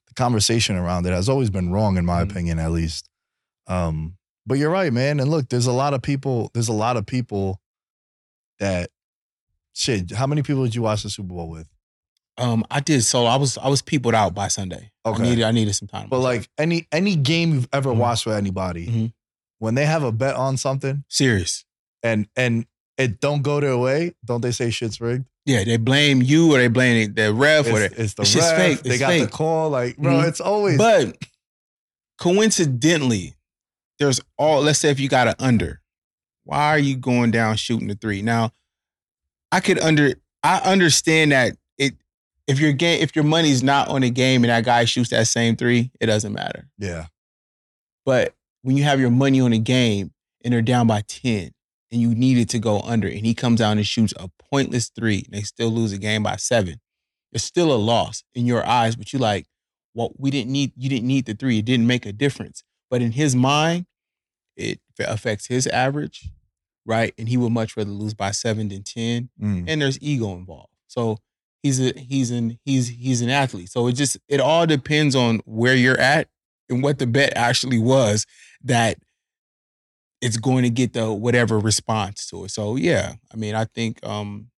the 0.06 0.14
conversation 0.14 0.76
around 0.76 1.04
it 1.06 1.10
has 1.12 1.28
always 1.28 1.50
been 1.50 1.70
wrong, 1.72 1.96
in 1.96 2.04
my 2.06 2.22
Mhm. 2.22 2.30
opinion, 2.30 2.58
at 2.60 2.70
least. 2.70 3.08
Um, 3.66 4.16
but 4.46 4.54
you're 4.58 4.70
right, 4.70 4.92
man. 4.92 5.18
And 5.20 5.30
look, 5.30 5.48
there's 5.48 5.66
a 5.66 5.72
lot 5.72 5.94
of 5.94 6.00
people. 6.00 6.50
There's 6.54 6.68
a 6.68 6.72
lot 6.72 6.96
of 6.96 7.06
people 7.06 7.60
that 8.60 8.90
shit. 9.74 10.12
How 10.12 10.26
many 10.28 10.42
people 10.42 10.62
did 10.62 10.74
you 10.76 10.82
watch 10.82 11.02
the 11.02 11.10
Super 11.10 11.28
Bowl 11.28 11.48
with? 11.50 11.68
Um 12.38 12.64
I 12.70 12.80
did 12.80 13.02
so 13.04 13.26
I 13.26 13.36
was 13.36 13.58
I 13.58 13.68
was 13.68 13.82
peopled 13.82 14.14
out 14.14 14.34
by 14.34 14.48
Sunday. 14.48 14.90
Okay. 15.04 15.22
I 15.22 15.26
needed 15.28 15.44
I 15.44 15.50
needed 15.52 15.74
some 15.74 15.88
time. 15.88 16.08
But 16.08 16.20
like 16.20 16.48
any 16.58 16.86
any 16.92 17.16
game 17.16 17.52
you've 17.54 17.68
ever 17.72 17.90
Mhm. 17.90 17.96
watched 17.96 18.26
with 18.26 18.36
anybody, 18.36 18.86
Mhm. 18.86 19.12
when 19.58 19.74
they 19.74 19.84
have 19.86 20.02
a 20.02 20.12
bet 20.12 20.34
on 20.36 20.56
something 20.56 21.04
serious. 21.08 21.64
and 22.02 22.28
and 22.36 22.64
it 22.96 23.20
don't 23.20 23.42
go 23.42 23.58
their 23.60 23.76
way, 23.76 24.14
don't 24.24 24.40
they 24.40 24.52
say 24.52 24.70
shit's 24.70 25.00
rigged? 25.00 25.24
Yeah, 25.46 25.64
they 25.64 25.76
blame 25.78 26.20
you 26.22 26.54
or 26.54 26.58
they 26.58 26.68
blame 26.68 27.14
the 27.14 27.32
ref 27.34 27.66
or 27.66 27.82
It's, 27.82 27.94
the, 27.94 28.02
it's 28.02 28.14
the 28.14 28.22
it's 28.22 28.36
ref. 28.36 28.56
fake. 28.56 28.82
They 28.82 28.98
got 28.98 29.18
the 29.18 29.26
call. 29.26 29.70
Like, 29.70 29.96
bro, 29.96 30.14
Mhm. 30.18 30.28
it's 30.28 30.40
always 30.40 30.78
But 30.78 31.16
coincidentally, 32.18 33.34
there's 33.98 34.20
all 34.36 34.62
let's 34.62 34.78
say 34.78 34.90
if 34.90 35.00
you 35.00 35.08
got 35.08 35.28
an 35.28 35.34
under, 35.38 35.80
why 36.44 36.66
are 36.68 36.78
you 36.78 36.96
going 36.96 37.30
down 37.30 37.56
shooting 37.56 37.88
the 37.88 37.94
three? 37.94 38.22
Now, 38.22 38.52
I 39.52 39.60
could 39.60 39.78
under 39.78 40.14
I 40.42 40.58
understand 40.60 41.32
that 41.32 41.56
it 41.78 41.94
if 42.48 42.58
your 42.58 42.72
game 42.72 43.00
if 43.02 43.14
your 43.14 43.24
money's 43.24 43.62
not 43.62 43.88
on 43.88 44.00
the 44.00 44.10
game 44.10 44.42
and 44.42 44.50
that 44.50 44.64
guy 44.64 44.84
shoots 44.84 45.10
that 45.10 45.26
same 45.28 45.54
three, 45.54 45.92
it 46.00 46.06
doesn't 46.06 46.32
matter. 46.32 46.68
yeah. 46.78 47.06
But 48.04 48.34
when 48.62 48.76
you 48.76 48.84
have 48.84 49.00
your 49.00 49.10
money 49.10 49.40
on 49.40 49.50
the 49.50 49.58
game 49.58 50.12
and 50.44 50.52
they're 50.52 50.62
down 50.62 50.86
by 50.86 51.02
10 51.06 51.50
and 51.92 52.00
you 52.00 52.14
needed 52.14 52.48
to 52.50 52.58
go 52.58 52.80
under 52.80 53.06
and 53.06 53.24
he 53.24 53.34
comes 53.34 53.60
out 53.60 53.76
and 53.76 53.86
shoots 53.86 54.14
a 54.18 54.28
pointless 54.50 54.88
three 54.88 55.22
and 55.26 55.34
they 55.34 55.42
still 55.42 55.68
lose 55.70 55.92
a 55.92 55.98
game 55.98 56.22
by 56.22 56.36
seven, 56.36 56.80
it's 57.32 57.44
still 57.44 57.72
a 57.72 57.76
loss 57.76 58.24
in 58.34 58.46
your 58.46 58.66
eyes. 58.66 58.96
But 58.96 59.12
you 59.12 59.18
like, 59.18 59.46
well, 59.94 60.12
we 60.16 60.30
didn't 60.30 60.52
need 60.52 60.72
you 60.76 60.88
didn't 60.88 61.06
need 61.06 61.26
the 61.26 61.34
three. 61.34 61.58
It 61.58 61.64
didn't 61.66 61.86
make 61.86 62.06
a 62.06 62.12
difference. 62.12 62.62
But 62.90 63.02
in 63.02 63.12
his 63.12 63.36
mind, 63.36 63.84
it 64.56 64.80
affects 64.98 65.46
his 65.46 65.66
average, 65.66 66.30
right? 66.86 67.12
And 67.18 67.28
he 67.28 67.36
would 67.36 67.52
much 67.52 67.76
rather 67.76 67.90
lose 67.90 68.14
by 68.14 68.30
seven 68.30 68.68
than 68.68 68.82
10 68.82 69.28
Mm. 69.40 69.64
and 69.68 69.82
there's 69.82 69.98
ego 70.00 70.32
involved. 70.34 70.72
So 70.86 71.18
he's 71.62 71.80
a 71.80 71.98
he's 71.98 72.30
an 72.30 72.58
he's 72.64 72.88
he's 72.88 73.20
an 73.20 73.30
athlete. 73.30 73.70
So 73.70 73.86
it 73.86 73.92
just 73.92 74.18
it 74.28 74.40
all 74.40 74.66
depends 74.66 75.14
on 75.14 75.40
where 75.44 75.74
you're 75.74 75.98
at 75.98 76.28
and 76.68 76.82
what 76.82 76.98
the 76.98 77.06
bet 77.06 77.32
actually 77.36 77.78
was 77.78 78.26
that 78.64 78.98
it's 80.20 80.36
going 80.36 80.64
to 80.64 80.70
get 80.70 80.92
the 80.92 81.12
whatever 81.12 81.58
response 81.58 82.26
to 82.28 82.44
it. 82.44 82.50
So 82.50 82.76
yeah, 82.76 83.14
I 83.32 83.36
mean, 83.36 83.54
I 83.54 83.64
think 83.64 84.04
um 84.04 84.48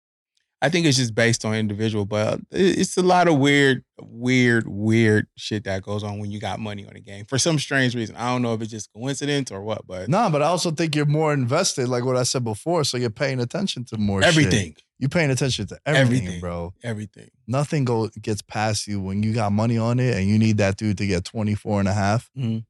I 0.63 0.69
think 0.69 0.85
it's 0.85 0.99
just 0.99 1.15
based 1.15 1.45
on 1.47 1.55
individual, 1.55 2.05
but 2.05 2.39
it's 2.51 2.97
a 2.99 3.03
lot 3.03 3.29
of 3.29 3.39
weird, 3.39 3.83
weird, 3.99 4.69
weird 4.69 5.27
shit 5.37 5.65
that 5.65 5.83
goes 5.83 6.03
on 6.05 6.19
when 6.19 6.31
you 6.31 6.39
got 6.39 6.61
money 6.61 6.85
on 6.87 6.95
a 6.97 7.01
game 7.01 7.25
for 7.25 7.39
some 7.39 7.59
strange 7.59 7.95
reason. 7.95 8.15
I 8.17 8.29
don't 8.31 8.43
know 8.43 8.53
if 8.53 8.61
it's 8.61 8.71
just 8.71 8.93
coincidence 8.93 9.51
or 9.51 9.63
what, 9.63 9.87
but 9.87 10.11
No, 10.11 10.29
but 10.29 10.43
I 10.43 10.47
also 10.47 10.71
think 10.71 10.95
you're 10.95 11.07
more 11.07 11.33
invested, 11.33 11.89
like 11.89 12.05
what 12.05 12.17
I 12.19 12.25
said 12.25 12.45
before. 12.45 12.85
So 12.85 12.99
you're 12.99 13.09
paying 13.09 13.41
attention 13.41 13.87
to 13.87 13.97
more 13.97 14.21
shit. 14.21 14.29
everything, 14.29 14.77
You're 14.99 15.09
paying 15.09 15.31
attention 15.31 15.67
to 15.69 15.79
everything, 15.87 16.17
Everything. 16.19 16.41
bro. 16.41 16.75
everything. 16.83 17.31
Nothing 17.47 17.87
go 17.87 18.09
gets 18.21 18.43
past 18.43 18.87
you 18.87 19.01
when 19.01 19.23
you 19.23 19.33
got 19.33 19.53
money 19.53 19.79
on 19.79 19.99
it 19.99 20.15
and 20.15 20.29
you 20.29 20.39
need 20.39 20.59
that 20.59 20.77
dude 20.77 20.99
to 20.99 21.07
get 21.07 21.25
24 21.25 21.81
and 21.81 21.89
a 21.89 21.95
half. 21.95 22.29
Mhm. 22.39 22.65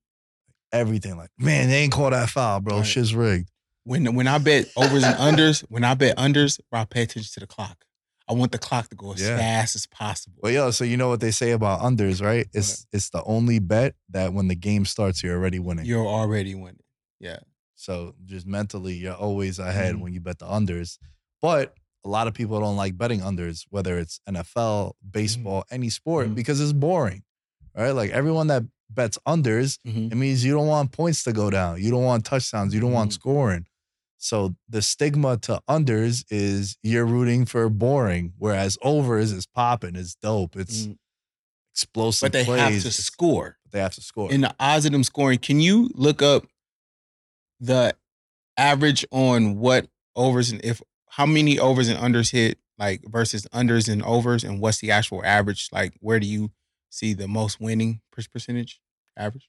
Everything 0.73 1.17
like, 1.17 1.31
man, 1.37 1.69
they 1.69 1.79
ain't 1.83 1.93
call 1.93 2.11
that 2.11 2.31
foul, 2.31 2.61
bro. 2.61 2.77
Right. 2.77 2.87
Shit's 2.87 3.13
rigged. 3.15 3.51
When 3.85 4.15
when 4.15 4.27
I 4.27 4.39
bet 4.39 4.71
overs 4.77 5.05
and 5.05 5.17
unders, 5.39 5.61
when 5.69 5.85
I 5.85 5.95
bet 5.95 6.17
unders, 6.17 6.61
bro, 6.71 6.81
I 6.81 6.85
pay 6.85 7.03
attention 7.03 7.31
to 7.35 7.41
the 7.41 7.47
clock. 7.47 7.85
I 8.29 8.33
want 8.33 8.53
the 8.53 8.59
clock 8.59 8.89
to 8.91 8.95
go 8.95 9.13
as 9.13 9.21
Yeah. 9.21 9.37
fast 9.39 9.75
as 9.75 9.87
possible. 9.89 10.39
But 10.41 10.53
yo, 10.53 10.71
so 10.71 10.85
you 10.85 10.97
know 10.97 11.09
what 11.09 11.21
they 11.21 11.33
say 11.33 11.51
about 11.51 11.81
unders, 11.81 12.23
right? 12.23 12.47
It's 12.53 12.87
it's 12.93 13.11
the 13.11 13.23
only 13.25 13.59
bet 13.59 13.95
that 14.11 14.33
when 14.33 14.49
the 14.49 14.55
game 14.55 14.85
starts, 14.85 15.23
you're 15.23 15.37
already 15.37 15.59
winning. 15.59 15.85
You're 15.87 16.07
already 16.07 16.55
winning. 16.55 16.83
Yeah. 17.19 17.39
so 17.75 18.15
just 18.27 18.47
mentally, 18.47 18.93
you're 18.95 19.15
always 19.15 19.59
ahead 19.59 19.95
Mhm. 19.95 20.01
when 20.01 20.13
you 20.13 20.21
bet 20.21 20.39
the 20.39 20.45
unders. 20.47 20.99
But 21.41 21.75
a 22.05 22.09
lot 22.11 22.27
of 22.27 22.35
people 22.35 22.61
don't 22.61 22.77
like 22.77 22.97
betting 22.99 23.21
unders, 23.21 23.65
whether 23.71 23.99
it's 23.99 24.21
NFL, 24.29 24.93
baseball, 25.11 25.65
any 25.71 25.89
sport, 25.89 26.29
Mhm. 26.29 26.35
because 26.35 26.61
it's 26.61 26.75
boring. 26.75 27.23
Right? 27.75 27.93
Like 27.93 28.11
everyone 28.11 28.49
that 28.49 28.65
bets 28.91 29.19
unders, 29.27 29.79
Mhm. 29.87 30.13
it 30.13 30.15
means 30.17 30.45
you 30.45 30.53
don't 30.53 30.67
want 30.67 30.93
points 30.93 31.23
to 31.25 31.33
go 31.33 31.49
down. 31.49 31.83
You 31.83 31.91
don't 31.91 32.05
want 32.05 32.27
touchdowns. 32.27 32.75
You 32.75 32.81
don't 32.81 32.93
want 32.93 33.11
Mhm. 33.13 33.15
scoring. 33.15 33.67
So 34.23 34.55
the 34.69 34.83
stigma 34.83 35.39
to 35.39 35.63
unders 35.67 36.25
is 36.31 36.77
you're 36.83 37.07
rooting 37.07 37.47
for 37.47 37.69
boring, 37.71 38.35
whereas 38.37 38.77
overs 38.83 39.33
is 39.33 39.47
popping, 39.47 39.97
it's 39.97 40.15
dope, 40.15 40.57
it's 40.57 40.87
Mhm. 40.87 40.99
explosive. 41.75 42.27
But 42.27 42.33
they 42.33 42.45
plays. 42.45 42.61
have 42.61 42.83
to 42.83 42.93
score. 42.93 43.59
They 43.71 43.81
have 43.81 43.95
to 43.95 44.03
score. 44.03 44.31
In 44.31 44.43
the 44.43 44.55
odds 44.61 44.85
of 44.85 44.93
them 44.93 45.05
scoring, 45.05 45.39
can 45.39 45.59
you 45.61 45.91
look 45.95 46.21
up 46.21 46.45
the 47.61 47.97
average 48.59 49.07
on 49.11 49.57
what 49.59 49.89
overs 50.15 50.51
and 50.51 50.63
if 50.63 50.83
how 51.09 51.25
many 51.25 51.59
overs 51.59 51.89
and 51.89 51.99
unders 51.99 52.31
hit 52.31 52.59
like 52.79 53.03
versus 53.07 53.47
unders 53.55 53.91
and 53.91 54.03
overs 54.03 54.45
and 54.45 54.61
what's 54.61 54.79
the 54.79 54.91
actual 54.91 55.25
average? 55.25 55.69
Like 55.73 55.95
where 56.01 56.21
do 56.21 56.27
you 56.27 56.51
see 56.91 57.15
the 57.15 57.27
most 57.29 57.59
winning 57.59 58.03
percentage 58.13 58.81
average? 59.17 59.49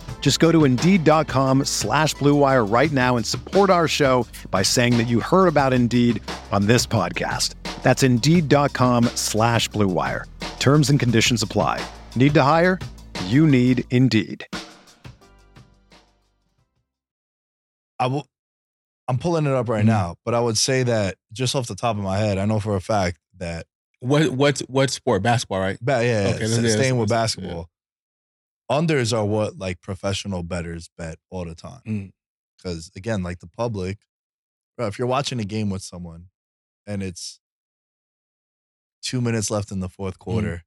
Just 0.21 0.39
go 0.39 0.51
to 0.51 0.63
Indeed.com 0.65 1.65
slash 1.65 2.15
BlueWire 2.15 2.71
right 2.71 2.91
now 2.91 3.17
and 3.17 3.25
support 3.25 3.69
our 3.69 3.87
show 3.89 4.25
by 4.51 4.61
saying 4.61 4.97
that 4.97 5.07
you 5.07 5.19
heard 5.19 5.47
about 5.47 5.73
Indeed 5.73 6.21
on 6.53 6.67
this 6.67 6.85
podcast. 6.87 7.55
That's 7.81 8.03
Indeed.com 8.03 9.05
slash 9.15 9.67
BlueWire. 9.71 10.25
Terms 10.59 10.89
and 10.91 10.99
conditions 10.99 11.41
apply. 11.41 11.83
Need 12.15 12.33
to 12.35 12.43
hire? 12.43 12.77
You 13.25 13.45
need 13.47 13.83
Indeed. 13.89 14.45
I 17.99 18.07
will. 18.07 18.25
I'm 19.07 19.17
pulling 19.17 19.45
it 19.45 19.51
up 19.53 19.67
right 19.67 19.83
Mhm. 19.83 19.87
now, 19.87 20.15
but 20.23 20.33
I 20.33 20.39
would 20.39 20.57
say 20.57 20.83
that 20.83 21.15
just 21.33 21.55
off 21.55 21.67
the 21.67 21.75
top 21.75 21.97
of 21.97 22.03
my 22.03 22.17
head, 22.17 22.37
I 22.37 22.45
know 22.45 22.59
for 22.59 22.75
a 22.75 22.81
fact 22.81 23.17
that 23.37 23.65
What 23.99 24.29
what's 24.29 24.61
what 24.61 24.89
sport? 24.89 25.21
Basketball, 25.21 25.59
right? 25.59 25.77
ba- 25.81 26.03
yeah, 26.05 26.33
Okay, 26.35 26.45
yeah, 26.47 26.57
let's- 26.57 26.73
staying 26.73 26.97
with 26.97 27.09
let's- 27.11 27.35
yeah. 27.35 27.41
basketball, 27.43 27.69
unders 28.71 29.15
are 29.15 29.25
what 29.25 29.57
like 29.57 29.81
professional 29.81 30.43
betters 30.43 30.89
bet 30.97 31.17
all 31.29 31.45
the 31.45 31.55
time. 31.55 31.81
Mm. 31.85 32.11
Because 32.57 32.91
again, 32.95 33.21
like 33.23 33.39
the 33.39 33.47
public, 33.47 33.97
bro, 34.77 34.87
if 34.87 34.97
you're 34.97 35.07
watching 35.07 35.39
a 35.39 35.43
game 35.45 35.69
with 35.69 35.81
someone 35.81 36.27
and 36.87 37.03
it's 37.03 37.39
two 39.01 39.21
minutes 39.21 39.49
left 39.51 39.71
in 39.71 39.79
the 39.79 39.89
fourth 39.89 40.15
Mm. 40.15 40.19
quarter 40.19 40.63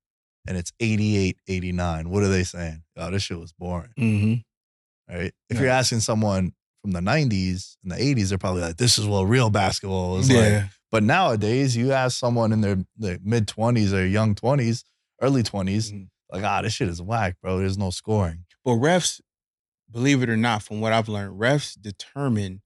and 0.46 0.56
it's 0.56 0.72
88 0.80 1.38
89, 1.46 2.10
what 2.10 2.22
are 2.22 2.28
they 2.28 2.44
saying? 2.44 2.82
Oh, 2.96 3.10
this 3.10 3.22
shit 3.22 3.38
was 3.38 3.52
boring. 3.52 3.92
Mm-hmm. 3.98 5.14
right? 5.14 5.32
If 5.50 5.56
Yeah. 5.56 5.60
you're 5.62 5.70
asking 5.70 6.00
someone 6.00 6.54
from 6.82 6.92
the 6.92 7.00
90s 7.00 7.76
and 7.82 7.92
the 7.92 7.96
80s, 8.00 8.28
they're 8.30 8.38
probably 8.38 8.62
like, 8.62 8.76
this 8.78 8.98
is 8.98 9.06
what 9.06 9.22
real 9.24 9.50
basketball 9.50 10.18
is 10.18 10.28
Yeah. 10.30 10.38
like. 10.62 10.70
But 10.90 11.02
nowadays, 11.02 11.76
you 11.76 11.92
ask 11.92 12.18
someone 12.18 12.52
in 12.52 12.60
their, 12.62 12.84
their 12.96 13.18
mid 13.22 13.46
20s 13.46 13.92
or 13.92 14.06
young 14.06 14.34
20s, 14.34 14.84
early 15.20 15.42
20s, 15.42 15.92
Mhm. 15.92 16.08
Like, 16.34 16.44
ah, 16.44 16.62
this 16.62 16.72
shit 16.74 16.88
is 16.88 17.00
whack, 17.00 17.36
bro. 17.42 17.58
There's 17.58 17.78
no 17.78 17.90
scoring. 17.90 18.44
But 18.64 18.72
refs, 18.72 19.20
believe 19.90 20.22
it 20.22 20.28
or 20.28 20.36
not, 20.36 20.62
from 20.62 20.80
what 20.80 20.92
I've 20.92 21.08
learned, 21.08 21.40
refs 21.40 21.80
determine 21.80 22.62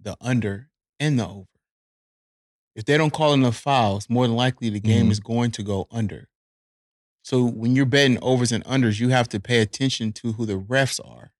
the 0.00 0.16
under 0.20 0.68
and 1.00 1.18
the 1.18 1.26
over. 1.28 1.46
If 2.74 2.84
they 2.86 2.96
don't 2.96 3.12
call 3.12 3.34
enough 3.34 3.56
fouls, 3.56 4.08
more 4.08 4.26
than 4.26 4.34
likely 4.36 4.70
the 4.70 4.80
game 4.80 5.08
Mhm. 5.08 5.12
is 5.12 5.20
going 5.20 5.50
to 5.52 5.62
go 5.62 5.86
under. 5.90 6.28
So 7.22 7.44
when 7.44 7.76
you're 7.76 7.86
betting 7.86 8.18
overs 8.22 8.50
and 8.50 8.64
unders, 8.64 8.98
you 8.98 9.10
have 9.10 9.28
to 9.28 9.38
pay 9.40 9.60
attention 9.60 10.12
to 10.14 10.32
who 10.32 10.46
the 10.46 10.58
refs 10.58 10.98
are. 11.06 11.32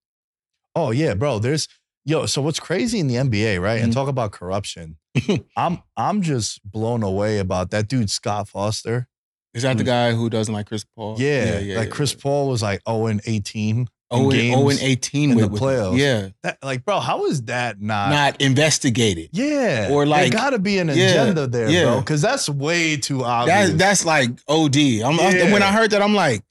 Oh, 0.76 0.90
yeah, 0.90 1.14
bro. 1.14 1.38
There's, 1.38 1.66
yo, 2.04 2.26
so 2.26 2.40
what's 2.42 2.60
crazy 2.60 3.00
in 3.00 3.08
the 3.08 3.16
NBA, 3.16 3.58
right? 3.60 3.80
And 3.80 3.90
Mhm. 3.90 3.94
talk 3.94 4.08
about 4.08 4.32
corruption. 4.32 4.98
I'm 5.56 5.82
I'm 5.96 6.22
just 6.22 6.60
blown 6.70 7.02
away 7.02 7.38
about 7.38 7.70
that 7.70 7.88
dude, 7.88 8.10
Scott 8.10 8.48
Foster. 8.48 9.08
Is 9.54 9.62
that 9.62 9.76
the 9.76 9.82
hmm. 9.82 9.88
guy 9.88 10.12
who 10.12 10.30
doesn't 10.30 10.52
like 10.52 10.66
Chris 10.66 10.84
Paul? 10.96 11.16
Yeah. 11.18 11.58
Yeah. 11.58 11.78
Like 11.78 11.90
Chris 11.90 12.14
Paul 12.14 12.48
was 12.48 12.62
like 12.62 12.80
0 12.88 13.06
and 13.06 13.20
18. 13.24 13.88
Oh, 14.14 14.24
and, 14.24 14.32
games 14.32 14.56
oh, 14.58 14.68
and 14.68 14.78
18 14.78 15.30
in 15.30 15.30
oh 15.30 15.32
oh 15.32 15.36
with, 15.36 15.44
the 15.44 15.52
with- 15.52 15.62
playoffs. 15.62 15.98
Yeah. 15.98 16.28
That, 16.42 16.58
like, 16.62 16.84
bro, 16.84 17.00
how 17.00 17.24
is 17.26 17.42
that 17.44 17.80
not? 17.80 18.10
Not 18.10 18.40
investigated. 18.40 19.30
Yeah. 19.32 19.88
Or 19.90 20.04
there 20.04 20.10
like- 20.10 20.32
got 20.32 20.50
to 20.50 20.58
be 20.58 20.78
an 20.78 20.88
yeah, 20.88 20.94
agenda 20.94 21.46
there, 21.46 21.70
yeah. 21.70 21.84
bro. 21.84 22.00
Because 22.00 22.20
that's 22.20 22.48
way 22.48 22.96
too 22.96 23.24
obvious. 23.24 23.70
That, 23.70 23.78
that's 23.78 24.04
like 24.04 24.30
OD. 24.48 24.76
I'm, 24.76 25.18
I'm- 25.18 25.50
when 25.50 25.62
I 25.62 25.72
heard 25.72 25.90
that, 25.92 26.02
I'm 26.02 26.14
like, 26.14 26.42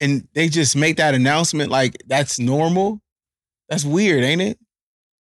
and 0.00 0.26
they 0.34 0.48
just 0.48 0.74
make 0.76 0.96
that 0.96 1.14
announcement 1.14 1.70
like 1.70 1.94
that's 2.06 2.38
normal. 2.38 3.02
That's 3.68 3.84
weird, 3.84 4.24
ain't 4.24 4.40
it? 4.40 4.58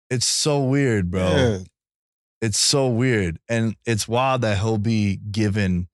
it's 0.09 0.27
so 0.27 0.63
weird, 0.63 1.11
bro. 1.11 1.29
Yeah. 1.29 1.57
It's 2.41 2.59
so 2.59 2.87
weird. 2.87 3.39
And 3.47 3.75
it's 3.85 4.07
wild 4.07 4.41
that 4.41 4.57
he'll 4.59 4.77
be 4.77 5.17
given 5.17 5.87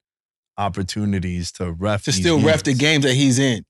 opportunities 0.58 1.52
to 1.54 1.72
ref. 1.72 2.04
To 2.04 2.12
still 2.12 2.40
ref 2.42 2.64
the 2.64 2.72
games. 2.72 2.80
games 2.80 3.04
that 3.06 3.14
he's 3.14 3.40
in. 3.40 3.66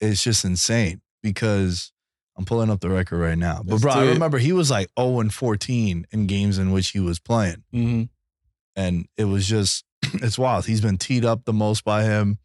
It's 0.00 0.22
just 0.22 0.44
insane 0.44 1.00
because 1.22 1.92
I'm 2.36 2.44
pulling 2.44 2.70
up 2.70 2.80
the 2.80 2.90
record 2.90 3.18
right 3.18 3.38
now. 3.38 3.62
But 3.64 3.72
Let's 3.72 3.82
bro, 3.82 3.92
I 3.92 4.04
remember 4.06 4.38
he 4.38 4.52
was 4.52 4.70
like 4.70 4.88
0 4.98 5.20
and 5.20 5.32
14 5.34 6.06
in 6.12 6.26
games 6.26 6.58
in 6.58 6.70
which 6.72 6.90
he 6.90 7.00
was 7.00 7.18
playing. 7.18 7.64
Mm-hmm. 7.74 8.02
And 8.76 9.06
it 9.16 9.24
was 9.24 9.46
just 9.48 9.84
it's 10.14 10.38
wild. 10.38 10.66
He's 10.66 10.80
been 10.80 10.98
teed 10.98 11.24
up 11.24 11.44
the 11.44 11.52
most 11.52 11.84
by 11.84 12.04
him. 12.04 12.38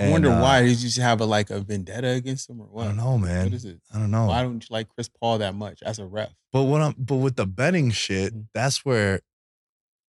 I 0.00 0.10
wonder 0.10 0.30
uh, 0.30 0.40
why 0.42 0.62
did 0.62 0.70
you 0.70 0.76
just 0.76 0.98
have 0.98 1.20
a 1.20 1.24
like 1.24 1.50
a 1.50 1.60
vendetta 1.60 2.08
against 2.08 2.50
him 2.50 2.60
or 2.60 2.66
what? 2.66 2.84
I 2.84 2.88
don't 2.88 2.96
know, 2.96 3.18
man. 3.18 3.44
What 3.44 3.52
is 3.54 3.64
it? 3.64 3.80
I 3.94 3.98
don't 3.98 4.10
know. 4.10 4.26
Why 4.26 4.42
don't 4.42 4.60
you 4.60 4.66
like 4.70 4.88
Chris 4.88 5.08
Paul 5.08 5.38
that 5.38 5.54
much 5.54 5.80
as 5.84 6.00
a 6.00 6.06
ref? 6.06 6.30
But 6.52 6.64
what 6.64 6.80
I'm 6.82 6.94
but 6.98 7.16
with 7.16 7.36
the 7.36 7.46
betting 7.46 7.92
shit, 7.92 8.34
Mhm. 8.34 8.46
that's 8.52 8.84
where 8.84 9.20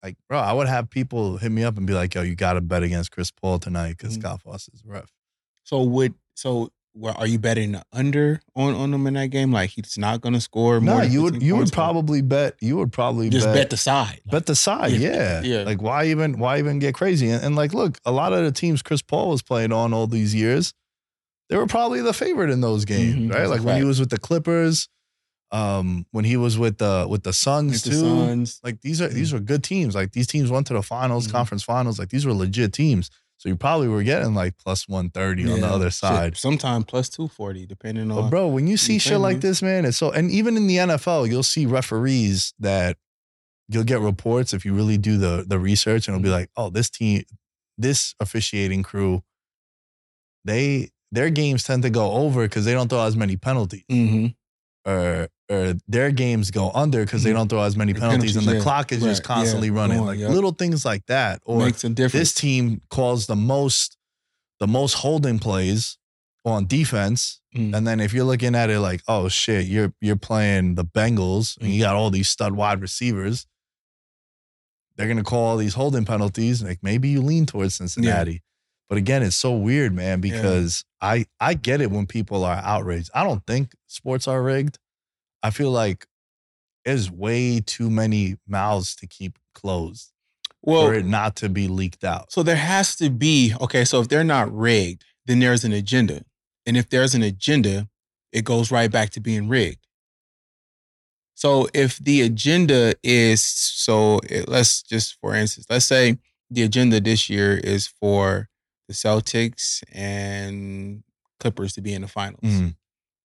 like 0.03 0.17
bro, 0.27 0.37
I 0.39 0.53
would 0.53 0.67
have 0.67 0.89
people 0.89 1.37
hit 1.37 1.51
me 1.51 1.63
up 1.63 1.77
and 1.77 1.87
be 1.87 1.93
like, 1.93 2.13
yo, 2.13 2.21
you 2.21 2.35
gotta 2.35 2.61
bet 2.61 2.83
against 2.83 3.11
Chris 3.11 3.31
Paul 3.31 3.57
tonight 3.59 3.97
because 3.97 4.17
Mhm. 4.17 4.21
Scott 4.21 4.41
Foster's 4.41 4.83
a 4.87 4.91
ref. 4.91 5.11
So 5.63 5.81
would 5.83 6.13
so 6.35 6.69
well, 6.95 7.15
are 7.17 7.25
you 7.25 7.39
betting 7.39 7.71
the 7.71 7.83
under 7.91 8.39
on 8.55 8.75
on 8.75 8.93
him 8.93 9.07
in 9.07 9.15
that 9.15 9.27
game? 9.27 9.51
Like 9.51 9.71
he's 9.71 9.97
not 9.97 10.21
going 10.21 10.33
to 10.33 10.41
score 10.41 10.79
more. 10.79 10.99
No, 10.99 11.01
you 11.03 11.23
would 11.23 11.41
you 11.41 11.53
would 11.55 11.61
points, 11.61 11.71
or 11.71 11.75
probably 11.75 12.21
bet 12.21 12.55
you 12.61 12.75
would 12.77 12.91
probably 12.91 13.29
just 13.31 13.47
bet, 13.47 13.55
bet 13.55 13.69
the 13.71 13.77
side. 13.77 14.21
bet 14.27 14.45
the 14.45 14.55
side, 14.55 14.91
Yeah, 14.91 15.41
yeah. 15.41 15.59
yeah. 15.59 15.63
Like 15.63 15.81
why 15.81 16.05
even 16.05 16.37
why 16.37 16.59
even 16.59 16.77
get 16.77 16.93
crazy? 16.93 17.29
And, 17.29 17.43
and 17.43 17.55
like 17.55 17.73
look, 17.73 17.97
a 18.05 18.11
lot 18.11 18.31
of 18.33 18.43
the 18.43 18.51
teams 18.51 18.83
Chris 18.83 19.01
Paul 19.01 19.29
was 19.29 19.41
playing 19.41 19.71
on 19.71 19.91
all 19.91 20.05
these 20.05 20.35
years, 20.35 20.73
they 21.49 21.57
were 21.57 21.65
probably 21.65 22.01
the 22.01 22.13
favorite 22.13 22.51
in 22.51 22.61
those 22.61 22.85
games, 22.85 23.15
Mhm, 23.31 23.33
right? 23.33 23.47
Like 23.49 23.63
when 23.63 23.77
he 23.77 23.83
was 23.83 23.99
with 23.99 24.09
the 24.11 24.19
Clippers, 24.19 24.87
um, 25.53 26.05
when 26.11 26.25
he 26.25 26.35
was 26.35 26.57
with 26.57 26.79
the 26.79 27.05
with 27.09 27.23
the 27.23 27.31
Suns 27.31 27.83
the 27.83 27.91
too. 27.91 28.01
Suns. 28.01 28.59
Like 28.63 28.81
these 28.81 29.01
are 29.01 29.07
these 29.07 29.31
were 29.31 29.39
good 29.39 29.63
teams. 29.63 29.95
Like 29.95 30.11
these 30.11 30.27
teams 30.27 30.49
went 30.51 30.67
to 30.67 30.73
the 30.73 30.81
finals, 30.81 31.27
Mhm. 31.27 31.31
conference 31.31 31.63
finals. 31.63 31.99
Like 31.99 32.09
these 32.09 32.25
were 32.25 32.33
legit 32.33 32.73
teams. 32.73 33.09
So 33.37 33.49
you 33.49 33.55
probably 33.55 33.87
were 33.89 34.03
getting 34.03 34.33
like 34.33 34.57
plus 34.57 34.87
one 34.87 35.09
thirty 35.09 35.47
on 35.47 35.61
the 35.61 35.67
other 35.67 35.91
side. 35.91 36.37
Sometimes 36.37 36.85
plus 36.85 37.07
two 37.09 37.27
forty, 37.27 37.65
depending 37.65 38.07
But 38.09 38.15
on. 38.21 38.29
bro, 38.29 38.47
when 38.47 38.67
you 38.67 38.77
see 38.77 38.97
shit 38.99 39.19
like 39.19 39.41
this, 39.41 39.61
man, 39.61 39.85
it's 39.85 39.97
so. 39.97 40.11
And 40.11 40.31
even 40.31 40.57
in 40.57 40.65
the 40.67 40.77
NFL, 40.77 41.29
you'll 41.29 41.43
see 41.43 41.65
referees 41.65 42.53
that 42.59 42.97
you'll 43.69 43.83
get 43.83 43.99
reports 43.99 44.53
if 44.53 44.65
you 44.65 44.73
really 44.73 44.97
do 44.97 45.17
the 45.17 45.45
the 45.47 45.59
research, 45.59 46.07
and 46.07 46.15
it'll 46.15 46.23
be 46.23 46.29
Mm-hmm. 46.29 46.39
like, 46.39 46.49
oh, 46.57 46.69
this 46.69 46.89
team, 46.89 47.23
this 47.77 48.15
officiating 48.19 48.81
crew, 48.81 49.23
they 50.45 50.89
their 51.11 51.29
games 51.29 51.63
tend 51.63 51.83
to 51.83 51.89
go 51.89 52.11
over 52.13 52.43
because 52.47 52.65
they 52.65 52.73
don't 52.73 52.87
throw 52.89 53.01
as 53.05 53.15
many 53.15 53.35
penalties, 53.37 53.83
hmm 53.89 54.27
or 54.85 55.27
or 55.49 55.73
their 55.87 56.11
games 56.11 56.49
go 56.51 56.71
under 56.71 57.03
because 57.05 57.21
they 57.23 57.29
Mhm. 57.31 57.35
don't 57.35 57.49
throw 57.49 57.61
as 57.61 57.75
many 57.75 57.93
The 57.93 57.99
penalties, 57.99 58.35
and 58.35 58.47
the 58.47 58.55
yeah. 58.55 58.61
clock 58.61 58.91
is 58.91 59.01
just 59.03 59.21
Right, 59.21 59.29
yeah, 59.29 59.35
constantly 59.35 59.69
running. 59.69 59.97
going, 59.97 60.07
like 60.07 60.19
yep. 60.19 60.31
little 60.31 60.51
things 60.51 60.83
like 60.85 61.05
that, 61.07 61.41
or 61.45 61.65
makes 61.65 61.83
a 61.83 61.89
difference. 61.89 62.13
this 62.13 62.33
team 62.33 62.81
calls 62.89 63.27
the 63.27 63.35
most 63.35 63.97
the 64.59 64.67
most 64.67 64.93
holding 64.93 65.39
plays 65.39 65.97
on 66.45 66.65
defense. 66.65 67.39
Mm. 67.55 67.75
And 67.75 67.87
then 67.87 67.99
if 67.99 68.13
you're 68.13 68.23
looking 68.25 68.55
at 68.55 68.69
it 68.69 68.79
like, 68.79 69.01
oh 69.07 69.27
shit, 69.27 69.65
you're 69.67 69.93
you're 70.01 70.15
playing 70.15 70.75
the 70.75 70.85
Bengals 70.85 71.57
and 71.59 71.69
you 71.69 71.81
got 71.81 71.95
all 71.95 72.09
these 72.09 72.29
stud 72.29 72.53
wide 72.53 72.81
receivers, 72.81 73.45
they're 74.95 75.07
gonna 75.07 75.23
call 75.23 75.43
all 75.45 75.57
these 75.57 75.73
holding 75.73 76.05
penalties. 76.05 76.63
Like 76.63 76.79
maybe 76.81 77.09
you 77.09 77.21
lean 77.21 77.45
towards 77.45 77.75
Cincinnati. 77.75 78.41
But 78.89 78.97
again, 78.97 79.23
it's 79.23 79.35
so 79.35 79.53
weird, 79.55 79.93
man, 79.93 80.21
Yeah. 80.23 80.39
because 80.39 80.83
I 81.03 81.25
I 81.39 81.53
get 81.53 81.81
it 81.81 81.91
when 81.91 82.07
people 82.07 82.45
are 82.45 82.61
outraged. 82.63 83.11
I 83.13 83.23
don't 83.23 83.45
think 83.45 83.73
sports 83.87 84.27
are 84.27 84.41
rigged. 84.41 84.79
I 85.43 85.51
feel 85.51 85.71
like 85.71 86.07
there's 86.85 87.11
way 87.11 87.59
too 87.59 87.89
many 87.89 88.37
mouths 88.47 88.95
to 88.97 89.07
keep 89.07 89.37
closed 89.53 90.11
well, 90.63 90.87
for 90.87 90.93
it 90.95 91.05
not 91.05 91.35
to 91.37 91.49
be 91.49 91.67
leaked 91.67 92.03
out. 92.03 92.31
So 92.31 92.43
there 92.43 92.55
has 92.55 92.95
to 92.97 93.09
be 93.09 93.53
okay. 93.61 93.85
So 93.85 94.01
if 94.01 94.07
they're 94.07 94.23
not 94.23 94.53
rigged, 94.55 95.03
then 95.25 95.39
there's 95.39 95.65
an 95.65 95.73
agenda, 95.73 96.23
and 96.65 96.77
if 96.77 96.89
there's 96.89 97.15
an 97.15 97.23
agenda, 97.23 97.89
it 98.31 98.45
goes 98.45 98.71
right 98.71 98.91
back 98.91 99.09
to 99.11 99.19
being 99.19 99.47
rigged. 99.49 99.85
So 101.35 101.67
if 101.73 101.97
the 101.97 102.21
agenda 102.21 102.93
is 103.03 103.41
so, 103.43 104.19
it- 104.29 104.47
let's 104.47 104.81
just 104.83 105.17
for 105.19 105.35
instance, 105.35 105.65
let's 105.69 105.85
say 105.85 106.17
the 106.49 106.61
agenda 106.63 106.99
this 107.01 107.29
year 107.29 107.57
is 107.57 107.87
for 107.87 108.49
the 108.93 109.09
Celtics 109.09 109.81
and 109.91 111.03
Clippers 111.39 111.73
to 111.73 111.81
be 111.81 111.93
in 111.93 112.01
the 112.03 112.07
finals. 112.07 112.41
Mhm. 112.43 112.75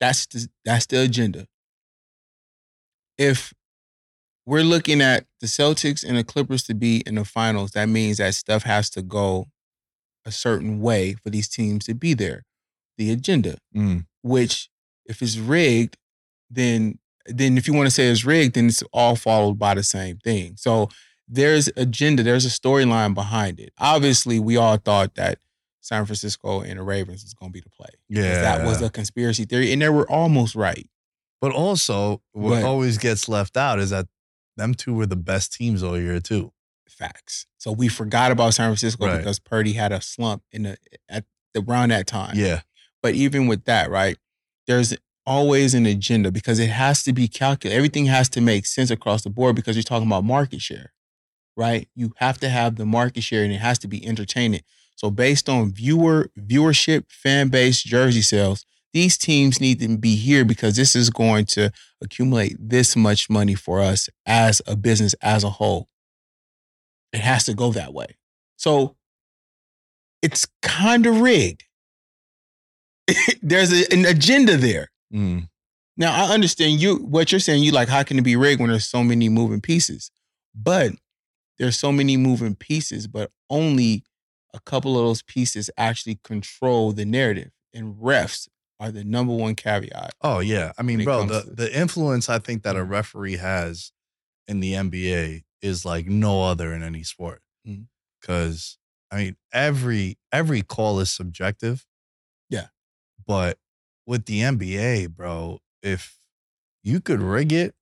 That's 0.00 0.26
the, 0.26 0.48
that's 0.64 0.86
the 0.86 1.02
agenda. 1.02 1.46
If 3.16 3.52
we're 4.46 4.62
looking 4.62 5.00
at 5.00 5.26
the 5.40 5.46
Celtics 5.46 6.04
and 6.06 6.16
the 6.16 6.24
Clippers 6.24 6.62
to 6.64 6.74
be 6.74 7.02
in 7.06 7.16
the 7.16 7.24
finals, 7.24 7.72
that 7.72 7.88
means 7.88 8.18
that 8.18 8.34
stuff 8.34 8.62
has 8.62 8.88
to 8.90 9.02
go 9.02 9.46
a 10.24 10.32
certain 10.32 10.80
way 10.80 11.14
for 11.14 11.30
these 11.30 11.48
teams 11.48 11.84
to 11.86 11.94
be 11.94 12.14
there. 12.14 12.44
The 12.96 13.10
agenda, 13.10 13.58
Mm. 13.74 14.06
which 14.22 14.68
if 15.06 15.22
it's 15.22 15.36
rigged, 15.38 15.96
then 16.50 16.98
then 17.30 17.58
if 17.58 17.68
you 17.68 17.74
want 17.74 17.86
to 17.86 17.90
say 17.90 18.08
it's 18.08 18.24
rigged, 18.24 18.54
then 18.54 18.68
it's 18.68 18.82
all 18.90 19.14
followed 19.14 19.58
by 19.58 19.74
the 19.74 19.82
same 19.82 20.16
thing. 20.16 20.56
So 20.56 20.88
there's 21.28 21.68
agenda, 21.76 22.22
there's 22.22 22.46
a 22.46 22.48
storyline 22.48 23.12
behind 23.12 23.60
it. 23.60 23.70
Obviously, 23.76 24.38
we 24.40 24.56
all 24.56 24.78
thought 24.78 25.14
that 25.16 25.38
San 25.88 26.04
Francisco 26.04 26.60
and 26.60 26.78
the 26.78 26.82
Ravens 26.82 27.22
was 27.24 27.32
going 27.32 27.50
to 27.50 27.54
be 27.54 27.60
the 27.60 27.70
play. 27.70 27.88
Yeah. 28.10 28.42
That 28.42 28.66
was 28.66 28.82
a 28.82 28.90
conspiracy 28.90 29.44
theory, 29.46 29.72
and 29.72 29.80
they 29.80 29.88
were 29.88 30.08
almost 30.10 30.54
right. 30.54 30.86
But 31.40 31.52
also, 31.52 32.20
what 32.32 32.50
But- 32.60 32.64
always 32.64 32.98
gets 32.98 33.26
left 33.28 33.56
out 33.56 33.78
is 33.78 33.88
that 33.90 34.06
them 34.58 34.74
two 34.74 34.92
were 34.92 35.06
the 35.06 35.16
best 35.16 35.54
teams 35.54 35.82
all 35.82 35.98
year 35.98 36.20
too. 36.20 36.52
Facts. 36.88 37.46
So 37.58 37.70
we 37.72 37.88
forgot 37.88 38.32
about 38.32 38.54
San 38.54 38.68
Francisco 38.68 39.06
Right. 39.06 39.18
because 39.18 39.38
Purdy 39.38 39.74
had 39.74 39.92
a 39.92 40.00
slump 40.00 40.42
in 40.52 40.64
the 40.64 40.76
at 41.08 41.24
the 41.54 41.60
around 41.66 41.90
that 41.90 42.06
time. 42.06 42.34
Yeah. 42.36 42.62
But 43.02 43.14
even 43.14 43.46
with 43.46 43.64
that, 43.64 43.88
right, 43.90 44.18
there's 44.66 44.94
always 45.24 45.74
an 45.74 45.86
agenda 45.86 46.30
because 46.32 46.58
it 46.58 46.70
has 46.70 47.02
to 47.04 47.12
be 47.12 47.28
calculated. 47.28 47.76
Everything 47.76 48.06
has 48.06 48.28
to 48.30 48.40
make 48.40 48.66
sense 48.66 48.90
across 48.90 49.22
the 49.22 49.30
board 49.30 49.54
because 49.56 49.76
you're 49.76 49.82
talking 49.84 50.06
about 50.08 50.24
market 50.24 50.60
share, 50.60 50.92
right? 51.58 51.88
You 51.96 52.14
have 52.16 52.38
to 52.38 52.48
have 52.48 52.76
the 52.76 52.86
market 52.86 53.22
share 53.22 53.42
and 53.42 53.52
it 53.52 53.58
has 53.58 53.78
to 53.80 53.88
be 53.88 54.06
entertaining. 54.06 54.62
So 54.96 55.10
based 55.10 55.48
on 55.48 55.72
viewer 55.72 56.30
viewership, 56.38 57.10
fan 57.10 57.48
base, 57.48 57.82
jersey 57.82 58.22
sales, 58.22 58.64
these 58.94 59.18
teams 59.18 59.60
need 59.60 59.80
to 59.80 59.98
be 59.98 60.16
here 60.16 60.44
because 60.44 60.76
this 60.76 60.96
is 60.96 61.10
going 61.10 61.44
to 61.46 61.70
accumulate 62.00 62.56
this 62.58 62.96
much 62.96 63.28
money 63.28 63.54
for 63.54 63.80
us 63.80 64.08
as 64.24 64.62
a 64.66 64.76
business 64.76 65.14
as 65.20 65.44
a 65.44 65.50
whole. 65.50 65.88
It 67.12 67.20
has 67.20 67.44
to 67.46 67.54
go 67.54 67.72
that 67.72 67.92
way. 67.92 68.16
So 68.56 68.96
it's 70.22 70.46
kind 70.62 71.06
of 71.06 71.20
rigged. 71.20 71.64
There's 73.42 73.72
a- 73.72 73.92
an 73.92 74.04
agenda 74.04 74.56
there. 74.56 74.90
Mm. 75.12 75.48
Now 75.96 76.12
I 76.14 76.32
understand 76.32 76.80
you 76.80 76.96
what 76.96 77.32
you're 77.32 77.40
saying. 77.40 77.62
You 77.64 77.72
like 77.72 77.88
how 77.88 78.02
can 78.04 78.18
it 78.18 78.22
be 78.22 78.36
rigged 78.36 78.60
when 78.60 78.70
there's 78.70 78.86
so 78.86 79.02
many 79.02 79.28
moving 79.28 79.60
pieces? 79.60 80.10
But 80.54 80.92
there's 81.58 81.78
so 81.78 81.92
many 81.92 82.16
moving 82.16 82.54
pieces, 82.54 83.06
but 83.06 83.30
only 83.50 84.04
a 84.54 84.60
couple 84.60 84.98
of 84.98 85.04
those 85.04 85.22
pieces 85.22 85.70
actually 85.76 86.18
control 86.22 86.92
the 86.92 87.04
narrative. 87.04 87.50
And 87.74 87.96
refs 87.96 88.48
are 88.80 88.90
the 88.90 89.04
number 89.04 89.34
one 89.34 89.54
caveat. 89.54 90.14
Oh 90.22 90.40
yeah. 90.40 90.72
I 90.78 90.82
mean, 90.82 91.04
bro, 91.04 91.26
the, 91.26 91.52
the 91.52 91.78
influence 91.78 92.28
I 92.28 92.38
think 92.38 92.62
that 92.62 92.76
a 92.76 92.84
referee 92.84 93.36
has 93.36 93.92
in 94.46 94.60
the 94.60 94.72
NBA 94.72 95.42
is 95.60 95.84
like 95.84 96.06
no 96.06 96.44
other 96.44 96.72
in 96.72 96.82
any 96.82 97.02
sport. 97.02 97.42
Mhm. 97.66 97.86
Cause 98.22 98.78
I 99.10 99.16
mean, 99.16 99.36
every 99.52 100.18
every 100.32 100.62
call 100.62 101.00
is 101.00 101.10
subjective. 101.10 101.86
Yeah. 102.48 102.68
But 103.26 103.58
with 104.06 104.24
the 104.26 104.40
NBA, 104.40 105.08
bro, 105.08 105.60
if 105.82 106.16
you 106.82 107.00
could 107.00 107.20
rig 107.20 107.52
it 107.52 107.74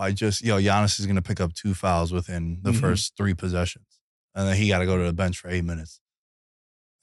by 0.00 0.12
just, 0.12 0.42
yo, 0.42 0.56
Giannis 0.58 0.98
is 0.98 1.04
gonna 1.06 1.20
pick 1.20 1.40
up 1.42 1.52
two 1.52 1.74
fouls 1.74 2.10
within 2.10 2.60
the 2.62 2.70
Mhm. 2.70 2.80
first 2.80 3.12
three 3.18 3.34
possessions. 3.34 3.84
And 4.34 4.48
then 4.48 4.56
he 4.56 4.68
gotta 4.68 4.86
go 4.86 4.96
to 4.96 5.04
the 5.04 5.12
bench 5.12 5.36
for 5.36 5.50
eight 5.50 5.62
minutes. 5.64 6.00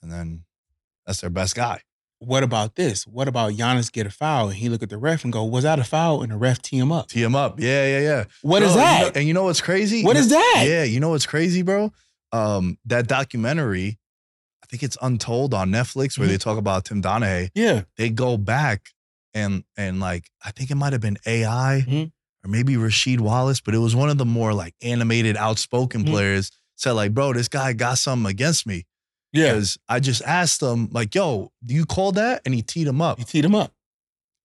And 0.01 0.11
then 0.11 0.45
that's 1.05 1.21
their 1.21 1.29
best 1.29 1.53
guy. 1.53 1.81
What 2.17 2.41
about 2.41 2.73
this? 2.73 3.05
What 3.05 3.27
about 3.27 3.53
Giannis 3.53 3.91
get 3.91 4.07
a 4.07 4.09
foul 4.09 4.47
and 4.49 4.57
he 4.57 4.67
look 4.67 4.81
at 4.81 4.89
the 4.89 4.97
ref 4.97 5.23
and 5.23 5.31
go, 5.31 5.43
"Was 5.43 5.63
that 5.63 5.77
a 5.77 5.83
foul?" 5.83 6.23
And 6.23 6.31
the 6.31 6.37
ref 6.37 6.59
tee 6.59 6.79
him 6.79 6.91
up. 6.91 7.09
Tee 7.09 7.21
him 7.21 7.35
up. 7.35 7.59
Yeah, 7.59 7.85
yeah, 7.85 7.99
yeah. 7.99 8.23
What 8.41 8.61
Bro, 8.61 8.69
is 8.69 8.73
you 8.73 8.81
that? 8.81 9.01
know- 9.01 9.19
and 9.19 9.27
you 9.27 9.33
know 9.35 9.43
what's 9.43 9.61
crazy? 9.61 10.03
What 10.03 10.15
You 10.15 10.21
is 10.23 10.31
know- 10.31 10.39
that? 10.39 10.65
Yeah, 10.67 10.83
you 10.83 10.99
know 10.99 11.09
what's 11.09 11.27
crazy, 11.27 11.61
bro? 11.61 11.93
Um, 12.31 12.79
that 12.85 13.05
documentary, 13.07 13.99
I 14.63 14.65
think 14.65 14.81
it's 14.81 14.97
Untold 15.03 15.53
on 15.53 15.69
Netflix, 15.69 16.17
where 16.17 16.27
Mhm. 16.27 16.31
they 16.31 16.37
talk 16.39 16.57
about 16.57 16.85
Tim 16.85 17.03
Donaghy. 17.03 17.51
Yeah. 17.53 17.83
They 17.97 18.09
go 18.09 18.37
back 18.37 18.89
and 19.35 19.63
and 19.77 19.99
like 19.99 20.31
I 20.43 20.49
think 20.49 20.71
it 20.71 20.75
might 20.75 20.93
have 20.93 21.01
been 21.01 21.19
AI 21.27 21.85
Mhm. 21.87 22.11
Or 22.45 22.49
maybe 22.49 22.75
Rasheed 22.75 23.19
Wallace, 23.19 23.59
but 23.61 23.73
it 23.73 23.79
was 23.79 23.95
one 23.95 24.09
of 24.09 24.17
the 24.17 24.25
more 24.25 24.53
like 24.53 24.73
animated, 24.81 25.35
outspoken 25.37 26.03
Mhm. 26.03 26.09
players. 26.11 26.51
Said 26.75 26.91
like, 26.91 27.13
bro, 27.13 27.33
this 27.33 27.47
guy 27.47 27.73
got 27.73 27.97
something 27.97 28.29
against 28.29 28.67
me 28.67 28.85
Yeah. 29.33 29.53
because 29.53 29.77
I 29.89 29.99
just 29.99 30.21
asked 30.23 30.61
him 30.61 30.89
like, 30.91 31.15
yo, 31.15 31.51
do 31.65 31.73
you 31.73 31.85
call 31.85 32.11
that? 32.13 32.41
And 32.45 32.53
he 32.53 32.61
teed 32.61 32.87
him 32.87 33.01
up. 33.01 33.17
He 33.17 33.23
teed 33.25 33.43
him 33.43 33.55
up. 33.55 33.73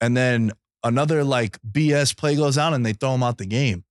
And 0.00 0.16
then 0.16 0.52
another 0.82 1.22
like 1.24 1.58
BS 1.70 2.16
play 2.16 2.34
goes 2.34 2.56
out 2.56 2.72
and 2.72 2.84
they 2.86 2.94
throw 2.94 3.14
him 3.14 3.22
out 3.22 3.36
the 3.38 3.46
game. 3.46 3.84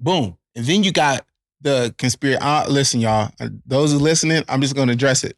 Boom. 0.00 0.36
And 0.56 0.66
then 0.66 0.82
you 0.82 0.90
got 0.92 1.24
the 1.60 1.94
conspiracy. 1.96 2.40
Uh, 2.42 2.68
listen, 2.68 3.00
y'all. 3.00 3.30
uh, 3.40 3.48
Those 3.64 3.94
are 3.94 3.98
listening, 3.98 4.42
I'm 4.48 4.60
just 4.60 4.74
going 4.74 4.88
to 4.88 4.92
address 4.94 5.22
it. 5.24 5.36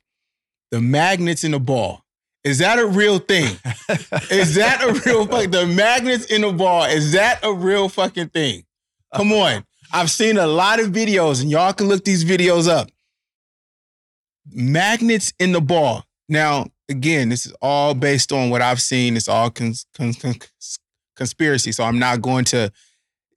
The 0.71 0.81
magnets 0.81 1.45
in 1.45 1.51
the 1.53 1.61
ball. 1.61 2.03
Is 2.47 2.59
that 2.59 2.78
a 2.78 2.86
real 2.86 3.18
thing? 3.18 3.57
Is 4.30 4.55
that 4.55 4.80
a 4.80 4.92
real 5.05 5.26
fuck? 5.30 5.51
The 5.51 5.66
magnets 5.66 6.26
in 6.26 6.42
the 6.42 6.53
ball. 6.53 6.84
Is 6.84 7.11
that 7.11 7.40
a 7.42 7.53
real 7.53 7.88
fucking 7.88 8.28
thing? 8.28 8.62
Come 9.16 9.32
on. 9.32 9.64
I've 9.92 10.12
seen 10.12 10.38
a 10.38 10.47
lot 10.47 10.78
of 10.78 10.92
videos, 10.92 11.42
and 11.42 11.51
y'all 11.51 11.72
can 11.72 11.88
look 11.88 12.05
these 12.05 12.24
videos 12.24 12.68
up. 12.68 12.88
Magnets 14.49 15.32
in 15.40 15.51
the 15.51 15.61
ball. 15.61 16.05
Now, 16.28 16.66
again, 16.88 17.30
this 17.30 17.47
is 17.47 17.53
all 17.61 17.94
based 17.94 18.30
on 18.30 18.51
what 18.51 18.62
I've 18.62 18.80
seen. 18.80 19.16
It's 19.16 19.28
all 19.28 19.51
cons- 19.51 19.86
cons- 19.92 20.16
cons- 20.16 20.78
conspiracy. 21.16 21.72
So 21.72 21.82
I'm 21.82 21.99
not 21.99 22.22
going 22.22 22.44
to. 22.47 22.70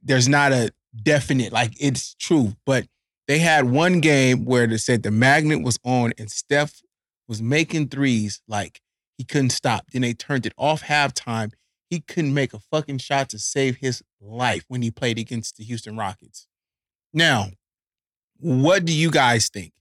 There's 0.03 0.28
not 0.28 0.51
a 0.51 0.72
definite 1.01 1.51
like 1.51 1.74
it's 1.82 2.14
true, 2.14 2.53
but 2.64 2.86
they 3.28 3.39
had 3.39 3.72
one 3.72 4.01
game 4.01 4.45
where 4.45 4.68
they 4.68 4.78
said 4.78 5.01
the 5.01 5.10
magnet 5.10 5.64
was 5.64 5.80
on 5.84 6.14
and 6.20 6.30
Steph 6.30 6.82
was 7.28 7.41
making 7.41 7.88
threes 7.88 8.39
like 8.47 8.82
he 9.20 9.24
couldn't 9.26 9.49
stop. 9.51 9.86
Then 9.91 10.01
they 10.01 10.13
turned 10.13 10.45
it 10.47 10.53
off 10.57 10.82
halftime. 10.84 11.51
He 11.89 11.99
couldn't 11.99 12.34
make 12.34 12.53
a 12.53 12.59
fucking 12.59 12.99
shot 12.99 13.30
to 13.30 13.38
save 13.39 13.76
his 13.78 14.01
life 14.22 14.63
when 14.70 14.82
he 14.82 14.89
played 14.91 15.20
against 15.20 15.57
the 15.57 15.63
Houston 15.65 15.97
Rockets. 15.97 16.47
Now, 17.13 17.49
what 18.39 18.86
do 18.86 18.93
you 18.93 19.11
guys 19.11 19.49
think? 19.49 19.74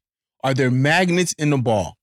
Are 0.43 0.55
there 0.55 0.71
magnets 0.71 1.33
in 1.35 1.51
the 1.51 1.59
ball? 1.59 1.97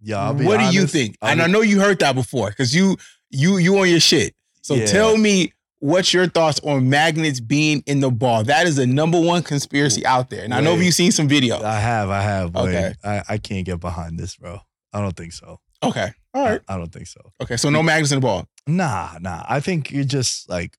Yeah, 0.00 0.18
I'll 0.24 0.34
be 0.34 0.44
what 0.44 0.58
do 0.58 0.74
you 0.76 0.86
think? 0.86 1.16
I'll 1.22 1.30
and 1.32 1.42
I 1.42 1.46
know 1.46 1.60
you 1.60 1.78
heard 1.80 1.98
that 2.00 2.14
before 2.14 2.48
because 2.48 2.74
you 2.74 2.96
you 3.30 3.58
you 3.58 3.78
on 3.78 3.88
your 3.88 4.00
shit. 4.00 4.34
So 4.62 4.74
Yeah. 4.74 4.86
tell 4.86 5.16
me 5.16 5.52
what's 5.78 6.12
your 6.12 6.26
thoughts 6.26 6.58
on 6.60 6.88
magnets 6.88 7.38
being 7.40 7.82
in 7.86 8.00
the 8.00 8.10
ball? 8.10 8.42
That 8.44 8.66
is 8.66 8.76
the 8.76 8.86
number 8.86 9.20
one 9.20 9.42
conspiracy 9.42 10.04
out 10.06 10.30
there. 10.30 10.42
And 10.44 10.52
I 10.54 10.60
know 10.60 10.74
Wait. 10.74 10.84
you've 10.84 10.94
seen 10.94 11.12
some 11.12 11.28
videos. 11.28 11.62
I 11.62 11.78
have, 11.80 12.10
I 12.10 12.22
have. 12.22 12.54
Wait, 12.54 12.62
Okay. 12.68 12.94
I, 13.04 13.22
I 13.28 13.38
can't 13.38 13.64
get 13.66 13.80
behind 13.80 14.18
this, 14.18 14.36
bro. 14.36 14.60
I 14.92 15.00
don't 15.00 15.16
think 15.16 15.32
so. 15.32 15.60
Okay. 15.82 16.12
All 16.34 16.44
right. 16.44 16.60
I, 16.68 16.74
I 16.74 16.78
don't 16.78 16.92
think 16.92 17.06
so. 17.06 17.20
Okay. 17.42 17.56
So 17.56 17.70
no 17.70 17.82
magnets 17.82 18.10
the 18.10 18.20
ball. 18.20 18.46
Nah, 18.66 19.18
nah. 19.20 19.44
I 19.48 19.60
think 19.60 19.90
you're 19.90 20.04
just 20.04 20.48
like 20.48 20.76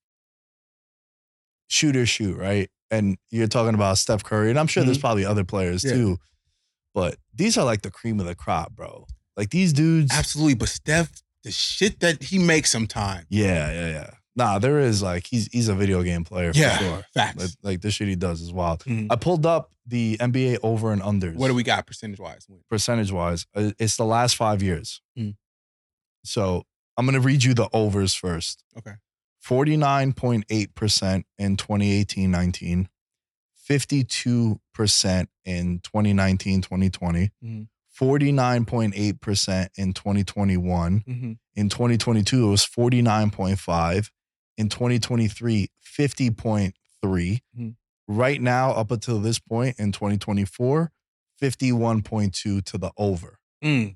shoot 1.68 1.96
or 1.96 2.06
shoot, 2.06 2.38
right? 2.38 2.70
And 2.90 3.18
you're 3.30 3.48
talking 3.48 3.74
about 3.76 3.98
Steph 3.98 4.24
Curry, 4.24 4.50
and 4.50 4.60
I'm 4.60 4.68
sure 4.68 4.84
there's 4.84 4.98
probably 4.98 5.26
other 5.26 5.44
players 5.44 5.84
Yeah. 5.84 5.94
too. 5.94 6.18
But 6.94 7.16
these 7.34 7.58
are 7.58 7.64
like 7.64 7.82
the 7.84 7.92
cream 7.92 8.20
of 8.20 8.26
the 8.26 8.36
crop, 8.36 8.74
bro. 8.74 9.06
Like 9.38 9.50
these 9.50 9.72
dudes. 9.72 10.12
Absolutely. 10.14 10.56
But 10.56 10.68
Steph, 10.70 11.10
the 11.44 11.52
shit 11.52 12.02
that 12.02 12.22
he 12.22 12.38
makes 12.38 12.70
sometimes. 12.70 13.26
Yeah, 13.30 13.72
yeah, 13.72 13.88
yeah. 13.90 14.10
Nah, 14.36 14.60
there 14.60 14.80
is 14.80 15.02
like 15.02 15.26
he's 15.28 15.48
he's 15.54 15.70
a 15.70 15.76
video 15.76 16.04
game 16.04 16.24
player 16.26 16.52
Yeah. 16.54 16.78
for 16.78 16.84
sure. 16.84 17.06
Facts. 17.14 17.38
Like, 17.38 17.50
like 17.64 17.82
the 17.82 17.92
shit 17.92 18.08
he 18.10 18.16
does 18.16 18.42
is 18.42 18.52
wild. 18.52 18.84
Mhm. 18.84 19.08
I 19.10 19.16
pulled 19.16 19.46
up 19.46 19.72
the 19.86 20.18
NBA 20.20 20.58
over 20.64 20.92
and 20.92 21.02
unders. 21.02 21.36
What 21.36 21.48
do 21.48 21.54
we 21.56 21.64
got 21.64 21.88
percentage 21.88 22.20
wise? 22.20 22.46
percentage 22.70 23.12
wise? 23.12 23.46
Uh, 23.56 23.72
It's 23.80 23.96
the 23.98 24.06
last 24.06 24.36
five 24.36 24.62
years. 24.62 25.02
Mm. 25.18 25.36
So 26.24 26.64
I'm 26.98 27.06
gonna 27.06 27.20
read 27.20 27.44
you 27.44 27.54
the 27.54 27.70
overs 27.74 28.14
first. 28.14 28.64
Okay. 28.78 28.94
49.8% 29.44 31.24
in 31.38 31.58
2018-19, 31.58 32.88
52% 33.70 35.28
in 35.46 35.80
2019-2020, 35.80 37.32
Mhm. 37.44 37.68
49.8% 38.00 39.70
in 39.76 39.94
2021. 39.94 41.04
Mm-hmm. 41.08 41.32
In 41.56 41.70
2022, 41.70 42.48
it 42.48 42.50
was 42.50 42.66
49.5. 42.66 44.12
In 44.58 44.70
2023, 44.70 45.70
50.3. 45.82 47.42
Mhm. 47.58 47.76
Right 48.08 48.42
now, 48.42 48.72
up 48.72 48.92
until 48.92 49.20
this 49.20 49.40
point 49.40 49.80
in 49.80 49.92
2024, 49.92 50.92
51.2 51.42 52.62
to 52.62 52.78
the 52.78 52.92
over. 52.98 53.40
Mm. 53.64 53.96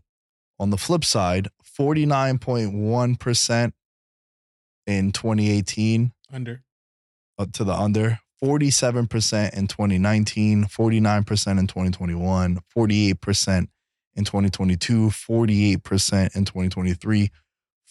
On 0.60 0.70
the 0.70 0.78
flip 0.78 1.03
side, 1.03 1.49
49.1% 1.78 3.72
in 4.88 5.12
2018 5.12 6.14
Under. 6.32 6.64
uh, 7.38 7.45
to 7.53 7.64
the 7.64 7.74
under, 7.74 8.20
47% 8.43 9.53
in 9.53 9.68
2019, 9.68 10.66
49% 10.66 11.60
in 11.60 11.68
2021, 11.68 12.60
48% 12.76 13.68
in 14.16 14.24
2022, 14.24 15.08
48% 15.08 16.36
in 16.36 16.45
2023, 16.45 17.30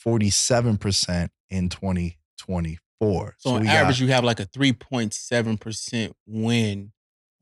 47% 0.05 1.29
in 1.51 1.69
2024. 1.69 3.35
So, 3.39 3.51
on 3.51 3.67
average, 3.67 4.01
you 4.01 4.09
have 4.09 4.25
like 4.25 4.41
a 4.41 4.47
3.7% 4.47 6.13
win 6.27 6.93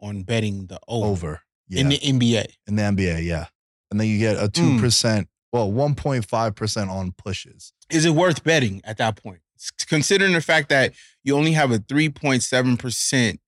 on 0.00 0.22
betting 0.22 0.66
the 0.66 0.80
over, 0.88 1.06
over 1.06 1.40
yeah, 1.68 1.80
in 1.80 1.88
the 1.88 1.98
NBA. 1.98 2.46
in 2.66 2.76
the 2.76 2.82
NBA, 2.82 3.24
yeah. 3.24 3.46
And 3.92 4.00
then 4.00 4.08
you 4.08 4.18
get 4.18 4.36
a 4.36 4.48
Mm. 4.48 4.78
2%, 4.80 5.26
well, 5.52 5.70
1.5% 5.70 6.88
on 6.90 7.12
pushes. 7.12 7.72
Is 7.90 8.04
it 8.04 8.10
worth 8.10 8.42
betting 8.42 8.80
at 8.84 8.96
that 8.98 9.16
point? 9.16 9.40
Considering 9.86 10.32
the 10.32 10.40
fact 10.40 10.68
that 10.70 10.92
you 11.22 11.36
only 11.36 11.52
have 11.52 11.70
a 11.70 11.78
3.7% 11.78 13.38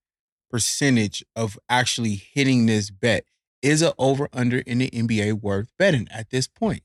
percentage 0.51 1.25
of 1.35 1.59
actually 1.69 2.15
hitting 2.15 2.67
this 2.67 2.91
bet, 2.91 3.25
is 3.63 3.83
it 3.83 3.93
over 3.99 4.29
under 4.33 4.59
in 4.59 4.79
the 4.79 4.91
NBA 4.91 5.33
worth 5.41 5.73
betting 5.79 6.07
at 6.11 6.31
this 6.31 6.47
point? 6.47 6.83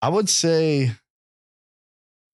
I 0.00 0.08
would 0.10 0.28
say 0.28 0.92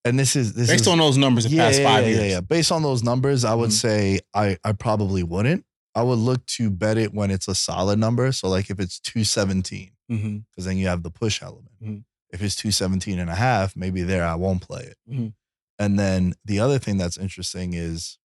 and 0.04 0.18
this 0.18 0.36
is 0.36 0.54
this 0.54 0.68
Based 0.68 0.82
is, 0.82 0.88
on 0.88 0.98
those 0.98 1.16
numbers 1.18 1.44
the 1.44 1.56
past 1.56 1.82
five 1.82 2.04
yeah, 2.04 2.10
years. 2.10 2.20
Yeah, 2.22 2.28
yeah. 2.30 2.40
Based 2.40 2.72
on 2.72 2.82
those 2.82 3.02
numbers, 3.02 3.44
I 3.44 3.54
would 3.54 3.70
Mhm. 3.70 3.80
say 3.80 4.20
I 4.34 4.56
I 4.64 4.72
probably 4.72 5.22
wouldn't. 5.22 5.64
I 5.94 6.02
would 6.02 6.18
look 6.18 6.44
to 6.46 6.70
bet 6.70 6.96
it 6.98 7.12
when 7.14 7.30
it's 7.30 7.48
a 7.48 7.54
solid 7.54 7.98
number. 7.98 8.30
So 8.32 8.48
like 8.48 8.70
if 8.70 8.78
it's 8.80 8.98
217, 9.00 9.90
Because 10.08 10.64
then 10.64 10.76
you 10.78 10.86
have 10.88 11.02
the 11.02 11.10
push 11.10 11.42
element. 11.42 11.72
Mhm. 11.82 12.04
If 12.30 12.42
it's 12.42 12.56
217 12.56 13.18
and 13.18 13.30
a 13.30 13.34
half, 13.34 13.76
maybe 13.76 14.02
there 14.02 14.24
I 14.24 14.34
won't 14.34 14.62
play 14.62 14.82
it. 14.84 14.96
Mhm. 15.10 15.34
And 15.78 15.98
then 15.98 16.34
the 16.44 16.60
other 16.60 16.78
thing 16.78 16.96
that's 16.96 17.16
interesting 17.18 17.74
is 17.74 18.18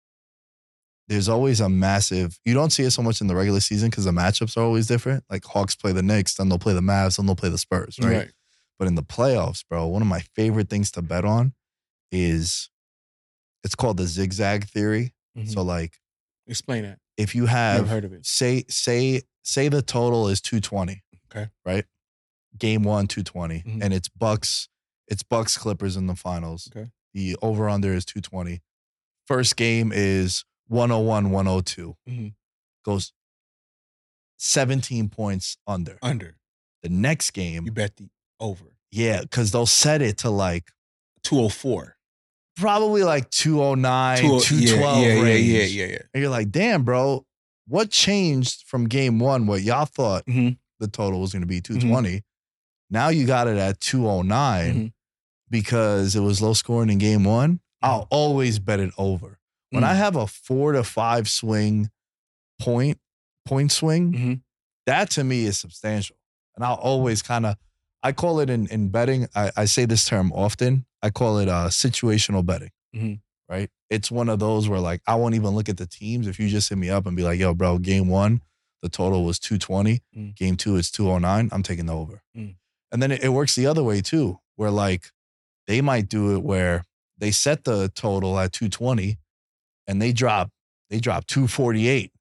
there's 1.07 1.27
always 1.29 1.59
a 1.59 1.67
massive, 1.69 2.39
you 2.45 2.53
don't 2.53 2.71
see 2.71 2.83
it 2.83 2.91
so 2.91 3.01
much 3.03 3.19
in 3.21 3.27
the 3.27 3.35
regular 3.35 3.59
season 3.59 3.89
because 3.89 4.05
the 4.05 4.11
matchups 4.11 4.55
are 4.57 4.61
always 4.63 4.87
different. 4.87 5.23
Like 5.29 5.43
Hawks 5.45 5.75
play 5.75 5.91
the 5.91 6.01
Knicks, 6.01 6.35
then 6.35 6.47
they'll 6.49 6.57
play 6.59 6.73
the 6.73 6.79
Mavs, 6.81 7.17
then 7.17 7.25
they'll 7.25 7.35
play 7.35 7.49
the 7.49 7.57
Spurs, 7.57 7.99
right? 8.01 8.09
Right. 8.17 8.31
But 8.79 8.87
in 8.87 8.95
the 8.95 9.03
playoffs, 9.03 9.63
bro, 9.69 9.85
one 9.87 10.01
of 10.01 10.07
my 10.07 10.21
favorite 10.35 10.69
things 10.69 10.89
to 10.91 11.01
bet 11.01 11.25
on 11.25 11.53
is 12.11 12.69
it's 13.63 13.75
called 13.75 13.97
the 13.97 14.07
zigzag 14.07 14.65
theory. 14.67 15.13
So 15.45 15.61
like 15.61 15.99
Explain 16.47 16.85
it. 16.85 16.99
if 17.17 17.33
you 17.35 17.45
have 17.47 17.81
Never 17.81 17.89
heard 17.89 18.05
of 18.05 18.13
it. 18.13 18.25
say 18.25 18.63
say 18.69 19.21
say 19.43 19.67
the 19.67 19.81
total 19.81 20.27
is 20.29 20.39
220. 20.41 21.02
Okay. 21.35 21.49
Right? 21.65 21.85
Game 22.57 22.83
1 22.83 23.07
220 23.07 23.61
Mhm. 23.63 23.83
and 23.83 23.93
it's 23.93 24.09
Bucks 24.09 24.69
it's 25.07 25.23
Bucks 25.23 25.57
Clippers 25.57 25.97
in 25.97 26.07
the 26.07 26.15
finals. 26.15 26.69
Okay. 26.75 26.89
The 27.13 27.35
over 27.41 27.67
under 27.69 27.93
is 27.93 28.05
220. 28.05 28.61
First 29.27 29.55
game 29.57 29.91
is 29.93 30.45
101 30.67 31.31
102. 31.31 31.97
Mhm. 32.07 32.33
Goes 32.85 33.13
17 34.37 35.09
points 35.09 35.57
under. 35.67 35.97
Under. 36.01 36.37
The 36.81 36.89
next 36.89 37.31
game, 37.31 37.65
You 37.65 37.71
bet 37.71 37.95
the 37.95 38.09
over. 38.39 38.75
yeah, 38.91 39.23
cuz 39.31 39.51
they'll 39.51 39.65
set 39.65 40.01
it 40.01 40.17
to 40.19 40.29
like 40.29 40.71
204. 41.23 41.97
probably 42.55 43.01
like 43.03 43.29
209, 43.31 44.17
2 44.21 44.39
212 44.39 45.01
yeah, 45.03 45.13
yeah, 45.15 45.21
range. 45.21 45.45
yeah, 45.47 45.63
yeah, 45.63 45.85
yeah. 45.93 46.01
And 46.13 46.21
you're 46.21 46.29
like, 46.29 46.51
damn, 46.51 46.83
bro, 46.83 47.25
what 47.67 47.89
changed 47.89 48.63
from 48.67 48.87
game 48.87 49.17
one? 49.19 49.47
What 49.47 49.63
y'all 49.63 49.85
thought 49.85 50.25
Mhm. 50.27 50.57
The 50.83 50.87
total 50.89 51.19
was 51.21 51.31
going 51.31 51.41
to 51.41 51.47
be 51.47 51.61
Mm-hmm. 51.61 51.79
220. 51.79 52.21
Now 52.89 53.07
you 53.09 53.25
got 53.25 53.47
it 53.47 53.57
at 53.57 53.79
209 53.79 54.73
Mhm. 54.75 54.93
because 55.49 56.15
it 56.15 56.19
was 56.19 56.41
low 56.41 56.53
scoring 56.53 56.89
in 56.89 56.97
game 56.97 57.23
one. 57.23 57.59
I'll 57.81 58.07
always 58.11 58.59
bet 58.59 58.79
it 58.79 58.91
over. 58.97 59.39
When 59.71 59.83
Mm. 59.83 59.87
I 59.87 59.95
have 59.95 60.15
a 60.15 60.27
four 60.27 60.71
to 60.73 60.83
five 60.83 61.27
swing 61.29 61.89
point, 62.59 62.99
point 63.45 63.71
swing, 63.71 64.13
Mhm. 64.13 64.41
that 64.85 65.09
to 65.11 65.23
me 65.23 65.45
is 65.45 65.57
substantial. 65.57 66.15
And 66.55 66.63
I'll 66.63 66.75
always 66.75 67.21
kind 67.21 67.45
of, 67.45 67.55
I 68.03 68.11
call 68.11 68.39
it 68.39 68.49
in, 68.49 68.67
in 68.67 68.89
betting, 68.89 69.27
I, 69.35 69.51
I 69.55 69.65
say 69.65 69.85
this 69.85 70.05
term 70.05 70.31
often. 70.33 70.85
I 71.01 71.09
call 71.09 71.39
it 71.39 71.49
uh, 71.49 71.67
situational 71.69 72.45
betting, 72.45 72.69
Mhm. 72.95 73.21
right? 73.49 73.69
It's 73.89 74.11
one 74.11 74.29
of 74.29 74.39
those 74.39 74.69
where 74.69 74.79
like 74.79 75.01
I 75.07 75.15
won't 75.15 75.35
even 75.35 75.49
look 75.51 75.67
at 75.69 75.77
the 75.77 75.87
teams. 75.87 76.27
If 76.27 76.39
you 76.39 76.47
just 76.49 76.69
hit 76.69 76.77
me 76.77 76.89
up 76.89 77.05
and 77.05 77.17
be 77.17 77.23
like, 77.23 77.39
yo, 77.39 77.53
bro, 77.53 77.79
game 77.79 78.07
one, 78.07 78.41
the 78.83 78.89
total 78.89 79.23
was 79.25 79.39
220. 79.39 80.01
Mm. 80.15 80.35
Game 80.35 80.55
two, 80.57 80.75
it's 80.75 80.91
209. 80.91 81.49
I'm 81.51 81.63
taking 81.63 81.87
the 81.87 81.93
over. 81.95 82.21
Mm. 82.37 82.55
And 82.91 83.01
then 83.01 83.11
it, 83.11 83.23
it 83.23 83.29
works 83.29 83.55
the 83.55 83.65
other 83.65 83.81
way 83.81 84.01
too, 84.01 84.37
where 84.57 84.69
like 84.69 85.07
they 85.65 85.81
might 85.81 86.07
do 86.09 86.35
it 86.35 86.43
where 86.43 86.83
they 87.17 87.31
set 87.31 87.63
the 87.63 87.89
total 87.95 88.37
at 88.37 88.51
220 88.51 89.17
and 89.87 90.01
they 90.01 90.11
drop, 90.11 90.51
they 90.91 90.99
drop 90.99 91.25
248 91.25 92.11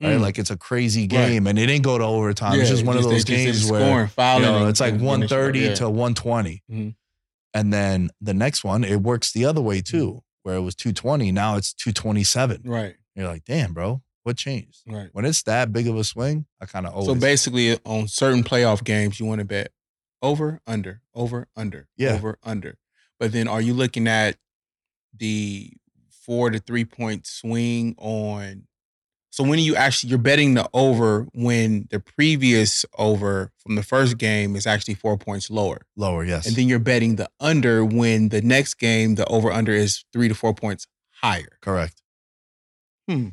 right? 0.00 0.16
Mm. 0.16 0.20
Like 0.20 0.38
it's 0.38 0.50
a 0.50 0.56
crazy 0.56 1.02
Right. 1.02 1.10
game, 1.10 1.46
and 1.46 1.58
it 1.58 1.66
didn't 1.66 1.82
go 1.84 1.98
to 1.98 2.04
overtime. 2.04 2.58
it's 2.60 2.70
just 2.70 2.84
one 2.86 2.96
of 2.96 3.02
those 3.02 3.24
games 3.24 3.58
just 3.60 3.70
where 3.70 4.10
you 4.36 4.40
know 4.42 4.68
it's 4.68 4.80
like 4.80 4.94
and 4.94 5.02
one 5.02 5.18
finish 5.20 5.32
it. 5.32 5.34
thirty 5.34 5.58
Yeah. 5.60 5.74
to 5.74 5.90
one 5.90 6.14
twenty, 6.14 6.62
Mhm. 6.70 6.94
and 7.52 7.72
then 7.72 8.10
the 8.20 8.32
next 8.34 8.62
one 8.64 8.84
it 8.84 9.02
works 9.02 9.32
the 9.32 9.44
other 9.44 9.60
way 9.60 9.80
too, 9.80 10.22
where 10.44 10.54
it 10.54 10.60
was 10.60 10.74
two 10.76 10.92
twenty. 10.92 11.32
Now 11.32 11.56
it's 11.56 11.72
two 11.74 11.92
twenty 11.92 12.22
seven. 12.24 12.62
Right, 12.64 12.94
You're 13.16 13.26
like, 13.26 13.44
damn, 13.44 13.72
bro, 13.74 14.00
what 14.28 14.36
changed? 14.36 14.82
right. 14.86 15.08
When 15.12 15.24
it's 15.24 15.42
that 15.44 15.72
big 15.72 15.88
of 15.88 15.96
a 15.96 16.04
swing, 16.04 16.46
I 16.60 16.66
kind 16.66 16.86
of 16.86 16.92
always 16.92 17.06
So 17.08 17.14
basically, 17.14 17.78
on 17.84 18.06
certain 18.08 18.44
playoff 18.44 18.84
games, 18.84 19.18
you 19.18 19.26
want 19.26 19.40
to 19.40 19.44
bet 19.44 19.72
over, 20.22 20.60
under, 20.66 21.00
over, 21.14 21.48
under, 21.56 21.88
Yeah. 21.96 22.14
over, 22.14 22.38
under. 22.42 22.76
But 23.18 23.32
then, 23.32 23.48
are 23.48 23.60
you 23.60 23.74
looking 23.74 24.06
at 24.06 24.36
the 25.16 25.72
four 26.24 26.50
to 26.50 26.58
three 26.58 26.84
point 26.84 27.26
swing 27.26 27.94
on? 27.98 28.64
So 29.30 29.44
when 29.44 29.58
you 29.60 29.76
actually 29.76 30.10
you're 30.10 30.18
betting 30.18 30.54
the 30.54 30.68
over 30.74 31.26
when 31.32 31.86
the 31.90 32.00
previous 32.00 32.84
over 32.98 33.52
from 33.58 33.76
the 33.76 33.82
first 33.84 34.18
game 34.18 34.56
is 34.56 34.66
actually 34.66 34.94
four 34.94 35.16
points 35.16 35.48
lower, 35.50 35.82
lower, 35.96 36.24
yes, 36.24 36.46
and 36.46 36.56
then 36.56 36.66
you're 36.68 36.78
betting 36.80 37.16
the 37.16 37.28
under 37.38 37.84
when 37.84 38.30
the 38.30 38.40
next 38.42 38.74
game 38.74 39.14
the 39.14 39.24
over 39.26 39.52
under 39.52 39.72
is 39.72 40.04
three 40.12 40.28
to 40.28 40.34
four 40.34 40.54
points 40.54 40.86
higher. 41.22 41.56
correct. 41.60 42.02
Hmm. 43.08 43.28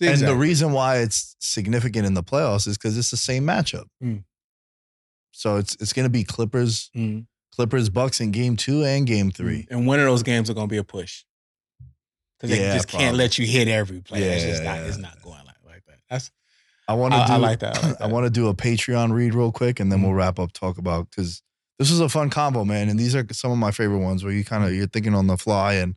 And 0.00 0.20
the 0.20 0.34
reason 0.36 0.72
why 0.72 0.98
it's 0.98 1.36
significant 1.38 2.06
in 2.06 2.14
the 2.14 2.22
playoffs 2.22 2.66
is 2.66 2.76
because 2.76 2.98
it's 2.98 3.10
the 3.10 3.16
same 3.16 3.44
matchup. 3.44 3.84
Mm. 4.02 4.24
So 5.32 5.56
it's 5.56 5.76
it's 5.80 5.92
going 5.92 6.04
to 6.04 6.10
be 6.10 6.24
Clippers, 6.24 6.90
Mhm. 6.96 7.26
Clippers, 7.54 7.88
Bucks 7.88 8.20
in 8.20 8.30
game 8.30 8.56
two 8.56 8.84
and 8.84 9.06
game 9.06 9.30
three. 9.30 9.66
And 9.70 9.86
one 9.86 9.98
of 10.00 10.06
those 10.06 10.22
games 10.22 10.50
are 10.50 10.54
going 10.54 10.68
to 10.68 10.72
be 10.72 10.76
a 10.78 10.84
push. 10.84 11.24
Because 12.38 12.50
they 12.56 12.62
Yeah, 12.62 12.74
just 12.74 12.88
can't 12.88 13.16
let 13.16 13.38
you 13.38 13.46
hit 13.46 13.68
every 13.68 14.00
play. 14.00 14.22
it's 14.22 14.44
Yeah, 14.44 14.50
just 14.50 14.62
not, 14.64 14.76
yeah, 14.78 14.84
it's 14.86 14.96
not 14.98 15.22
going 15.22 15.44
like, 15.46 15.56
like 15.64 15.84
that. 15.86 15.98
That's 16.10 16.30
I 16.88 16.94
want 16.94 17.14
to 17.14 17.18
I- 17.18 17.26
do. 17.28 17.32
I 17.32 17.36
like 17.36 17.60
that, 17.60 17.82
I 17.82 17.88
like 17.88 17.98
that. 18.00 18.10
want 18.10 18.26
to 18.26 18.30
do 18.30 18.48
a 18.48 18.54
Patreon 18.54 19.12
read 19.12 19.34
real 19.34 19.52
quick, 19.52 19.78
and 19.80 19.90
then 19.90 20.00
Mhm. 20.00 20.02
we'll 20.04 20.14
wrap 20.14 20.38
up. 20.38 20.52
Talk 20.52 20.78
about 20.78 21.08
because 21.10 21.42
this 21.78 21.90
was 21.90 22.00
a 22.00 22.08
fun 22.08 22.30
combo, 22.30 22.64
man, 22.64 22.88
and 22.88 22.98
these 22.98 23.14
are 23.14 23.26
some 23.32 23.50
of 23.52 23.58
my 23.58 23.70
favorite 23.70 23.98
ones 24.00 24.22
where 24.24 24.32
you 24.32 24.44
kind 24.44 24.64
of 24.64 24.72
you're 24.74 24.86
thinking 24.88 25.14
on 25.14 25.26
the 25.28 25.36
fly 25.38 25.74
and 25.74 25.94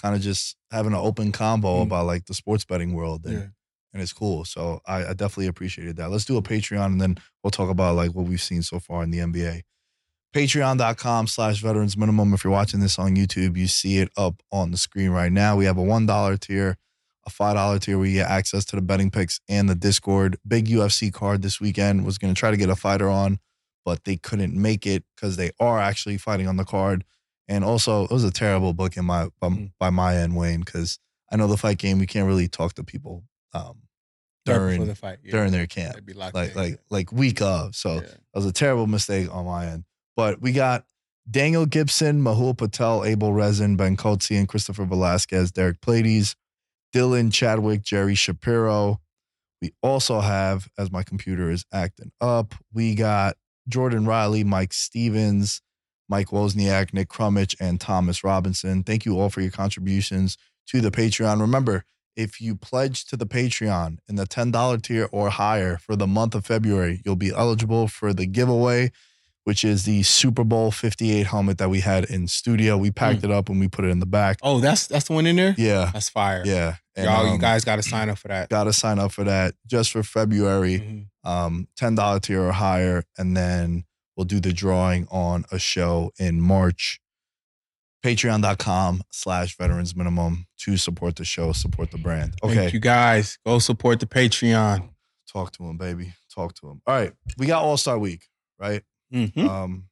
kind 0.00 0.14
of 0.14 0.20
just 0.20 0.56
having 0.70 0.92
an 0.92 0.98
open 0.98 1.32
combo 1.32 1.78
Mhm. 1.80 1.82
about 1.84 2.06
like 2.06 2.26
the 2.26 2.34
sports 2.34 2.64
betting 2.64 2.92
world, 2.94 3.24
and, 3.24 3.34
yeah. 3.34 3.46
and 3.92 4.02
it's 4.02 4.12
cool. 4.12 4.44
So 4.44 4.80
I, 4.86 5.06
I 5.06 5.12
definitely 5.14 5.46
appreciated 5.46 5.96
that. 5.96 6.10
Let's 6.10 6.24
do 6.24 6.36
a 6.36 6.42
Patreon, 6.42 6.86
and 6.86 7.00
then 7.00 7.16
we'll 7.42 7.50
talk 7.50 7.70
about 7.70 7.96
like 7.96 8.12
what 8.12 8.26
we've 8.26 8.40
seen 8.42 8.62
so 8.62 8.78
far 8.80 9.02
in 9.02 9.10
the 9.10 9.18
NBA. 9.20 9.62
Patreon.com 10.34 11.26
slash 11.28 11.62
veterans 11.62 11.96
minimum. 11.96 12.34
If 12.34 12.44
you're 12.44 12.52
watching 12.52 12.80
this 12.80 12.98
on 12.98 13.16
YouTube, 13.16 13.56
you 13.56 13.66
see 13.66 13.98
it 13.98 14.10
up 14.16 14.42
on 14.52 14.70
the 14.70 14.76
screen 14.76 15.10
right 15.10 15.32
now. 15.32 15.56
We 15.56 15.64
have 15.64 15.78
a 15.78 15.82
$1 15.82 16.38
tier, 16.40 16.76
a 17.26 17.30
$5 17.30 17.80
tier 17.80 17.96
where 17.96 18.06
you 18.06 18.14
get 18.14 18.28
access 18.28 18.64
to 18.66 18.76
the 18.76 18.82
betting 18.82 19.10
picks 19.10 19.40
and 19.48 19.68
the 19.68 19.74
Discord. 19.74 20.36
Big 20.46 20.66
UFC 20.66 21.10
card 21.12 21.40
this 21.40 21.58
weekend. 21.58 22.04
Was 22.04 22.18
going 22.18 22.34
to 22.34 22.38
try 22.38 22.50
to 22.50 22.56
get 22.58 22.68
a 22.68 22.76
fighter 22.76 23.08
on, 23.08 23.38
but 23.84 24.04
they 24.04 24.16
couldn't 24.16 24.54
make 24.54 24.86
it 24.86 25.04
because 25.14 25.36
they 25.36 25.52
are 25.58 25.78
actually 25.80 26.18
fighting 26.18 26.46
on 26.48 26.56
the 26.58 26.64
card. 26.64 27.04
And 27.48 27.64
also, 27.64 28.04
it 28.04 28.10
was 28.10 28.24
a 28.24 28.30
terrible 28.30 28.72
book 28.74 28.96
in 28.96 29.04
my 29.04 29.28
by, 29.40 29.48
Mm. 29.48 29.72
by 29.78 29.90
my 29.90 30.16
end, 30.16 30.36
Wayne, 30.36 30.60
because 30.60 30.98
I 31.30 31.36
know 31.36 31.46
the 31.46 31.56
fight 31.56 31.78
game. 31.78 31.98
We 31.98 32.06
can't 32.06 32.26
really 32.26 32.48
talk 32.48 32.74
to 32.74 32.84
people 32.84 33.24
um, 33.54 33.82
during 34.44 34.86
the 34.86 34.94
fight. 34.94 35.18
Yeah. 35.22 35.32
during 35.32 35.52
their 35.52 35.66
camp, 35.66 35.94
They'd 35.94 36.06
be 36.06 36.12
locked 36.12 36.34
like 36.34 36.50
in, 36.50 36.56
like 36.56 36.80
like 36.90 37.12
week 37.12 37.40
of. 37.40 37.74
So 37.76 37.94
yeah. 37.94 38.00
that 38.00 38.18
was 38.34 38.46
a 38.46 38.52
terrible 38.52 38.86
mistake 38.86 39.32
on 39.32 39.44
my 39.46 39.66
end. 39.66 39.84
But 40.16 40.40
we 40.40 40.52
got 40.52 40.84
Daniel 41.30 41.66
Gibson, 41.66 42.22
Mahul 42.22 42.56
Patel, 42.56 43.04
Abel 43.04 43.32
Rezin, 43.32 43.76
Ben 43.76 43.96
Coetzee, 43.96 44.38
and 44.38 44.48
Christopher 44.48 44.84
Velasquez, 44.84 45.50
Derek 45.52 45.80
Plades, 45.80 46.36
Dylan 46.94 47.32
Chadwick, 47.32 47.82
Jerry 47.82 48.14
Shapiro. 48.14 49.00
We 49.62 49.72
also 49.82 50.20
have, 50.20 50.68
as 50.78 50.90
my 50.92 51.02
computer 51.02 51.50
is 51.50 51.64
acting 51.72 52.12
up, 52.20 52.54
we 52.72 52.94
got 52.94 53.36
Jordan 53.68 54.04
Riley, 54.06 54.44
Mike 54.44 54.72
Stevens, 54.72 55.62
Mike 56.08 56.28
Wozniak, 56.28 56.92
Nick 56.94 57.08
Crummich, 57.08 57.54
and 57.60 57.80
Thomas 57.80 58.22
Robinson. 58.22 58.82
Thank 58.82 59.04
you 59.04 59.18
all 59.20 59.30
for 59.30 59.40
your 59.40 59.50
contributions 59.50 60.36
to 60.68 60.80
the 60.80 60.90
Patreon. 60.90 61.40
Remember, 61.40 61.84
if 62.16 62.40
you 62.40 62.54
pledge 62.54 63.04
to 63.06 63.16
the 63.16 63.26
Patreon 63.26 63.98
in 64.08 64.16
the 64.16 64.24
$10 64.26 64.82
tier 64.82 65.08
or 65.12 65.30
higher 65.30 65.76
for 65.78 65.96
the 65.96 66.06
month 66.06 66.34
of 66.34 66.46
February, 66.46 67.02
you'll 67.04 67.16
be 67.16 67.30
eligible 67.30 67.88
for 67.88 68.14
the 68.14 68.24
giveaway, 68.26 68.90
which 69.44 69.62
is 69.64 69.84
the 69.84 70.02
Super 70.02 70.42
Bowl 70.42 70.70
58 70.70 71.26
helmet 71.26 71.58
that 71.58 71.68
we 71.70 71.80
had 71.80 72.04
in 72.06 72.26
studio. 72.26 72.76
We 72.78 72.90
packed 72.90 73.22
it 73.22 73.30
up 73.30 73.48
and 73.48 73.60
we 73.60 73.68
put 73.68 73.84
it 73.84 73.88
in 73.88 74.00
the 74.00 74.06
back. 74.06 74.38
Oh, 74.42 74.60
that's 74.60 74.86
that's 74.86 75.06
the 75.08 75.12
one 75.12 75.26
in 75.26 75.36
there. 75.36 75.54
Yeah. 75.58 75.90
That's 75.92 76.08
fire. 76.08 76.42
Yeah. 76.44 76.76
And, 76.96 77.04
Y'all, 77.04 77.26
you 77.26 77.32
um, 77.32 77.38
guys 77.38 77.62
got 77.64 77.76
to 77.76 77.82
sign 77.82 78.08
up 78.08 78.16
for 78.16 78.28
that. 78.28 78.48
got 78.48 78.64
to 78.64 78.72
sign 78.72 78.98
up 78.98 79.12
for 79.12 79.24
that 79.24 79.54
just 79.66 79.90
for 79.92 80.02
February. 80.02 80.78
Mhm. 80.78 81.28
Um, 81.30 81.68
$10 81.78 82.20
tier 82.22 82.40
or 82.42 82.52
higher. 82.52 83.04
And 83.18 83.36
then 83.36 83.84
we'll 84.16 84.24
do 84.24 84.40
the 84.40 84.52
drawing 84.52 85.06
on 85.10 85.44
a 85.52 85.58
show 85.58 86.12
in 86.18 86.40
March. 86.40 87.00
Patreon.com 88.04 89.02
slash 89.10 89.56
veterans 89.56 89.96
minimum 89.96 90.46
to 90.58 90.76
support 90.76 91.16
the 91.16 91.24
show, 91.24 91.52
support 91.52 91.90
the 91.90 91.98
brand. 91.98 92.34
Okay. 92.42 92.54
Thank 92.54 92.72
you 92.72 92.78
guys. 92.80 93.38
Go 93.44 93.58
support 93.58 93.98
the 94.00 94.06
Patreon. 94.06 94.90
Talk 95.32 95.50
to 95.52 95.64
him, 95.64 95.76
baby. 95.76 96.12
Talk 96.32 96.54
to 96.60 96.68
him. 96.68 96.82
All 96.86 96.94
right. 96.94 97.12
We 97.36 97.46
got 97.46 97.62
All 97.64 97.76
Star 97.76 97.98
Week, 97.98 98.28
right? 98.60 98.82
Mhm. 99.12 99.48
Um, 99.48 99.86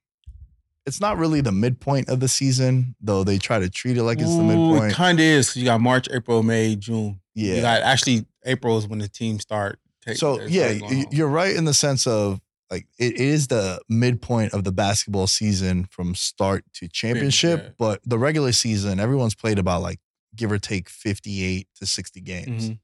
it's 0.86 1.00
not 1.00 1.16
really 1.18 1.40
the 1.40 1.50
midpoint 1.50 2.08
of 2.08 2.20
the 2.20 2.28
season, 2.28 2.94
though 3.00 3.24
they 3.24 3.38
try 3.38 3.58
to 3.58 3.68
treat 3.70 3.96
it 3.96 4.04
like 4.04 4.18
it's 4.20 4.28
the 4.36 4.42
Ooh, 4.42 4.70
midpoint. 4.72 4.92
It 4.92 4.94
kind 4.94 5.18
of 5.18 5.24
is. 5.24 5.56
You 5.56 5.64
got 5.64 5.80
March, 5.80 6.08
April, 6.12 6.42
May, 6.42 6.76
June. 6.76 7.20
Yeah. 7.34 7.54
You 7.56 7.60
got 7.62 7.82
actually 7.82 8.26
April 8.44 8.78
is 8.78 8.86
when 8.86 9.00
the 9.00 9.08
teams 9.08 9.42
start. 9.42 9.80
Take, 10.06 10.18
so 10.18 10.40
yeah, 10.42 10.66
start 10.76 10.80
going 10.80 10.98
y- 10.98 11.04
on. 11.06 11.16
you're 11.16 11.28
right 11.28 11.56
in 11.56 11.64
the 11.64 11.74
sense 11.74 12.06
of 12.06 12.40
like 12.70 12.86
it 12.98 13.14
is 13.16 13.48
the 13.48 13.80
midpoint 13.88 14.52
of 14.54 14.64
the 14.64 14.72
basketball 14.72 15.26
season 15.26 15.84
from 15.90 16.14
start 16.14 16.64
to 16.74 16.88
championship, 16.88 17.60
yeah. 17.62 17.70
but 17.78 18.00
the 18.04 18.18
regular 18.18 18.52
season, 18.52 18.98
everyone's 18.98 19.34
played 19.34 19.58
about 19.58 19.82
like 19.82 20.00
give 20.34 20.50
or 20.50 20.58
take 20.58 20.88
58 20.88 21.68
to 21.76 21.86
60 21.86 22.20
games. 22.20 22.70
Mhm. 22.70 22.78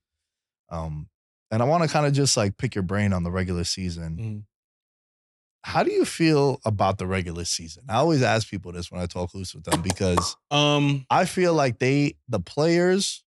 Um, 0.70 1.08
and 1.50 1.62
I 1.62 1.64
want 1.64 1.82
to 1.82 1.88
kind 1.88 2.06
of 2.06 2.12
just 2.12 2.36
like 2.36 2.56
pick 2.58 2.74
your 2.74 2.84
brain 2.84 3.12
on 3.12 3.24
the 3.24 3.30
regular 3.30 3.64
season. 3.64 4.16
Mhm. 4.16 4.44
How 5.62 5.82
do 5.82 5.90
you 5.92 6.04
feel 6.04 6.60
about 6.64 6.98
the 6.98 7.06
regular 7.06 7.44
season? 7.44 7.84
I 7.88 7.96
always 7.96 8.22
ask 8.22 8.48
people 8.48 8.72
this 8.72 8.90
when 8.90 9.00
I 9.00 9.06
talk 9.06 9.34
loose 9.34 9.54
with 9.54 9.64
them 9.64 9.82
because 9.82 10.36
Um, 10.50 11.04
I 11.10 11.24
feel 11.26 11.52
like 11.54 11.78
they, 11.80 12.16
the 12.28 12.40
players, 12.40 13.24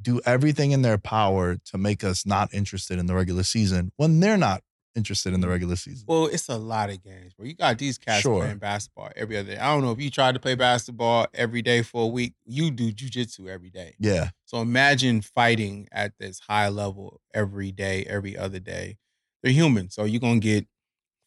do 0.00 0.20
everything 0.26 0.72
in 0.72 0.82
their 0.82 0.98
power 0.98 1.56
to 1.56 1.78
make 1.78 2.04
us 2.04 2.26
not 2.26 2.52
interested 2.52 2.98
in 2.98 3.06
the 3.06 3.14
regular 3.14 3.44
season 3.44 3.92
when 3.96 4.20
they're 4.20 4.36
not 4.36 4.62
interested 4.94 5.32
in 5.32 5.40
the 5.40 5.48
regular 5.48 5.76
season. 5.76 6.04
well, 6.06 6.26
it's 6.26 6.48
a 6.48 6.56
lot 6.56 6.90
of 6.90 7.02
games, 7.02 7.32
bro. 7.34 7.46
You 7.46 7.54
got 7.54 7.78
these 7.78 7.96
cats 7.98 8.22
Sure. 8.22 8.40
playing 8.40 8.58
basketball 8.58 9.10
every 9.16 9.36
other 9.38 9.52
day. 9.54 9.58
I 9.58 9.72
don't 9.72 9.82
know 9.82 9.90
if 9.92 10.00
you 10.00 10.10
tried 10.10 10.32
to 10.34 10.40
play 10.40 10.54
basketball 10.54 11.26
every 11.34 11.62
day 11.62 11.82
for 11.82 12.04
a 12.04 12.06
week. 12.06 12.34
You 12.44 12.70
do 12.70 12.92
jujitsu 12.92 13.48
every 13.48 13.70
day. 13.70 13.94
yeah, 13.98 14.30
So 14.44 14.60
imagine 14.60 15.22
fighting 15.22 15.88
at 15.92 16.12
this 16.18 16.40
high 16.40 16.68
level 16.68 17.20
every 17.32 17.72
day, 17.72 18.04
every 18.04 18.36
other 18.36 18.58
day. 18.58 18.98
They're 19.42 19.52
human. 19.52 19.90
So 19.90 20.04
you're 20.04 20.20
gonna 20.20 20.40
get 20.40 20.66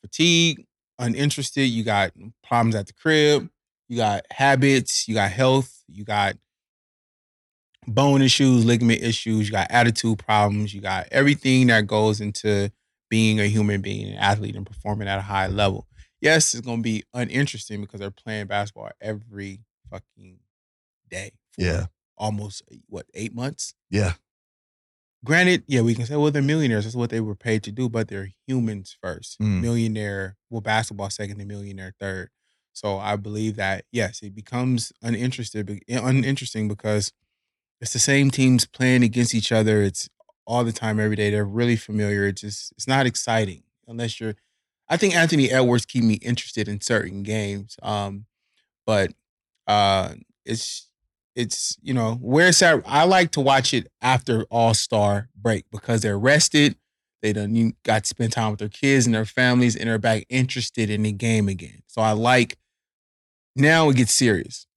fatigued, 0.02 0.64
uninterested, 1.00 1.68
you 1.70 1.84
got 1.84 2.12
problems 2.44 2.76
at 2.76 2.88
the 2.88 2.94
crib, 2.94 3.50
you 3.90 3.98
got 3.98 4.26
habits, 4.32 5.08
you 5.08 5.16
got 5.16 5.32
health, 5.32 5.84
you 5.88 6.04
got 6.06 6.36
bone 7.88 8.22
issues, 8.22 8.66
ligament 8.66 9.02
issues, 9.02 9.48
you 9.48 9.52
got 9.52 9.68
attitude 9.70 10.18
problems, 10.20 10.74
you 10.74 10.82
got 10.82 11.08
everything 11.12 11.68
that 11.68 11.86
goes 11.88 12.20
into 12.22 12.72
being 13.10 13.40
a 13.40 13.46
human 13.48 13.82
being, 13.82 14.10
an 14.10 14.18
athlete, 14.18 14.56
and 14.56 14.66
performing 14.66 15.08
at 15.08 15.20
a 15.20 15.24
high 15.24 15.48
level. 15.48 15.88
Yes, 16.22 16.54
it's 16.54 16.66
gonna 16.66 16.82
be 16.82 17.04
uninteresting 17.14 17.82
because 17.82 18.00
they're 18.00 18.12
playing 18.12 18.48
basketball 18.48 18.90
every 19.02 19.60
fucking 19.90 20.40
day. 21.10 21.32
for 21.52 21.62
Yeah. 21.62 21.86
Almost 22.18 22.64
what, 22.88 23.06
eight 23.14 23.36
months? 23.36 23.74
yeah, 23.90 24.14
Granted, 25.26 25.64
yeah, 25.68 25.82
we 25.82 25.96
can 25.96 26.06
say, 26.06 26.16
well, 26.16 26.30
they're 26.30 26.44
millionaires. 26.44 26.84
That's 26.84 26.96
what 26.96 27.10
they 27.10 27.20
were 27.20 27.36
paid 27.36 27.64
to 27.64 27.72
do, 27.72 27.90
but 27.90 28.08
they're 28.08 28.30
humans 28.46 28.96
first. 29.02 29.40
Mm. 29.40 29.62
Millionaire, 29.62 30.38
well, 30.52 30.62
basketball 30.62 31.10
second, 31.10 31.40
and 31.40 31.48
millionaire 31.48 31.94
third. 32.00 32.30
So 32.74 33.00
I 33.00 33.16
believe 33.16 33.56
that 33.56 33.86
yes, 33.92 34.22
it 34.22 34.36
becomes 34.36 34.94
uninterested, 35.02 35.82
uninteresting 35.88 36.68
because 36.68 37.12
it's 37.82 37.94
the 37.94 38.00
same 38.00 38.30
teams 38.30 38.66
playing 38.66 39.02
against 39.02 39.34
each 39.34 39.52
other. 39.52 39.82
It's 39.82 40.10
all 40.46 40.64
the 40.64 40.72
time, 40.72 41.00
every 41.00 41.16
day. 41.16 41.30
They're 41.30 41.46
really 41.46 41.76
familiar. 41.76 42.28
It's 42.28 42.42
just 42.42 42.72
it's 42.74 42.88
not 42.88 43.06
exciting 43.06 43.64
unless 43.88 44.20
you're. 44.20 44.36
I 44.88 44.98
think 44.98 45.16
Anthony 45.16 45.50
Edwards 45.50 45.86
keep 45.86 46.04
me 46.04 46.16
interested 46.16 46.68
in 46.68 46.80
certain 46.82 47.24
games, 47.24 47.76
um, 47.82 48.26
but 48.86 49.12
uh, 49.68 50.14
it's 50.46 50.90
it's 51.36 51.78
you 51.82 51.94
know 51.94 52.16
where 52.16 52.48
it's 52.48 52.62
at. 52.62 52.82
I 52.86 53.04
like 53.04 53.32
to 53.32 53.42
watch 53.42 53.74
it 53.74 53.88
after 54.02 54.44
All 54.50 54.74
Star 54.74 55.30
break 55.36 55.66
because 55.72 56.02
they're 56.02 56.20
rested. 56.20 56.78
They 57.22 57.34
done 57.34 57.74
got 57.84 58.04
to 58.04 58.08
spend 58.08 58.34
time 58.34 58.52
with 58.52 58.60
their 58.60 58.70
kids 58.70 59.06
and 59.06 59.16
their 59.16 59.26
families, 59.26 59.76
and 59.76 59.90
they're 59.90 59.98
back 59.98 60.26
interested 60.30 60.90
in 60.90 61.04
the 61.04 61.12
game 61.12 61.50
again. 61.50 61.82
So 61.88 62.02
I 62.02 62.12
like 62.12 62.58
now 63.56 63.90
it 63.90 63.98
gets 63.98 64.14
serious. 64.14 64.68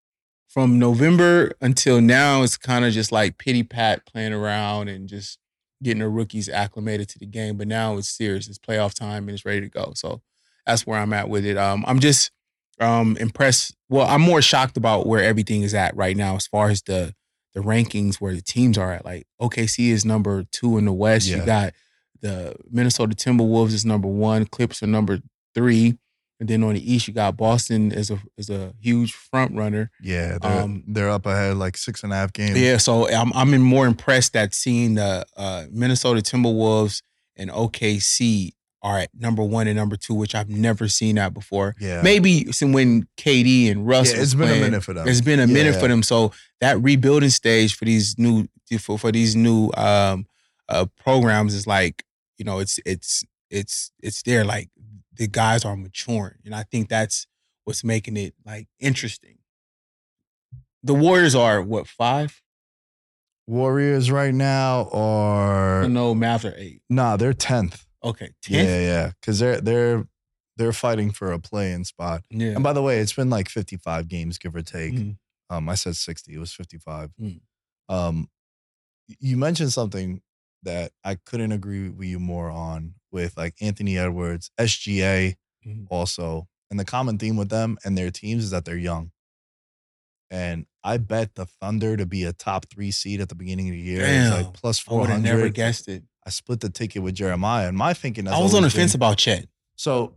From 0.49 0.79
November 0.79 1.53
until 1.61 2.01
now, 2.01 2.43
it's 2.43 2.57
kind 2.57 2.85
of 2.85 2.93
just 2.93 3.13
like 3.13 3.39
pity 3.39 3.63
pat 3.63 4.07
playing 4.07 4.33
around 4.33 4.89
and 4.89 5.09
just 5.09 5.39
getting 5.83 6.01
the 6.01 6.09
rookies 6.09 6.49
acclimated 6.49 7.09
to 7.11 7.19
the 7.19 7.27
game. 7.27 7.57
But 7.57 7.69
now 7.69 7.97
it's 7.97 8.09
serious. 8.09 8.49
It's 8.49 8.59
playoff 8.59 8.95
time 8.95 9.25
and 9.29 9.31
it's 9.31 9.45
ready 9.45 9.61
to 9.61 9.69
go. 9.69 9.93
So 9.95 10.23
that's 10.67 10.87
where 10.87 10.99
I'm 10.99 11.13
at 11.13 11.29
with 11.29 11.45
it. 11.45 11.57
Um, 11.57 11.85
I'm 11.87 12.01
just 12.01 12.31
um 12.81 13.17
impressed. 13.19 13.75
Well, 13.89 14.07
I'm 14.07 14.21
more 14.21 14.43
shocked 14.43 14.77
about 14.77 15.07
where 15.07 15.23
everything 15.23 15.63
is 15.63 15.75
at 15.75 15.97
right 15.97 16.17
now 16.17 16.37
as 16.37 16.47
far 16.47 16.69
as 16.71 16.83
the 16.83 17.15
the 17.55 17.61
rankings 17.61 18.17
where 18.17 18.35
the 18.35 18.43
teams 18.43 18.79
are 18.79 18.93
at. 18.93 19.05
Like 19.05 19.27
OKC 19.41 19.91
is 19.91 20.05
number 20.05 20.45
two 20.53 20.79
in 20.79 20.85
the 20.85 20.93
West. 20.93 21.27
Yeah. 21.27 21.39
You 21.39 21.47
got 21.47 21.75
the 22.21 22.57
Minnesota 22.71 23.15
Timberwolves 23.15 23.73
is 23.73 23.85
number 23.85 24.09
one. 24.09 24.47
Clips 24.47 24.83
are 24.83 24.87
number 24.87 25.21
three. 25.55 25.99
And 26.41 26.49
then 26.49 26.63
on 26.63 26.75
the 26.75 26.93
East, 26.93 27.09
you 27.09 27.15
got 27.15 27.37
Boston 27.37 27.93
as 27.93 28.11
a 28.11 28.19
as 28.39 28.49
a 28.49 28.73
huge 28.81 29.13
front 29.13 29.57
runner. 29.57 29.91
yeah. 30.01 30.39
They're, 30.41 30.63
Um, 30.63 30.85
they're 30.87 31.11
up 31.11 31.27
ahead 31.27 31.57
like 31.57 31.77
six 31.77 32.03
and 32.05 32.13
a 32.13 32.17
half 32.17 32.33
games. 32.33 32.59
Yeah, 32.59 32.77
so 32.77 33.09
I'm 33.11 33.33
I'm 33.35 33.61
more 33.61 33.87
impressed 33.87 34.35
that 34.35 34.55
seeing 34.55 34.95
the 34.95 35.27
uh, 35.37 35.65
Minnesota 35.71 36.21
Timberwolves 36.21 37.03
and 37.37 37.51
OKC 37.51 38.53
are 38.81 38.99
at 38.99 39.11
number 39.13 39.43
one 39.43 39.67
and 39.67 39.77
number 39.77 39.97
two, 39.97 40.15
which 40.15 40.37
I've 40.37 40.49
never 40.49 40.87
seen 40.87 41.17
that 41.17 41.35
before. 41.35 41.75
yeah. 41.81 42.01
Maybe 42.03 42.53
since 42.53 42.73
when 42.73 43.09
KD 43.17 43.71
and 43.73 43.85
Russ. 43.87 44.13
Yeah, 44.15 44.23
it's 44.23 44.35
been 44.35 44.49
a 44.49 44.61
minute 44.61 44.85
for 44.85 44.95
them. 44.95 45.09
It's 45.09 45.21
been 45.21 45.41
a 45.41 45.47
minute 45.49 45.75
for 45.75 45.89
them. 45.89 46.05
So 46.05 46.31
that 46.61 46.81
rebuilding 46.81 47.31
stage 47.31 47.75
for 47.77 47.85
these 47.85 48.17
new 48.19 48.47
for, 48.81 48.97
for 48.97 49.11
these 49.11 49.35
new 49.35 49.71
um 49.77 50.27
uh 50.69 50.87
programs 51.03 51.55
is 51.55 51.67
like 51.67 52.05
you 52.37 52.45
know 52.45 52.61
it's 52.61 52.79
it's 52.87 53.25
it's 53.51 53.91
it's 54.01 54.23
there 54.23 54.45
like 54.45 54.69
the 55.19 55.27
guys 55.27 55.65
are 55.65 55.77
maturing 55.77 56.39
and 56.45 56.55
I 56.55 56.63
think 56.63 56.89
that's 56.89 57.27
what's 57.65 57.85
making 57.85 58.17
it 58.17 58.35
like 58.47 58.69
interesting. 58.81 59.39
The 60.83 60.95
Warriors 60.95 61.35
are 61.35 61.61
what 61.61 61.87
five? 61.87 62.41
Warriors 63.47 64.11
right 64.11 64.35
now 64.35 64.89
are 64.93 65.89
No, 65.89 66.15
Mavs 66.15 66.45
are 66.51 66.55
eight. 66.57 66.83
nah, 66.89 67.17
they're 67.17 67.33
tenth. 67.33 67.87
Okay, 68.05 68.31
tenth. 68.43 68.69
yeah, 68.69 68.81
yeah, 68.81 69.11
because 69.21 69.39
they're 69.39 69.61
they're 69.61 70.07
they're 70.57 70.73
fighting 70.73 71.11
for 71.11 71.33
a 71.33 71.39
play-in 71.39 71.85
spot. 71.85 72.23
Yeah. 72.31 72.49
And 72.51 72.63
by 72.63 72.73
the 72.73 72.83
way, 72.83 72.99
it's 72.99 73.13
been 73.13 73.31
like 73.31 73.49
fifty-five 73.49 74.09
games, 74.09 74.39
give 74.39 74.55
or 74.55 74.63
take. 74.63 74.95
Mhm. 74.95 75.17
Um, 75.51 75.69
I 75.69 75.75
said 75.75 75.97
sixty. 75.97 76.35
It 76.35 76.39
was 76.39 76.53
fifty-five. 76.53 77.11
Mm. 77.21 77.41
Um, 77.89 78.29
you 79.19 79.37
mentioned 79.37 79.73
something 79.73 80.21
that 80.63 80.93
I 81.05 81.15
couldn't 81.17 81.53
agree 81.53 81.89
with 81.89 82.09
you 82.09 82.19
more 82.19 82.51
on 82.51 82.95
with 83.11 83.37
like 83.37 83.55
Anthony 83.61 83.97
Edwards, 83.99 84.51
SGA, 84.59 85.37
Mhm. 85.67 85.87
also, 85.91 86.49
and 86.71 86.79
the 86.79 86.85
common 86.85 87.19
theme 87.19 87.37
with 87.37 87.49
them 87.49 87.79
and 87.85 87.97
their 87.97 88.11
teams 88.11 88.45
is 88.45 88.51
that 88.51 88.65
they're 88.65 88.77
young. 88.77 89.13
And 90.31 90.67
I 90.85 90.99
bet 90.99 91.35
the 91.35 91.47
Thunder 91.47 91.97
to 91.97 92.05
be 92.07 92.25
a 92.25 92.33
top 92.33 92.67
three 92.71 92.91
seed 92.91 93.21
at 93.21 93.29
the 93.29 93.35
beginning 93.35 93.69
of 93.69 93.73
the 93.73 93.81
year. 93.81 94.05
It's 94.05 94.31
like 94.31 94.53
plus 94.55 94.83
I 94.89 94.95
would 94.95 95.09
have 95.11 95.23
never 95.23 95.49
guessed 95.49 95.89
it. 95.89 96.05
I 96.27 96.31
split 96.31 96.61
the 96.61 96.69
ticket 96.69 97.03
with 97.03 97.15
Jeremiah, 97.15 97.69
and 97.69 97.77
my 97.77 97.95
thinking. 97.95 98.29
I 98.29 98.39
was 98.41 98.55
on 98.55 98.63
the 98.63 98.71
fence 98.71 98.95
about 98.95 99.17
Chet. 99.17 99.47
so 99.77 100.15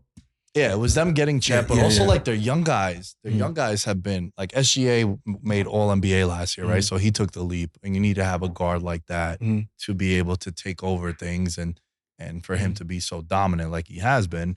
yeah, 0.53 0.71
it 0.73 0.77
was 0.77 0.93
them 0.95 1.13
getting 1.13 1.41
Yeah, 1.43 1.61
but 1.61 1.77
yeah, 1.77 1.83
also 1.83 2.01
yeah. 2.03 2.07
like 2.09 2.25
their 2.25 2.35
young 2.35 2.63
guys. 2.63 3.15
Their 3.23 3.31
Mm. 3.33 3.37
young 3.37 3.53
guys 3.53 3.85
have 3.85 4.03
been 4.03 4.33
like 4.37 4.51
SGA 4.53 5.17
made 5.41 5.65
All 5.67 5.89
NBA 5.91 6.25
last 6.27 6.57
year, 6.57 6.67
right? 6.67 6.81
Mhm. 6.83 6.87
So 6.87 6.97
he 6.97 7.11
took 7.11 7.31
the 7.31 7.43
leap, 7.43 7.77
and 7.83 7.95
you 7.95 8.01
need 8.01 8.15
to 8.15 8.25
have 8.25 8.41
a 8.43 8.49
guard 8.49 8.81
like 8.83 9.05
that 9.07 9.39
Mhm. 9.39 9.69
to 9.85 9.93
be 9.93 10.15
able 10.15 10.35
to 10.37 10.51
take 10.51 10.83
over 10.83 11.13
things 11.13 11.57
and 11.57 11.79
and 12.19 12.45
for 12.45 12.55
him 12.55 12.75
to 12.75 12.85
be 12.85 12.99
so 12.99 13.21
dominant 13.23 13.71
like 13.71 13.87
he 13.87 13.97
has 13.97 14.27
been. 14.27 14.55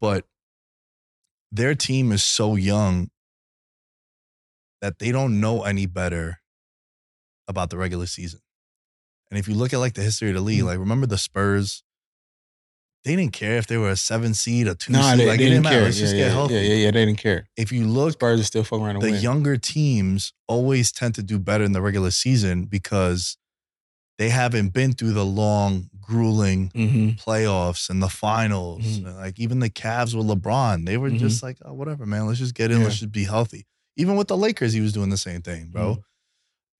But 0.00 0.26
their 1.52 1.76
team 1.76 2.10
is 2.10 2.24
so 2.24 2.56
young 2.56 3.10
that 4.80 4.98
they 4.98 5.12
don't 5.12 5.38
know 5.40 5.62
any 5.62 5.86
better 5.86 6.40
about 7.46 7.70
the 7.70 7.76
regular 7.78 8.06
season. 8.06 8.40
And 9.30 9.38
if 9.38 9.46
you 9.46 9.54
look 9.54 9.72
at 9.72 9.78
like 9.78 9.94
the 9.94 10.02
history 10.02 10.30
of 10.30 10.34
the 10.34 10.40
league, 10.40 10.62
Mhm. 10.62 10.66
like 10.66 10.78
remember 10.80 11.06
the 11.06 11.18
Spurs, 11.18 11.84
they 13.04 13.16
didn't 13.16 13.32
care 13.32 13.56
if 13.56 13.66
they 13.66 13.76
were 13.76 13.90
a 13.90 13.96
seven 13.96 14.32
seed, 14.34 14.68
a 14.68 14.74
two 14.74 14.92
No, 14.92 15.02
seed. 15.02 15.18
they, 15.20 15.26
like 15.26 15.38
they 15.38 15.46
it 15.46 15.48
didn't 15.48 15.62
didn't 15.64 15.72
care. 15.74 15.82
Let's 15.82 15.98
just 15.98 16.14
yeah, 16.14 16.24
get 16.26 16.32
healthy. 16.32 16.54
Yeah, 16.54 16.60
yeah, 16.60 16.74
yeah. 16.74 16.90
They 16.92 17.04
didn't 17.04 17.18
care. 17.18 17.48
If 17.56 17.72
you 17.72 17.86
look, 17.86 18.12
Spurs 18.12 18.40
are 18.40 18.44
still 18.44 18.64
fucking 18.64 18.84
around 18.84 19.00
the 19.00 19.10
win. 19.10 19.20
younger 19.20 19.56
teams 19.56 20.32
always 20.46 20.92
tend 20.92 21.14
to 21.16 21.22
do 21.22 21.38
better 21.38 21.64
in 21.64 21.72
the 21.72 21.82
regular 21.82 22.10
season 22.10 22.64
because 22.66 23.36
they 24.18 24.28
haven't 24.28 24.68
been 24.72 24.92
through 24.92 25.12
the 25.12 25.24
long, 25.24 25.88
grueling 26.00 26.70
hmm 26.74 27.08
playoffs 27.18 27.88
and 27.90 28.02
the 28.02 28.08
finals. 28.08 28.82
Mhm. 29.00 29.16
Like 29.16 29.38
even 29.40 29.58
the 29.60 29.70
Cavs 29.70 30.14
with 30.14 30.26
LeBron, 30.26 30.86
they 30.86 30.96
were 30.96 31.10
Mhm. 31.10 31.18
just 31.18 31.42
like, 31.42 31.58
oh, 31.64 31.72
whatever, 31.72 32.06
man. 32.06 32.26
Let's 32.26 32.38
just 32.38 32.54
get 32.54 32.70
in. 32.70 32.78
Yeah. 32.78 32.84
Let's 32.84 32.98
just 33.00 33.12
be 33.12 33.24
healthy. 33.24 33.66
Even 33.96 34.16
with 34.16 34.28
the 34.28 34.36
Lakers, 34.36 34.72
he 34.72 34.80
was 34.80 34.92
doing 34.92 35.10
the 35.10 35.16
same 35.18 35.42
thing, 35.42 35.68
bro. 35.70 35.96
Mhm. 35.96 36.02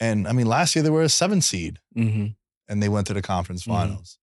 And 0.01 0.29
I 0.29 0.33
mean, 0.33 0.47
last 0.47 0.75
year 0.75 0.83
they 0.83 0.91
were 0.91 1.03
a 1.03 1.09
seven 1.09 1.41
seed 1.41 1.79
hmm 1.95 2.27
and 2.69 2.83
they 2.83 2.89
went 2.89 3.07
to 3.09 3.15
the 3.15 3.23
conference 3.23 3.63
Mhm. 3.63 3.67
finals. 3.67 4.19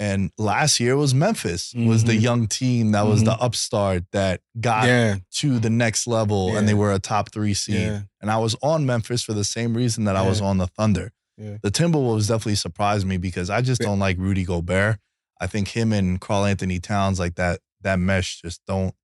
And 0.00 0.30
last 0.38 0.80
year 0.80 0.96
was 0.96 1.12
Memphis, 1.14 1.74
was 1.74 2.04
the 2.04 2.16
Mhm. 2.16 2.20
young 2.22 2.46
team 2.48 2.92
that 2.92 3.02
was 3.02 3.22
the 3.22 3.32
upstart 3.34 4.04
that 4.12 4.40
got 4.58 4.86
Yeah, 4.86 5.18
to 5.32 5.58
the 5.60 5.68
next 5.68 6.06
level 6.06 6.56
and 6.56 6.66
they 6.66 6.72
were 6.72 6.90
a 6.92 6.98
top 6.98 7.30
three 7.30 7.52
seed. 7.52 7.74
yeah. 7.74 8.02
And 8.22 8.30
I 8.30 8.38
was 8.38 8.56
on 8.62 8.86
Memphis 8.86 9.22
for 9.22 9.34
the 9.34 9.44
same 9.44 9.74
reason 9.76 10.04
that 10.04 10.16
I 10.16 10.26
was 10.26 10.40
on 10.40 10.56
the 10.56 10.66
Thunder. 10.66 11.12
Yeah. 11.36 11.58
The 11.62 11.70
Timberwolves 11.70 12.28
definitely 12.28 12.54
surprised 12.54 13.06
me 13.06 13.18
because 13.18 13.50
I 13.50 13.60
just 13.60 13.82
don't 13.82 13.98
like 13.98 14.16
Rudy 14.18 14.44
Gobert. 14.44 14.98
I 15.38 15.46
think 15.46 15.68
him 15.68 15.92
and 15.92 16.18
Karl-Anthony 16.18 16.80
Towns 16.80 17.18
like 17.18 17.34
that 17.34 17.60
that 17.82 17.98
mesh 17.98 18.40
just 18.40 18.62
don't. 18.66 18.94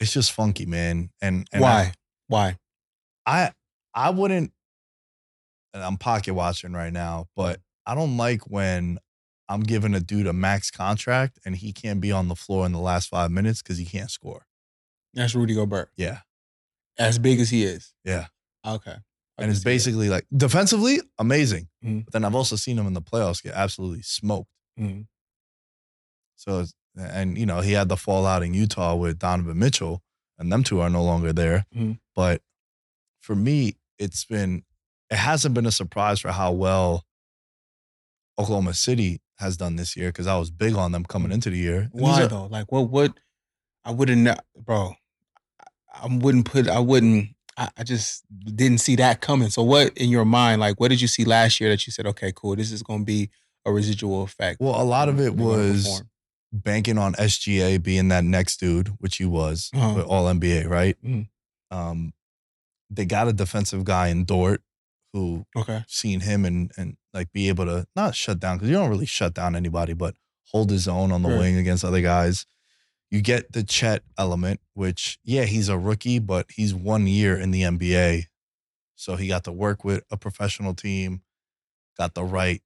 It's 0.00 0.12
just 0.12 0.32
funky, 0.32 0.66
man. 0.66 1.10
And, 1.22 1.46
and 1.52 1.62
Why? 1.62 1.92
Why? 2.26 2.56
I, 3.26 3.52
I 3.94 4.10
wouldn't. 4.10 4.52
And 5.72 5.82
I'm 5.84 5.96
pocket 5.98 6.34
watching 6.34 6.72
right 6.72 6.92
now, 6.92 7.26
but 7.36 7.60
I 7.86 7.94
don't 7.94 8.16
like 8.16 8.42
when 8.50 8.98
I'm 9.48 9.60
giving 9.62 9.94
a 9.94 10.00
dude 10.00 10.26
a 10.26 10.32
max 10.32 10.70
contract 10.70 11.38
and 11.44 11.56
he 11.56 11.72
can't 11.72 12.00
be 12.00 12.10
on 12.12 12.28
the 12.28 12.34
floor 12.36 12.64
in 12.66 12.72
the 12.72 12.78
last 12.80 13.08
five 13.08 13.30
minutes 13.30 13.62
because 13.62 13.78
he 13.78 13.84
can't 13.84 14.10
score. 14.10 14.46
That's 15.12 15.34
Rudy 15.34 15.54
Gobert. 15.54 15.90
Yeah. 15.96 16.20
As 16.98 17.18
big 17.18 17.40
as 17.40 17.50
he 17.50 17.64
is. 17.64 17.92
Yeah. 18.04 18.26
Okay. 18.66 18.96
I 19.38 19.42
and 19.42 19.50
it's 19.50 19.64
basically 19.64 20.08
like 20.08 20.26
defensively 20.34 21.00
amazing. 21.18 21.68
Mhm. 21.84 22.04
But 22.04 22.12
then 22.12 22.24
I've 22.24 22.34
also 22.36 22.56
seen 22.56 22.78
him 22.78 22.86
in 22.86 22.92
the 22.94 23.02
playoffs 23.02 23.42
get 23.42 23.54
absolutely 23.54 24.02
smoked. 24.02 24.50
Mhm. 24.78 25.06
So, 26.36 26.64
and 26.96 27.36
you 27.36 27.44
know, 27.46 27.60
he 27.60 27.72
had 27.72 27.88
the 27.88 27.96
fallout 27.96 28.42
in 28.42 28.54
Utah 28.54 28.94
with 28.94 29.18
Donovan 29.18 29.58
Mitchell, 29.58 30.02
and 30.38 30.52
them 30.52 30.62
two 30.62 30.80
are 30.80 30.90
no 30.90 31.02
longer 31.02 31.32
there. 31.32 31.66
Mhm. 31.74 31.98
But 32.14 32.42
for 33.20 33.34
me, 33.34 33.74
it's 33.98 34.24
been, 34.24 34.64
it 35.10 35.16
hasn't 35.16 35.54
been 35.54 35.66
a 35.66 35.72
surprise 35.72 36.20
for 36.20 36.30
how 36.32 36.52
well 36.52 37.04
Oklahoma 38.38 38.74
City 38.74 39.20
has 39.38 39.56
done 39.56 39.76
this 39.76 39.96
year 39.96 40.08
because 40.10 40.26
I 40.26 40.36
was 40.38 40.50
big 40.50 40.74
on 40.74 40.92
them 40.92 41.04
coming 41.04 41.32
into 41.32 41.50
the 41.50 41.56
year. 41.58 41.90
And 41.92 42.00
Why 42.00 42.22
are- 42.22 42.26
though? 42.28 42.46
Like 42.46 42.70
what? 42.72 42.90
What? 42.90 43.12
I 43.84 43.90
wouldn't, 43.90 44.22
know, 44.22 44.34
bro. 44.56 44.94
I, 45.92 46.06
wouldn't 46.10 46.46
put. 46.46 46.68
I 46.68 46.78
wouldn't. 46.78 47.30
I, 47.58 47.68
I 47.76 47.82
just 47.84 48.24
didn't 48.56 48.78
see 48.78 48.96
that 48.96 49.20
coming. 49.20 49.50
So 49.50 49.62
what 49.62 49.96
in 49.98 50.08
your 50.10 50.24
mind? 50.24 50.60
Like 50.60 50.80
what 50.80 50.88
did 50.88 51.00
you 51.00 51.08
see 51.08 51.24
last 51.24 51.60
year 51.60 51.70
that 51.70 51.86
you 51.86 51.92
said, 51.92 52.06
okay, 52.06 52.32
cool, 52.34 52.56
this 52.56 52.72
is 52.72 52.82
going 52.82 53.00
to 53.00 53.04
be 53.04 53.30
a 53.66 53.72
residual 53.72 54.22
effect? 54.22 54.60
Well, 54.60 54.80
a 54.80 54.82
lot 54.84 55.08
of 55.08 55.20
it 55.20 55.34
was 55.36 56.02
banking 56.52 56.98
on 56.98 57.12
SGA 57.14 57.82
being 57.82 58.08
that 58.08 58.24
next 58.24 58.58
dude, 58.58 58.88
which 58.98 59.16
he 59.16 59.24
was 59.24 59.70
Uh-huh. 59.74 59.94
with 59.96 60.06
All 60.06 60.24
NBA, 60.26 60.66
right? 60.68 60.96
Mhm. 61.04 61.28
Um, 61.70 62.12
they 62.90 63.04
got 63.04 63.28
a 63.28 63.32
defensive 63.32 63.84
guy 63.84 64.08
in 64.08 64.24
Dort 64.24 64.62
who 65.14 65.46
okay. 65.56 65.84
seen 65.88 66.20
him 66.20 66.44
and 66.44 66.70
and 66.76 66.96
like 67.14 67.32
be 67.32 67.48
able 67.48 67.64
to 67.64 67.86
not 67.96 68.14
shut 68.14 68.38
down 68.40 68.56
because 68.58 68.68
you 68.68 68.74
don't 68.74 68.90
really 68.90 69.06
shut 69.06 69.32
down 69.32 69.56
anybody, 69.56 69.94
but 69.94 70.14
hold 70.50 70.68
his 70.70 70.86
own 70.86 71.10
on 71.12 71.22
the 71.22 71.28
Right. 71.30 71.38
wing 71.38 71.56
against 71.56 71.84
other 71.84 72.02
guys. 72.02 72.44
You 73.10 73.22
get 73.22 73.52
the 73.52 73.62
Chet 73.62 74.02
element, 74.18 74.60
which 74.74 75.18
yeah, 75.24 75.44
he's 75.44 75.68
a 75.68 75.78
rookie, 75.78 76.18
but 76.18 76.46
he's 76.50 76.74
one 76.74 77.06
year 77.06 77.38
in 77.38 77.52
the 77.52 77.62
NBA, 77.62 78.24
so 78.96 79.14
he 79.16 79.28
got 79.28 79.44
to 79.44 79.52
work 79.52 79.84
with 79.84 80.02
a 80.10 80.16
professional 80.16 80.74
team, 80.74 81.22
got 81.96 82.14
the 82.14 82.24
right 82.24 82.60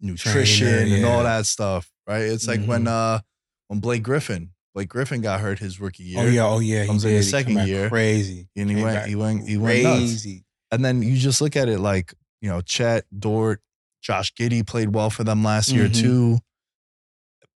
nutrition 0.00 0.68
Trainer, 0.68 0.96
and 0.96 1.04
all 1.04 1.22
that 1.24 1.46
stuff. 1.46 1.90
Right? 2.06 2.22
It's 2.22 2.46
like 2.46 2.64
when 2.64 2.84
Mhm. 2.84 2.88
uh 2.88 3.20
when 3.68 3.80
Blake 3.80 4.02
Griffin, 4.02 4.50
Blake 4.74 4.88
Griffin 4.88 5.22
got 5.22 5.40
hurt 5.40 5.58
his 5.58 5.80
rookie 5.80 6.04
year. 6.04 6.20
Oh 6.20 6.26
yeah. 6.26 6.46
Oh 6.46 6.58
yeah. 6.60 6.82
He 6.82 6.86
Comes 6.86 7.04
in 7.04 7.10
the 7.12 7.16
did. 7.20 7.24
He 7.24 7.30
come 7.32 7.40
second 7.54 7.68
year, 7.68 7.88
crazy. 7.88 8.48
and 8.54 8.68
he 8.70 8.76
Came 8.76 8.84
went, 8.84 9.06
he 9.06 9.14
went, 9.16 9.48
he 9.48 9.56
went 9.56 9.82
nuts. 9.82 9.98
crazy. 9.98 10.43
And 10.74 10.84
then 10.84 11.02
you 11.02 11.16
just 11.16 11.40
look 11.40 11.56
at 11.56 11.68
it 11.68 11.78
like, 11.80 12.14
you 12.40 12.48
know, 12.50 12.60
Chet, 12.60 13.04
Dort, 13.16 13.60
Josh 14.02 14.32
Giddey 14.34 14.66
played 14.66 14.94
well 14.94 15.10
for 15.10 15.24
them 15.24 15.42
last 15.42 15.70
year 15.70 15.88
Mhm. 15.88 16.00
too. 16.00 16.38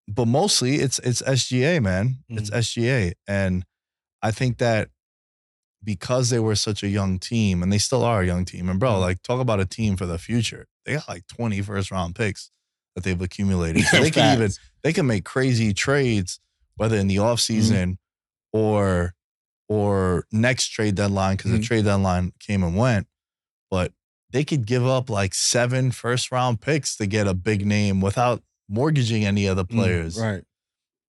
But 0.06 0.26
mostly 0.26 0.76
it's 0.76 0.98
it's 1.00 1.20
SGA, 1.22 1.80
man. 1.82 2.18
It's 2.28 2.50
Mhm. 2.50 2.56
SGA. 2.56 3.12
And 3.26 3.64
I 4.22 4.30
think 4.30 4.58
that 4.58 4.88
because 5.84 6.30
they 6.30 6.38
were 6.38 6.56
such 6.56 6.82
a 6.82 6.88
young 6.88 7.18
team 7.18 7.62
and 7.62 7.72
they 7.72 7.78
still 7.78 8.02
are 8.02 8.22
a 8.22 8.26
young 8.26 8.44
team, 8.44 8.68
and 8.68 8.80
bro, 8.80 8.94
Mhm. 8.94 9.00
like 9.00 9.22
talk 9.22 9.40
about 9.40 9.60
a 9.60 9.66
team 9.66 9.96
for 9.96 10.06
the 10.06 10.18
future. 10.18 10.66
They 10.84 10.94
got 10.94 11.08
like 11.08 11.26
20 11.26 11.60
first 11.62 11.90
round 11.90 12.14
picks 12.14 12.50
that 12.94 13.04
they've 13.04 13.20
accumulated. 13.20 13.82
So 13.90 14.00
they 14.02 14.10
can 14.10 14.34
even 14.38 14.50
they 14.82 14.92
can 14.92 15.06
make 15.06 15.24
crazy 15.24 15.74
trades, 15.74 16.40
whether 16.76 16.96
in 16.96 17.06
the 17.08 17.16
offseason 17.16 17.98
or 18.52 19.14
or 19.68 20.24
next 20.32 20.68
trade 20.68 20.94
deadline, 20.94 21.36
because 21.36 21.50
the 21.52 21.58
Mhm. 21.58 21.64
trade 21.64 21.84
deadline 21.84 22.32
came 22.40 22.62
and 22.62 22.76
went. 22.76 23.06
But 23.70 23.92
they 24.30 24.44
could 24.44 24.66
give 24.66 24.86
up 24.86 25.08
like 25.10 25.34
seven 25.34 25.90
first 25.90 26.30
round 26.32 26.60
picks 26.60 26.96
to 26.96 27.06
get 27.06 27.26
a 27.26 27.34
big 27.34 27.66
name 27.66 28.00
without 28.00 28.42
mortgaging 28.68 29.24
any 29.24 29.46
of 29.46 29.56
the 29.56 29.64
Mm, 29.64 29.70
players. 29.76 30.16
right. 30.18 30.44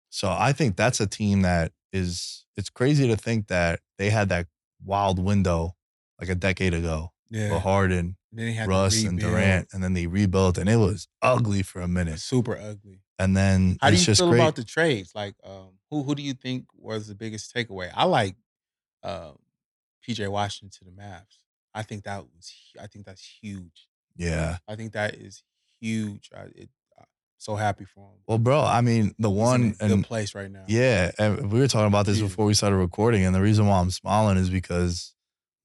So 0.10 0.30
I 0.32 0.54
think 0.54 0.76
that's 0.76 1.00
a 1.00 1.08
team 1.08 1.42
that 1.44 1.72
is 1.94 2.46
it's 2.58 2.70
crazy 2.70 3.08
to 3.08 3.16
think 3.16 3.48
that 3.48 3.80
they 3.98 4.10
had 4.10 4.30
that 4.30 4.48
wild 4.84 5.18
window 5.20 5.76
like 6.20 6.30
a 6.30 6.36
decade 6.36 6.74
ago 6.74 7.14
Yeah. 7.30 7.48
for 7.50 7.60
Harden, 7.60 8.18
had 8.38 8.68
Russ, 8.68 9.04
and. 9.04 9.18
Durant, 9.20 9.70
and 9.72 9.82
then 9.84 9.94
they 9.94 10.08
rebuilt 10.08 10.58
and 10.58 10.70
it 10.70 10.76
was 10.78 11.08
ugly 11.22 11.64
for 11.64 11.80
a 11.82 11.88
minute. 11.88 12.20
Super 12.20 12.58
ugly. 12.58 13.02
And 13.18 13.36
then 13.36 13.78
How 13.82 13.90
do 13.90 13.98
you 13.98 14.04
just 14.04 14.20
feel 14.22 14.30
great. 14.30 14.40
about 14.40 14.56
the 14.56 14.64
trades? 14.64 15.12
Like, 15.16 15.36
um, 15.44 15.80
who 15.90 16.04
who 16.04 16.16
do 16.16 16.22
you 16.22 16.34
think 16.34 16.66
was 16.74 17.08
the 17.08 17.16
biggest 17.16 17.54
takeaway? 17.54 17.92
I 17.94 18.04
like 18.06 18.36
uh, 19.04 19.32
PJ 20.08 20.28
Washington 20.30 20.70
to 20.80 20.86
the 20.86 20.92
Mavs. 20.92 21.38
I 21.74 21.84
think 21.84 22.04
that 22.04 22.24
was 22.36 22.52
I 22.82 22.88
think 22.88 23.06
that's 23.06 23.22
huge. 23.42 23.88
yeah. 24.18 24.58
I 24.68 24.76
think 24.76 24.94
that 24.94 25.16
is 25.16 25.44
huge. 25.80 26.30
I, 26.36 26.42
it, 26.56 26.70
I'm 26.98 27.06
so 27.38 27.56
happy 27.56 27.86
for 27.86 28.02
him. 28.12 28.20
Well, 28.28 28.38
bro, 28.40 28.62
I 28.64 28.82
mean, 28.82 29.14
the 29.20 29.30
He's 29.30 29.38
in 29.38 29.44
one 29.44 29.62
a 29.62 29.70
good 29.88 29.92
and 29.92 30.04
place 30.06 30.34
right 30.36 30.52
now. 30.52 30.64
yeah, 30.68 31.12
and 31.20 31.52
we 31.52 31.60
were 31.60 31.68
talking 31.68 31.88
about 31.88 32.06
this 32.06 32.20
before 32.20 32.46
we 32.46 32.54
started 32.54 32.78
recording, 32.78 33.24
and 33.26 33.34
the 33.36 33.42
reason 33.42 33.68
why 33.68 33.80
I'm 33.80 33.92
smiling 33.92 34.38
is 34.38 34.50
because 34.50 35.14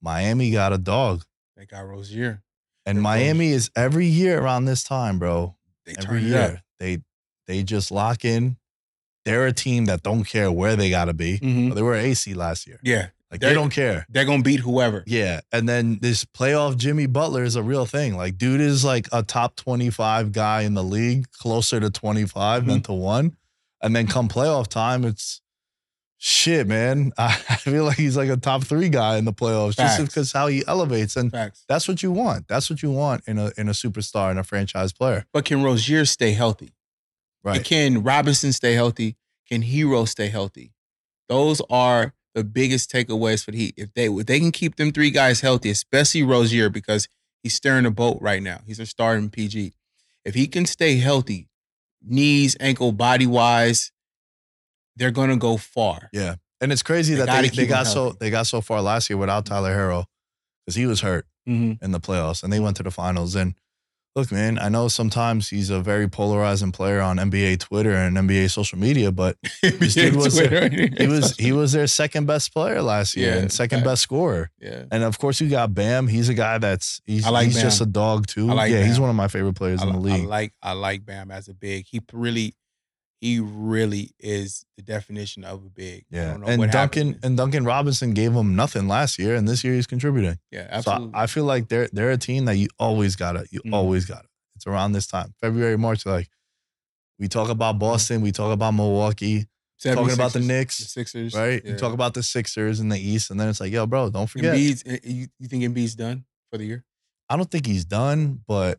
Miami 0.01 0.51
got 0.51 0.73
a 0.73 0.79
dog, 0.79 1.25
they 1.57 1.67
got 1.67 1.87
Rozier. 1.87 2.43
and 2.87 2.99
They're 2.99 3.03
Miami 3.03 3.49
is 3.49 3.71
every 3.75 4.07
year 4.07 4.41
around 4.41 4.67
this 4.67 4.85
time, 4.85 5.19
bro. 5.19 5.57
They 5.87 5.95
Every 5.99 6.21
turned 6.21 6.27
it 6.27 6.35
up. 6.37 6.51
year 6.51 6.63
they 6.79 6.99
they 7.47 7.63
just 7.63 7.91
lock 7.91 8.25
in. 8.25 8.57
They're 9.25 9.47
a 9.47 9.53
team 9.53 9.87
that 9.87 10.03
don't 10.03 10.25
care 10.25 10.53
where 10.53 10.77
they 10.77 10.91
got 10.91 11.07
to 11.07 11.15
be. 11.15 11.39
Mhm. 11.39 11.75
They 11.75 11.81
were 11.83 11.95
AC 11.95 12.35
last 12.35 12.67
year. 12.67 12.79
Yeah, 12.83 13.09
Like 13.35 13.41
they 13.41 13.49
They're- 13.49 13.55
don't 13.57 13.71
care. 13.71 14.07
they're 14.11 14.25
gonna 14.25 14.45
beat 14.45 14.61
whoever. 14.61 15.03
Yeah, 15.09 15.41
and 15.51 15.69
then 15.69 15.99
this 16.01 16.25
playoff 16.25 16.77
Jimmy 16.77 17.07
Butler 17.07 17.43
is 17.43 17.57
a 17.57 17.65
real 17.65 17.85
thing. 17.85 18.17
Like, 18.17 18.39
dude 18.39 18.61
is 18.61 18.85
like 18.85 19.09
a 19.11 19.25
top 19.25 19.57
twenty-five 19.57 20.31
guy 20.31 20.63
in 20.63 20.75
the 20.75 20.85
league, 20.85 21.29
closer 21.33 21.81
to 21.81 21.91
25 21.91 22.67
than 22.67 22.77
mm-hmm. 22.77 22.83
to 22.83 22.93
one. 22.93 23.37
And 23.83 23.97
then 23.97 24.07
come 24.07 24.29
playoff 24.29 24.69
time, 24.69 25.05
it's 25.05 25.41
shit, 26.17 26.69
man. 26.69 27.11
I 27.19 27.33
feel 27.33 27.83
like 27.83 27.97
he's 27.97 28.17
like 28.17 28.29
a 28.29 28.37
top 28.37 28.63
three 28.63 28.89
guy 28.89 29.17
in 29.17 29.25
the 29.25 29.33
playoffs 29.33 29.75
just 29.75 30.01
because 30.01 30.31
how 30.31 30.47
he 30.47 30.63
elevates, 30.69 31.17
and 31.17 31.33
Facts. 31.33 31.65
that's 31.69 31.89
what 31.89 32.05
you 32.05 32.13
want. 32.13 32.47
That's 32.47 32.71
what 32.71 32.85
you 32.85 32.93
want 32.93 33.25
in 33.27 33.37
a 33.37 33.51
in 33.57 33.69
a 33.69 33.73
superstar 33.73 34.31
and 34.31 34.39
a 34.39 34.45
franchise 34.45 34.93
player, 34.93 35.27
But 35.33 35.45
can 35.45 35.65
Rozier 35.65 36.05
stay 36.05 36.35
healthy? 36.35 36.73
And 37.45 37.57
right? 37.57 37.65
Can 37.65 38.05
Robinson 38.05 38.53
stay 38.53 38.75
healthy? 38.75 39.17
Can 39.49 39.65
Herro 39.65 40.07
stay 40.07 40.29
healthy? 40.29 40.71
Those 41.29 41.61
are 41.69 42.15
the 42.35 42.45
biggest 42.45 42.91
takeaways 42.91 43.45
for 43.45 43.53
the 43.53 43.59
Heat. 43.59 43.75
If 43.77 43.95
they 43.95 44.07
if 44.07 44.27
they 44.27 44.41
can 44.41 44.53
keep 44.53 44.77
them 44.77 44.93
three 44.93 45.11
guys 45.11 45.41
healthy, 45.41 45.71
especially 45.71 46.23
Rozier, 46.23 46.69
because 46.69 47.09
he's 47.43 47.55
steering 47.55 47.85
the 47.85 47.91
boat 47.91 48.19
right 48.21 48.43
now. 48.43 48.61
He's 48.67 48.81
a 48.81 48.87
starting 48.87 49.31
PG. 49.31 49.73
If 50.25 50.35
he 50.35 50.47
can 50.47 50.67
stay 50.67 50.97
healthy, 50.97 51.49
knees, 52.03 52.57
ankle, 52.61 52.93
body 52.93 53.27
wise, 53.27 53.93
they're 54.97 55.11
gonna 55.11 55.37
go 55.37 55.57
far. 55.57 56.09
Yeah, 56.13 56.37
and 56.61 56.73
it's 56.73 56.83
crazy 56.83 57.15
They 57.15 57.25
that 57.25 57.43
they, 57.43 57.49
they 57.49 57.67
got 57.67 57.87
so 57.87 58.13
they 58.13 58.31
got 58.31 58.47
so 58.47 58.61
far 58.61 58.83
last 58.83 59.09
year 59.09 59.17
without 59.17 59.47
Tyler 59.47 59.75
Herro 59.75 60.07
because 60.65 60.77
he 60.77 60.87
was 60.87 61.01
hurt. 61.01 61.27
Mm-hmm. 61.47 61.85
in 61.85 61.91
the 61.91 62.01
playoffs 62.01 62.43
and 62.43 62.51
they 62.51 62.59
went 62.59 62.75
to 62.79 62.83
the 62.83 62.91
finals. 62.91 63.35
And 63.35 63.55
look, 64.17 64.31
man, 64.31 64.59
I 64.59 64.69
know 64.69 64.89
sometimes 64.89 65.49
he's 65.49 65.71
a 65.71 65.81
very 65.81 66.09
polarizing 66.09 66.73
player 66.73 67.01
on 67.01 67.17
NBA 67.19 67.59
Twitter 67.61 67.93
and 67.93 68.17
NBA 68.17 68.51
social 68.51 68.79
media, 68.79 69.11
but 69.13 69.37
this 69.63 69.95
dude 69.95 70.17
was 70.17 70.39
he 70.39 71.07
was 71.09 71.37
he 71.37 71.53
was 71.53 71.73
their 71.73 71.87
second 71.87 72.27
best 72.27 72.53
player 72.53 72.81
last 72.83 73.17
year 73.17 73.35
Yeah, 73.35 73.41
and 73.41 73.53
second 73.53 73.79
facts. 73.81 73.89
best 73.89 74.03
scorer. 74.03 74.51
yeah. 74.61 74.85
And 74.91 75.03
of 75.03 75.19
course, 75.19 75.41
you 75.41 75.49
got 75.49 75.75
Bam. 75.75 76.07
He's 76.07 76.29
a 76.29 76.35
guy 76.35 76.59
that's 76.59 77.01
he's, 77.07 77.29
like 77.29 77.47
he's 77.47 77.61
just 77.61 77.81
a 77.81 77.87
dog 77.87 78.27
too. 78.27 78.47
Like 78.47 78.71
yeah, 78.71 78.85
he's 78.85 79.01
one 79.01 79.11
of 79.11 79.17
my 79.17 79.29
favorite 79.29 79.55
players 79.57 79.83
I, 79.83 79.87
in 79.89 79.93
the 79.93 79.99
li- 79.99 80.13
I 80.13 80.17
league. 80.19 80.27
like 80.29 80.53
I 80.63 80.73
like 80.73 81.05
Bam 81.05 81.31
as 81.31 81.49
a 81.49 81.55
big. 81.55 81.87
He 81.89 82.01
really 82.13 82.55
he 83.25 83.41
really 83.41 84.11
is 84.19 84.65
the 84.77 84.83
definition 84.83 85.45
of 85.45 85.65
a 85.65 85.71
big. 85.71 86.05
I 86.13 86.17
yeah, 86.17 86.31
don't 86.33 86.41
know 86.41 86.47
and 86.47 86.73
Duncan 86.73 87.07
happened. 87.09 87.25
and 87.25 87.37
Duncan 87.37 87.65
Robinson 87.65 88.13
gave 88.13 88.33
him 88.33 88.55
nothing 88.55 88.87
last 88.89 89.19
year, 89.19 89.35
and 89.35 89.49
this 89.49 89.65
year 89.65 89.75
he's 89.75 89.87
contributing. 89.87 90.39
yeah, 90.51 90.67
absolutely. 90.71 91.13
So 91.13 91.19
I- 91.19 91.23
I, 91.23 91.27
feel 91.27 91.45
like 91.45 91.69
they're 91.69 91.89
they're 91.93 92.11
a 92.11 92.19
team 92.19 92.45
that 92.45 92.57
you 92.57 92.69
always 92.79 93.17
gotta 93.17 93.47
you 93.51 93.61
Mhm. 93.65 93.73
always 93.73 94.05
gotta. 94.05 94.29
It's 94.57 94.67
around 94.67 94.93
this 94.93 95.07
time, 95.07 95.35
February, 95.41 95.79
March. 95.79 96.05
Like 96.07 96.29
we 97.19 97.29
talk 97.29 97.45
Mm-hmm. 97.45 97.53
about 97.53 97.79
Boston, 97.79 98.21
we 98.21 98.31
talk 98.33 98.53
about 98.53 98.73
Milwaukee, 98.75 99.47
talking 99.83 100.13
about 100.13 100.33
the 100.33 100.41
76ers, 100.41 100.47
Knicks, 100.47 100.79
the 100.79 100.85
Sixers, 100.85 101.35
right? 101.35 101.63
Yeah. 101.65 101.71
You 101.73 101.77
talk 101.79 101.93
about 101.95 102.15
the 102.15 102.23
Sixers 102.23 102.79
in 102.81 102.89
the 102.89 102.99
East, 102.99 103.31
and 103.31 103.39
then 103.41 103.49
it's 103.49 103.61
like, 103.61 103.73
yo, 103.73 103.87
bro, 103.87 104.11
don't 104.11 104.27
forget. 104.29 104.55
Embiid's, 104.55 104.83
eh, 104.87 104.99
you, 105.05 105.27
you 105.39 105.49
think 105.49 105.63
Embiid's 105.65 105.95
done 105.95 106.25
for 106.51 106.59
the 106.59 106.65
year? 106.67 106.85
I 107.29 107.37
don't 107.37 107.51
think 107.51 107.67
he's 107.67 107.85
done, 107.85 108.41
but 108.47 108.79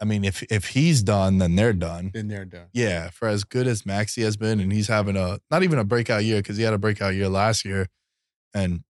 I- 0.00 0.04
mean, 0.04 0.24
if 0.24 0.42
if 0.44 0.68
he's 0.68 1.02
done, 1.02 1.38
then 1.38 1.56
they're 1.56 1.72
done. 1.72 2.10
Then 2.14 2.28
they're 2.28 2.44
done. 2.44 2.66
Yeah, 2.72 3.10
for 3.10 3.26
as 3.28 3.42
good 3.44 3.66
as 3.66 3.84
Maxey 3.86 4.22
has 4.22 4.36
been, 4.36 4.60
and 4.60 4.72
he's 4.72 4.88
having 4.88 5.16
a 5.16 5.38
not 5.50 5.62
even 5.62 5.78
a 5.78 5.84
breakout 5.84 6.24
year 6.24 6.38
because 6.40 6.56
he 6.56 6.62
had 6.62 6.74
a 6.74 6.78
breakout 6.78 7.14
year 7.14 7.28
last 7.28 7.64
year, 7.64 7.88
and 8.52 8.84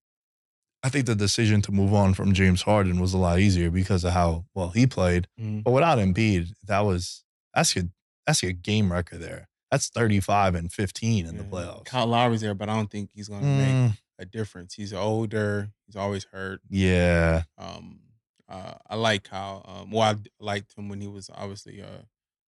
I 0.82 0.88
think 0.90 1.06
the 1.06 1.14
decision 1.14 1.62
to 1.62 1.72
move 1.72 1.94
on 1.94 2.12
from 2.14 2.34
James 2.34 2.62
Harden 2.62 3.00
was 3.00 3.14
a 3.14 3.18
lot 3.18 3.38
easier 3.38 3.70
because 3.70 4.04
of 4.04 4.12
how 4.12 4.44
well 4.54 4.70
he 4.70 4.86
played. 4.86 5.28
Mhm. 5.40 5.64
But 5.64 5.70
without 5.70 5.98
Embiid, 5.98 6.52
that 6.64 6.80
was 6.80 7.24
that's 7.54 7.74
your 7.74 7.84
that's 8.26 8.42
your 8.42 8.52
game 8.52 8.92
record 8.92 9.20
there. 9.20 9.48
That's 9.70 9.88
thirty 9.88 10.20
five 10.20 10.54
and 10.54 10.70
fifteen 10.72 11.24
in 11.26 11.36
the 11.38 11.44
Yeah. 11.44 11.50
playoffs. 11.50 11.84
Kyle 11.86 12.06
Lowry's 12.06 12.42
there, 12.42 12.54
but 12.54 12.68
I 12.68 12.74
don't 12.74 12.90
think 12.90 13.10
he's 13.14 13.28
going 13.28 13.40
to 13.42 13.46
make 13.46 13.68
Mm, 13.92 13.98
a 14.18 14.24
difference. 14.26 14.74
He's 14.74 14.92
older. 14.92 15.70
He's 15.86 15.96
always 15.96 16.24
hurt. 16.32 16.60
yeah, 16.68 17.44
Um, 17.56 18.00
uh, 18.48 18.74
I 18.88 18.96
like 18.96 19.24
Kyle. 19.24 19.64
Um, 19.66 19.90
well, 19.90 20.02
I 20.02 20.16
liked 20.38 20.76
him 20.76 20.88
when 20.88 21.00
he 21.00 21.08
was 21.08 21.30
obviously 21.34 21.82
uh, 21.82 22.02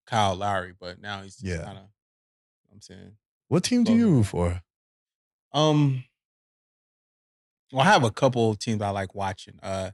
Kyle 0.06 0.34
Lowry, 0.36 0.72
but 0.78 1.00
now 1.00 1.22
he's 1.22 1.36
just 1.36 1.44
Yeah. 1.46 1.64
kind 1.64 1.78
of. 1.78 1.84
I'm 2.72 2.80
saying, 2.80 3.12
What 3.48 3.64
team 3.64 3.84
do 3.84 3.94
you 3.94 4.10
root 4.10 4.24
for? 4.26 4.62
um, 5.52 6.04
well, 7.72 7.82
I 7.82 7.86
have 7.86 8.04
a 8.04 8.10
couple 8.10 8.50
of 8.50 8.58
teams 8.58 8.82
I 8.82 8.90
like 8.90 9.14
watching. 9.14 9.58
Uh, 9.62 9.90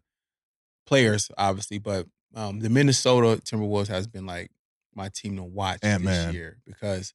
players 0.87 1.31
obviously, 1.39 1.79
but 1.79 2.07
um, 2.35 2.61
the 2.61 2.69
Minnesota 2.69 3.41
Timberwolves 3.43 3.89
has 3.89 4.07
been 4.07 4.27
like 4.27 4.51
my 4.95 5.09
team 5.09 5.37
to 5.37 5.43
watch 5.45 5.79
Ant-Man. 5.83 6.27
this 6.27 6.35
year 6.35 6.59
because 6.67 7.15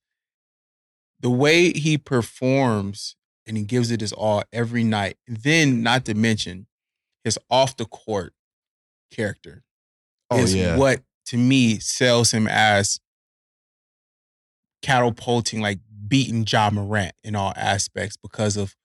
the 1.20 1.30
way 1.30 1.72
he 1.74 1.98
performs 1.98 3.16
and 3.46 3.58
he 3.58 3.64
gives 3.64 3.92
it 3.92 4.02
his 4.02 4.14
all 4.14 4.44
every 4.52 4.84
night. 4.84 5.18
Then, 5.28 5.82
not 5.84 6.06
to 6.06 6.14
mention 6.14 6.68
his 7.24 7.38
off 7.50 7.76
the 7.78 7.86
court 7.86 8.34
character 9.12 9.64
Oh 10.30 10.40
is 10.40 10.54
yeah, 10.54 10.78
what 10.78 11.02
to 11.28 11.38
me 11.38 11.80
sells 11.80 12.32
him 12.32 12.48
as 12.48 13.00
catapulting, 14.82 15.62
like 15.62 15.80
beating 16.08 16.46
Ja 16.48 16.70
Morant 16.70 17.14
in 17.24 17.36
all 17.36 17.54
aspects 17.56 18.18
because 18.18 18.58
of 18.58 18.76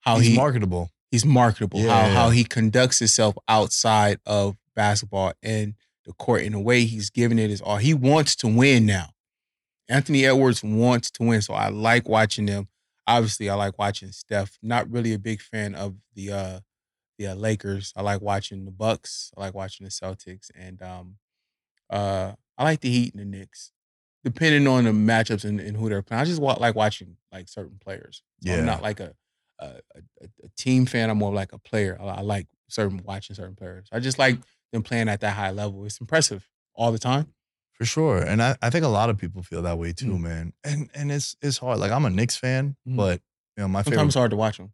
how 0.00 0.16
he's 0.16 0.28
he 0.28 0.36
marketable. 0.36 0.90
he's 1.10 1.24
marketable. 1.24 1.80
Yeah, 1.80 1.88
how 1.88 2.06
yeah. 2.06 2.14
how 2.14 2.30
he 2.30 2.44
conducts 2.44 2.98
himself 2.98 3.36
outside 3.48 4.18
of 4.26 4.56
basketball 4.74 5.32
and 5.42 5.74
the 6.04 6.12
court 6.12 6.42
in 6.42 6.54
a 6.54 6.60
way 6.60 6.84
he's 6.84 7.10
giving 7.10 7.38
it 7.38 7.50
his 7.50 7.60
all. 7.60 7.78
He 7.78 7.94
wants 7.94 8.36
to 8.36 8.46
win 8.46 8.86
now. 8.86 9.08
Anthony 9.88 10.24
Edwards 10.24 10.62
wants 10.62 11.10
to 11.12 11.24
win, 11.24 11.42
so 11.42 11.54
I 11.54 11.68
like 11.68 12.08
watching 12.08 12.46
them. 12.46 12.68
Obviously, 13.08 13.48
I 13.48 13.54
like 13.54 13.78
watching 13.78 14.12
Steph. 14.12 14.58
Not 14.62 14.90
really 14.90 15.12
a 15.12 15.18
big 15.18 15.40
fan 15.40 15.74
of 15.74 15.96
the 16.14 16.32
uh 16.32 16.60
the 17.18 17.28
uh, 17.28 17.34
Lakers. 17.34 17.92
I 17.96 18.02
like 18.02 18.20
watching 18.20 18.64
the 18.64 18.70
Bucks. 18.70 19.32
I 19.36 19.40
like 19.40 19.54
watching 19.54 19.84
the 19.84 19.90
Celtics, 19.90 20.50
and 20.54 20.82
um 20.82 21.16
uh 21.90 22.32
I 22.58 22.64
like 22.64 22.80
the 22.80 22.90
Heat 22.90 23.14
and 23.14 23.20
the 23.20 23.38
Knicks. 23.38 23.72
Depending 24.24 24.66
on 24.66 24.84
the 24.84 24.90
matchups 24.90 25.44
and, 25.44 25.60
and 25.60 25.76
who 25.76 25.88
they're 25.88 26.02
playing, 26.02 26.20
I 26.22 26.24
just 26.24 26.40
wa- 26.40 26.56
like 26.58 26.74
watching 26.74 27.16
like 27.32 27.48
certain 27.48 27.78
players. 27.78 28.22
So 28.42 28.50
Yeah. 28.50 28.58
I'm 28.58 28.66
not 28.66 28.82
like 28.82 28.98
a 29.00 29.14
a, 29.58 29.66
a, 29.94 30.24
a 30.44 30.48
team 30.56 30.84
fan. 30.84 31.08
I'm 31.10 31.18
more 31.18 31.32
like 31.32 31.52
a 31.52 31.58
player. 31.58 31.96
I, 32.00 32.04
I 32.06 32.20
like 32.22 32.46
certain 32.68 33.00
watching 33.04 33.36
certain 33.36 33.54
players. 33.54 33.88
I 33.92 34.00
just 34.00 34.18
like 34.18 34.38
them 34.72 34.82
playing 34.82 35.08
at 35.08 35.20
that 35.20 35.34
high 35.36 35.52
level. 35.52 35.84
It's 35.86 35.98
impressive 36.00 36.46
all 36.74 36.90
the 36.92 36.98
time. 36.98 37.32
For 37.74 37.84
sure. 37.84 38.18
And 38.18 38.42
I, 38.42 38.56
I 38.60 38.68
think 38.70 38.84
a 38.84 38.88
lot 38.88 39.08
of 39.10 39.16
people 39.18 39.42
feel 39.42 39.62
that 39.62 39.78
way 39.78 39.92
too, 39.92 40.12
Mm. 40.12 40.20
man. 40.20 40.52
And 40.64 40.90
and 40.94 41.12
it's 41.12 41.36
it's 41.40 41.58
hard. 41.58 41.78
Like 41.78 41.92
I'm 41.92 42.04
a 42.04 42.10
Knicks 42.10 42.36
fan, 42.36 42.76
Mhm. 42.88 42.96
but 42.96 43.20
you 43.56 43.62
know, 43.62 43.68
my 43.68 43.82
Sometimes 43.82 43.92
favorite 43.96 44.06
it's 44.08 44.14
hard 44.16 44.30
to 44.32 44.36
watch 44.36 44.56
them. 44.58 44.72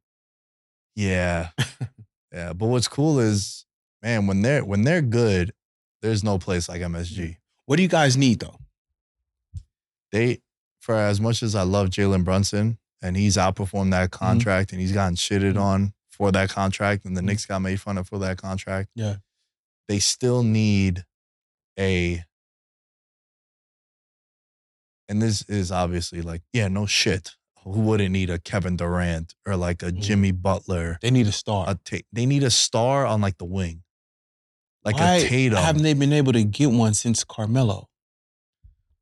Yeah. 0.96 1.50
yeah. 2.32 2.52
But 2.52 2.66
what's 2.66 2.88
cool 2.88 3.18
is, 3.20 3.64
man, 4.02 4.26
when 4.26 4.42
they're 4.42 4.64
when 4.64 4.82
they're 4.82 5.02
good, 5.02 5.52
there's 6.00 6.24
no 6.24 6.38
place 6.38 6.68
like 6.68 6.80
MSG. 6.80 7.36
What 7.66 7.76
do 7.76 7.82
you 7.82 7.88
guys 7.88 8.16
need 8.16 8.40
though? 8.40 8.58
They 10.10 10.40
for 10.80 10.94
as 10.96 11.20
much 11.20 11.42
as 11.42 11.54
I 11.54 11.62
love 11.62 11.88
Jalen 11.90 12.24
Brunson 12.24 12.78
and 13.00 13.16
he's 13.16 13.36
outperformed 13.36 13.90
that 13.92 14.10
Mm-hmm. 14.10 14.24
contract 14.26 14.72
and 14.72 14.80
he's 14.80 14.92
gotten 14.92 15.14
shitted 15.16 15.54
Mhm. 15.54 15.60
on 15.60 15.94
for 16.10 16.30
that 16.32 16.50
contract 16.50 17.04
and 17.04 17.16
the 17.16 17.20
Mhm. 17.20 17.26
Knicks 17.26 17.46
got 17.46 17.60
made 17.60 17.80
fun 17.80 17.98
of 17.98 18.08
for 18.08 18.18
that 18.18 18.36
contract. 18.38 18.90
Yeah. 18.94 19.16
They 19.88 19.98
still 20.00 20.42
need 20.42 21.04
a 21.78 22.24
and 25.08 25.20
this 25.20 25.42
is 25.42 25.70
obviously 25.70 26.22
like, 26.22 26.42
yeah, 26.52 26.68
no 26.68 26.86
shit. 26.86 27.36
Who 27.64 27.80
wouldn't 27.80 28.10
need 28.12 28.28
a 28.30 28.38
Kevin 28.38 28.76
Durant 28.76 29.34
or 29.46 29.56
like 29.56 29.82
a 29.82 29.92
Mhm. 29.92 30.00
Jimmy 30.00 30.32
Butler? 30.32 30.98
They 31.00 31.10
need 31.10 31.26
a 31.26 31.32
star. 31.32 31.68
A 31.68 31.74
ta- 31.76 32.04
they 32.12 32.26
need 32.26 32.42
a 32.42 32.50
star 32.50 33.06
on 33.06 33.20
like 33.20 33.38
the 33.38 33.44
wing. 33.44 33.82
Like 34.84 34.96
Why 34.96 35.14
a 35.16 35.28
Tatum. 35.28 35.58
Haven't 35.58 35.82
they 35.82 35.94
been 35.94 36.12
able 36.12 36.32
to 36.32 36.42
get 36.44 36.70
one 36.72 36.94
since 36.94 37.22
Carmelo? 37.24 37.88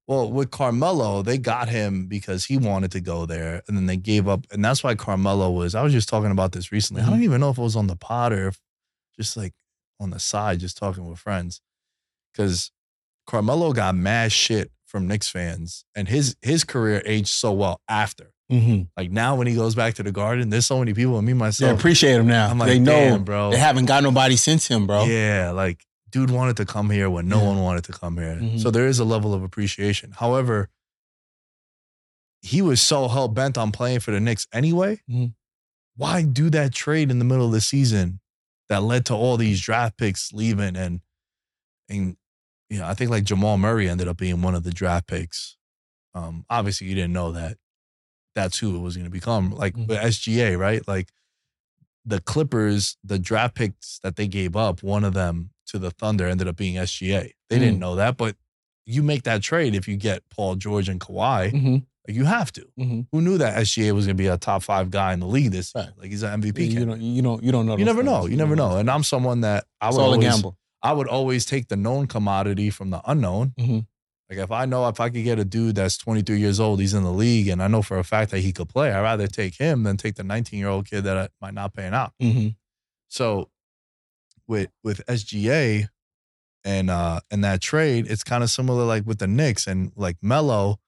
Well, 0.07 0.31
with 0.31 0.51
Carmelo, 0.51 1.23
they 1.23 1.39
got 1.39 1.69
him 1.69 2.07
because 2.07 2.47
he 2.47 2.57
wanted 2.57 2.91
to 2.93 3.01
go 3.01 3.27
there, 3.27 3.63
and 3.69 3.77
then 3.77 3.87
they 3.87 3.97
gave 3.97 4.27
up, 4.27 4.45
and 4.51 4.65
that's 4.65 4.83
why 4.83 4.95
Carmelo 4.97 5.51
was. 5.51 5.75
I 5.77 5.83
was 5.83 5.93
just 5.93 6.09
talking 6.09 6.33
about 6.33 6.51
this 6.53 6.73
recently. 6.73 7.01
I 7.01 7.05
Mm-hmm. 7.05 7.13
don't 7.15 7.23
even 7.23 7.41
know 7.41 7.51
if 7.51 7.59
it 7.59 7.63
was 7.63 7.77
on 7.77 7.87
the 7.87 7.97
pod 7.97 8.33
or 8.33 8.49
if 8.49 8.61
just 9.17 9.37
like 9.37 9.55
on 10.01 10.11
the 10.11 10.19
side, 10.19 10.61
just 10.61 10.77
talking 10.77 11.07
with 11.09 11.19
friends, 11.21 11.61
because 12.33 12.73
Carmelo 13.27 13.73
got 13.73 13.95
mad 13.95 14.33
shit 14.33 14.73
from 14.85 15.07
Knicks 15.07 15.29
fans, 15.29 15.85
and 15.95 16.09
his 16.09 16.37
his 16.43 16.65
career 16.65 17.03
aged 17.07 17.29
so 17.29 17.53
well 17.53 17.81
after. 17.89 18.33
Mm-hmm. 18.51 18.83
Like 18.97 19.11
now, 19.11 19.37
when 19.37 19.47
he 19.47 19.55
goes 19.55 19.75
back 19.75 19.95
to 19.95 20.03
the 20.03 20.13
Garden, 20.13 20.51
there's 20.51 20.67
so 20.67 20.79
many 20.79 20.93
people, 20.93 21.17
and 21.19 21.27
me 21.27 21.33
They 21.33 21.39
myself, 21.39 21.79
appreciate 21.79 22.15
him 22.15 22.27
now. 22.27 22.49
I'm 22.49 22.59
like, 22.59 22.69
they 22.69 22.79
know 22.79 23.19
bro. 23.19 23.51
they 23.51 23.59
haven't 23.59 23.87
got 23.87 24.03
nobody 24.03 24.37
since 24.37 24.67
him, 24.67 24.87
bro. 24.87 25.05
Yeah, 25.05 25.51
like 25.53 25.85
dude 26.11 26.31
wanted 26.31 26.57
to 26.57 26.67
come 26.67 26.91
here 26.91 27.09
when 27.09 27.29
no 27.29 27.41
Yeah. 27.41 27.47
one 27.47 27.61
wanted 27.61 27.85
to 27.85 27.93
come 27.93 28.17
here. 28.19 28.35
Mhm. 28.43 28.61
So 28.61 28.71
there 28.73 28.89
is 28.89 28.99
a 28.99 29.05
level 29.05 29.33
of 29.33 29.43
appreciation. 29.45 30.11
However, 30.19 30.69
he 32.43 32.63
was 32.63 32.81
so 32.81 33.07
hell 33.09 33.29
bent 33.29 33.57
on 33.59 33.71
playing 33.71 34.01
for 34.01 34.11
the 34.11 34.19
Knicks 34.21 34.47
anyway. 34.53 35.01
Mhm. 35.09 35.35
Why 35.97 36.23
do 36.23 36.51
that 36.51 36.73
trade 36.73 37.11
in 37.11 37.19
the 37.19 37.25
middle 37.25 37.47
of 37.47 37.53
the 37.53 37.61
season 37.61 38.21
that 38.69 38.83
led 38.83 39.05
to 39.07 39.15
all 39.15 39.37
these 39.37 39.61
draft 39.61 39.97
picks 39.99 40.33
leaving 40.33 40.77
and 40.77 41.01
and 41.89 42.17
you 42.69 42.79
know, 42.79 42.87
I 42.87 42.95
think 42.95 43.11
like 43.11 43.25
Jamal 43.25 43.59
Murray 43.59 43.89
ended 43.89 44.07
up 44.09 44.17
being 44.17 44.43
one 44.43 44.55
of 44.55 44.63
the 44.63 44.71
draft 44.73 45.07
picks. 45.09 45.57
Um, 46.15 46.45
obviously 46.49 46.87
you 46.89 46.95
didn't 46.95 47.13
know 47.13 47.33
that 47.33 47.57
that's 48.35 48.59
who 48.59 48.77
it 48.77 48.81
was 48.81 48.97
going 48.97 49.05
to 49.05 49.11
become. 49.11 49.51
Like 49.51 49.75
Mhm. 49.77 49.89
with 49.89 49.99
SGA, 49.99 50.57
right? 50.59 50.87
Like 50.87 51.09
the 52.05 52.21
Clippers, 52.21 52.97
the 53.05 53.19
draft 53.19 53.55
picks 53.55 53.99
that 54.03 54.17
they 54.17 54.27
gave 54.29 54.57
up, 54.57 54.83
one 54.83 55.05
of 55.05 55.15
them 55.15 55.51
to 55.67 55.79
the 55.79 55.91
Thunder 55.91 56.27
ended 56.27 56.49
up 56.49 56.57
being 56.57 56.77
SGA. 56.77 57.33
They 57.49 57.59
didn't 57.59 57.77
Mm. 57.77 57.81
know 57.81 57.97
that, 57.97 58.17
but 58.17 58.37
you 58.87 59.03
make 59.03 59.23
that 59.25 59.43
trade 59.43 59.75
if 59.75 59.87
you 59.87 59.97
get 59.97 60.23
Paul 60.31 60.57
George 60.57 60.89
and 60.89 60.99
Kawhi. 61.01 61.53
Mm-hmm. 61.53 61.75
Like 62.09 62.17
you 62.17 62.25
have 62.25 62.51
to. 62.55 62.63
Mm-hmm. 62.79 63.01
Who 63.13 63.21
knew 63.21 63.39
that 63.39 63.59
SGA 63.59 63.93
was 63.93 64.07
going 64.07 64.17
to 64.17 64.21
be 64.23 64.27
a 64.27 64.39
top 64.39 64.63
five 64.63 64.91
guy 64.91 65.13
in 65.13 65.21
the 65.21 65.27
league 65.27 65.51
this 65.53 65.73
year? 65.75 65.85
Right. 65.85 65.93
Like 65.99 66.11
he's 66.11 66.23
an 66.23 66.41
MVP. 66.41 66.65
You 66.67 66.73
candidate. 66.73 66.89
don't, 66.89 67.01
you 67.03 67.23
don't, 67.23 67.43
you 67.45 67.53
don't 67.53 67.67
know. 67.67 67.77
You 67.77 67.85
never 67.85 68.03
know. 68.03 68.21
things. 68.23 68.31
You 68.33 68.37
never 68.39 68.57
know. 68.57 68.79
And 68.79 68.91
I'm 68.91 69.05
someone 69.05 69.43
that 69.43 69.67
I 69.81 69.89
It's 69.89 69.97
would 69.99 70.03
always. 70.03 70.45
I 70.83 70.93
would 70.95 71.09
always 71.09 71.45
take 71.45 71.69
the 71.69 71.77
known 71.77 72.07
commodity 72.07 72.71
from 72.71 72.89
the 72.89 73.03
unknown. 73.05 73.53
Like 74.31 74.39
if 74.39 74.53
I 74.53 74.65
know 74.65 74.87
if 74.89 75.01
I 75.01 75.09
could 75.11 75.25
get 75.25 75.41
a 75.41 75.45
dude 75.45 75.75
that's 75.75 75.99
23 75.99 76.39
years 76.39 76.61
old, 76.61 76.79
he's 76.81 76.95
in 76.95 77.03
the 77.03 77.11
league, 77.13 77.49
and 77.49 77.61
I 77.61 77.67
know 77.67 77.83
for 77.83 77.99
a 77.99 78.05
fact 78.05 78.31
that 78.31 78.39
he 78.39 78.53
could 78.53 78.69
play, 78.69 78.93
I'd 78.93 79.01
rather 79.03 79.27
take 79.27 79.57
him 79.57 79.83
than 79.83 79.97
take 79.97 80.15
the 80.15 80.23
19 80.23 80.57
year 80.59 80.69
old 80.69 80.89
kid 80.89 81.03
that 81.03 81.17
I 81.19 81.29
might 81.41 81.55
not 81.55 81.75
paying 81.75 81.93
out. 81.95 82.13
Mm-hmm. 82.23 82.49
So 83.09 83.51
with 84.47 84.71
with 84.85 85.05
SGA 85.07 85.89
and 86.65 86.91
uh 86.91 87.21
and 87.31 87.43
that 87.43 87.61
trade, 87.61 88.07
it's 88.09 88.23
kind 88.23 88.45
of 88.45 88.51
similar 88.51 88.85
like 88.85 89.05
with 89.05 89.19
the 89.19 89.27
Knicks 89.27 89.67
and 89.67 89.91
like 89.97 90.17
Melo. 90.23 90.79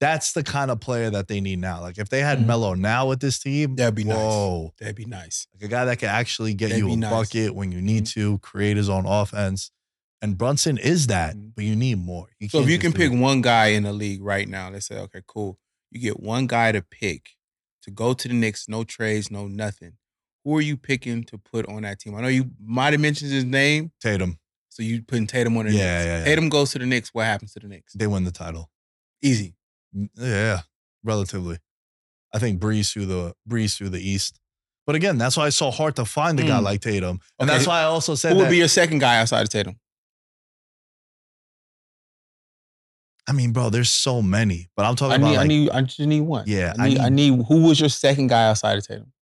That's 0.00 0.32
the 0.32 0.44
kind 0.44 0.70
of 0.70 0.78
player 0.78 1.10
that 1.10 1.26
they 1.26 1.40
need 1.40 1.58
now. 1.58 1.80
Like 1.80 1.98
if 1.98 2.08
they 2.08 2.20
had 2.20 2.38
Mhm. 2.38 2.46
Melo 2.46 2.74
now 2.74 3.08
with 3.08 3.18
this 3.20 3.38
team, 3.40 3.74
That'd 3.74 3.96
be 3.96 4.04
nice. 4.04 4.16
whoa, 4.16 4.72
That'd 4.78 4.94
be 4.94 5.04
nice. 5.06 5.48
like 5.54 5.62
a 5.64 5.68
guy 5.68 5.84
that 5.86 5.98
can 5.98 6.08
actually 6.08 6.54
get 6.54 6.68
That'd 6.70 6.84
you 6.84 6.92
a 6.92 6.96
nice. 6.96 7.10
Mm-hmm. 7.10 7.18
bucket 7.18 7.54
when 7.56 7.72
you 7.72 7.80
need 7.82 8.06
to, 8.06 8.38
create 8.38 8.76
his 8.76 8.88
own 8.88 9.06
offense. 9.06 9.72
And 10.20 10.36
Brunson 10.36 10.78
is 10.78 11.06
that, 11.06 11.36
Mhm. 11.36 11.54
but 11.54 11.64
you 11.64 11.76
need 11.76 11.98
more. 11.98 12.28
So 12.48 12.60
if 12.60 12.68
you 12.68 12.78
can 12.78 12.92
pick 12.92 13.12
it. 13.12 13.16
one 13.16 13.40
guy 13.40 13.68
in 13.68 13.84
the 13.84 13.92
league 13.92 14.20
right 14.22 14.48
now, 14.48 14.68
let's 14.70 14.86
say, 14.86 14.98
okay, 14.98 15.22
cool. 15.26 15.58
You 15.90 16.00
get 16.00 16.20
one 16.20 16.46
guy 16.46 16.72
to 16.72 16.82
pick 16.82 17.30
to 17.82 17.90
go 17.92 18.12
to 18.14 18.28
the 18.28 18.34
Knicks, 18.34 18.68
no 18.68 18.82
trades, 18.84 19.30
no 19.30 19.46
nothing. 19.46 19.92
Who 20.44 20.56
are 20.56 20.60
you 20.60 20.76
picking 20.76 21.22
to 21.24 21.38
put 21.38 21.66
on 21.66 21.82
that 21.82 22.00
team? 22.00 22.14
I 22.16 22.20
know 22.20 22.28
you 22.28 22.50
might 22.60 22.92
have 22.94 23.00
mentioned 23.00 23.30
his 23.30 23.44
name, 23.44 23.92
Tatum, 24.00 24.38
so 24.68 24.82
you 24.82 25.02
putting 25.02 25.26
Tatum 25.28 25.56
on 25.56 25.66
the 25.66 25.72
Yeah, 25.72 25.76
Knicks. 25.98 26.06
yeah, 26.06 26.18
yeah. 26.18 26.24
Tatum 26.24 26.48
goes 26.48 26.72
to 26.72 26.78
the 26.80 26.86
Knicks. 26.86 27.10
What 27.14 27.24
happens 27.26 27.52
to 27.52 27.60
the 27.60 27.68
Knicks? 27.68 27.92
they 27.94 28.06
win 28.06 28.24
the 28.24 28.32
title. 28.32 28.70
Easy. 29.22 29.54
Yeah, 30.16 30.62
relatively. 31.04 31.58
I 32.34 32.38
think 32.38 32.58
breeze 32.60 32.90
through 32.92 33.06
the 33.06 33.34
breeze 33.46 33.76
through 33.76 33.90
the 33.90 34.00
East. 34.00 34.40
But 34.86 34.96
again, 34.96 35.16
that's 35.18 35.36
why 35.36 35.46
it's 35.48 35.56
so 35.56 35.70
hard 35.70 35.96
to 35.96 36.04
find 36.04 36.38
a 36.40 36.42
guy 36.44 36.58
Mm. 36.60 36.62
like 36.64 36.80
Tatum, 36.80 37.20
and 37.38 37.48
Okay. 37.48 37.56
that's 37.56 37.66
why 37.68 37.80
I 37.80 37.84
also 37.84 38.14
said 38.14 38.32
Who 38.32 38.38
would 38.38 38.46
that- 38.46 38.50
be 38.50 38.56
your 38.58 38.68
second 38.68 38.98
guy 38.98 39.18
outside 39.20 39.42
of 39.42 39.48
Tatum? 39.48 39.78
I 43.28 43.32
mean, 43.32 43.52
bro, 43.52 43.68
there's 43.68 43.90
so 43.90 44.22
many, 44.22 44.70
but 44.74 44.86
I'm 44.86 44.96
talking 44.96 45.12
I 45.12 45.16
about 45.16 45.30
need, 45.30 45.36
I 45.38 45.44
need, 45.44 45.70
I 45.70 45.80
just 45.82 46.00
need 46.00 46.22
one. 46.22 46.44
Yeah, 46.46 46.72
I 46.78 46.84
I 46.84 46.88
need, 46.88 46.98
I 46.98 47.08
need. 47.10 47.44
Who 47.48 47.62
was 47.68 47.78
your 47.78 47.90
second 47.90 48.28
guy 48.28 48.48
outside 48.48 48.78
of 48.78 48.86
Tatum? 48.86 49.12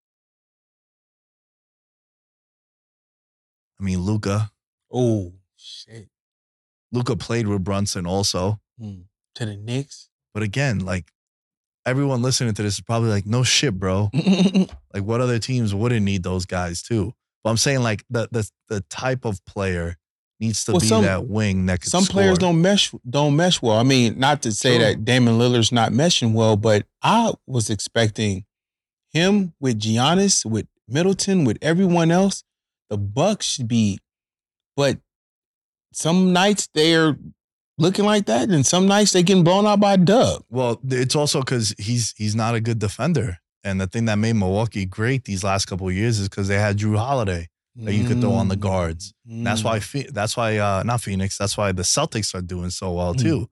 I 3.81 3.85
mean, 3.85 3.99
Luka. 3.99 4.51
Oh 4.93 5.35
shit! 5.57 6.09
Luka 6.93 7.17
played 7.17 7.47
with 7.47 7.65
Brunson 7.65 8.07
also, 8.07 8.61
Hmm. 8.81 9.03
To 9.37 9.47
the 9.47 9.57
Knicks. 9.57 10.09
but 10.33 10.43
again, 10.43 10.79
like 10.81 11.11
everyone 11.85 12.23
listening 12.23 12.55
to 12.55 12.63
this 12.63 12.75
is 12.75 12.81
probably 12.81 13.11
like, 13.11 13.27
no 13.27 13.43
shit, 13.43 13.75
bro. 13.79 14.11
Like, 14.95 15.05
what 15.05 15.21
other 15.21 15.39
teams 15.39 15.75
wouldn't 15.75 16.07
need 16.07 16.23
those 16.23 16.47
guys 16.47 16.83
too? 16.83 17.13
But 17.45 17.51
I'm 17.51 17.59
saying 17.59 17.83
like 17.83 18.03
the 18.09 18.29
the 18.33 18.51
the 18.69 18.81
type 18.89 19.27
of 19.27 19.45
player 19.45 19.97
needs 20.41 20.65
to 20.65 20.73
Well, 20.73 20.81
be 20.81 20.87
some- 20.87 21.05
that 21.05 21.29
wing 21.29 21.67
that 21.67 21.81
can 21.81 21.91
Some 21.91 22.05
players 22.07 22.39
don't 22.39 22.61
mesh 22.61 22.93
don't 23.09 23.37
mesh 23.37 23.63
well. 23.63 23.79
I 23.79 23.83
mean, 23.83 24.19
not 24.19 24.43
to 24.43 24.53
say 24.53 24.77
True. 24.77 24.85
that 24.87 25.05
Damian 25.05 25.39
Lillard's 25.39 25.73
not 25.73 25.93
meshing 25.93 26.33
well, 26.33 26.57
but 26.57 26.87
I 27.03 27.33
was 27.47 27.71
expecting 27.71 28.45
him 29.13 29.55
with 29.61 29.81
Giannis, 29.81 30.45
with 30.45 30.67
Middleton, 30.89 31.45
with 31.45 31.59
everyone 31.63 32.11
else. 32.11 32.43
The 32.91 32.99
Bucks 32.99 33.47
should 33.47 33.67
be, 33.69 33.99
but 34.77 34.99
some 35.93 36.33
nights 36.33 36.69
they're 36.75 37.17
looking 37.79 38.05
like 38.05 38.27
that, 38.27 38.49
and 38.51 38.65
some 38.67 38.87
nights 38.87 39.13
they 39.13 39.23
getting 39.23 39.43
blown 39.45 39.67
out 39.67 39.81
by 39.81 39.97
dub. 39.97 40.45
Well, 40.51 40.81
it's 40.89 41.17
also 41.17 41.41
because 41.41 41.75
he's 41.79 42.15
he's 42.17 42.35
not 42.37 42.55
a 42.55 42.61
good 42.61 42.79
defender. 42.79 43.39
And 43.65 43.81
the 43.81 43.87
thing 43.89 44.05
that 44.05 44.17
made 44.19 44.35
Milwaukee 44.35 44.85
great 44.85 45.25
these 45.25 45.43
last 45.43 45.65
couple 45.67 45.89
of 45.89 45.95
years 45.95 46.21
is 46.21 46.29
because 46.29 46.47
they 46.47 46.59
had 46.59 46.77
Jrue 46.79 46.97
Holiday 46.99 47.49
that 47.85 47.93
you 47.95 48.07
could 48.07 48.21
throw 48.21 48.33
on 48.33 48.49
the 48.49 48.57
guards. 48.57 49.13
Mm. 49.29 49.45
That's 49.45 49.63
why 49.65 49.81
that's 50.11 50.37
why 50.37 50.59
uh 50.59 50.83
not 50.83 51.01
Phoenix. 51.03 51.37
That's 51.39 51.57
why 51.57 51.73
the 51.73 51.83
Celtics 51.83 52.35
are 52.35 52.41
doing 52.43 52.71
so 52.71 52.93
well 52.93 53.15
too. 53.15 53.49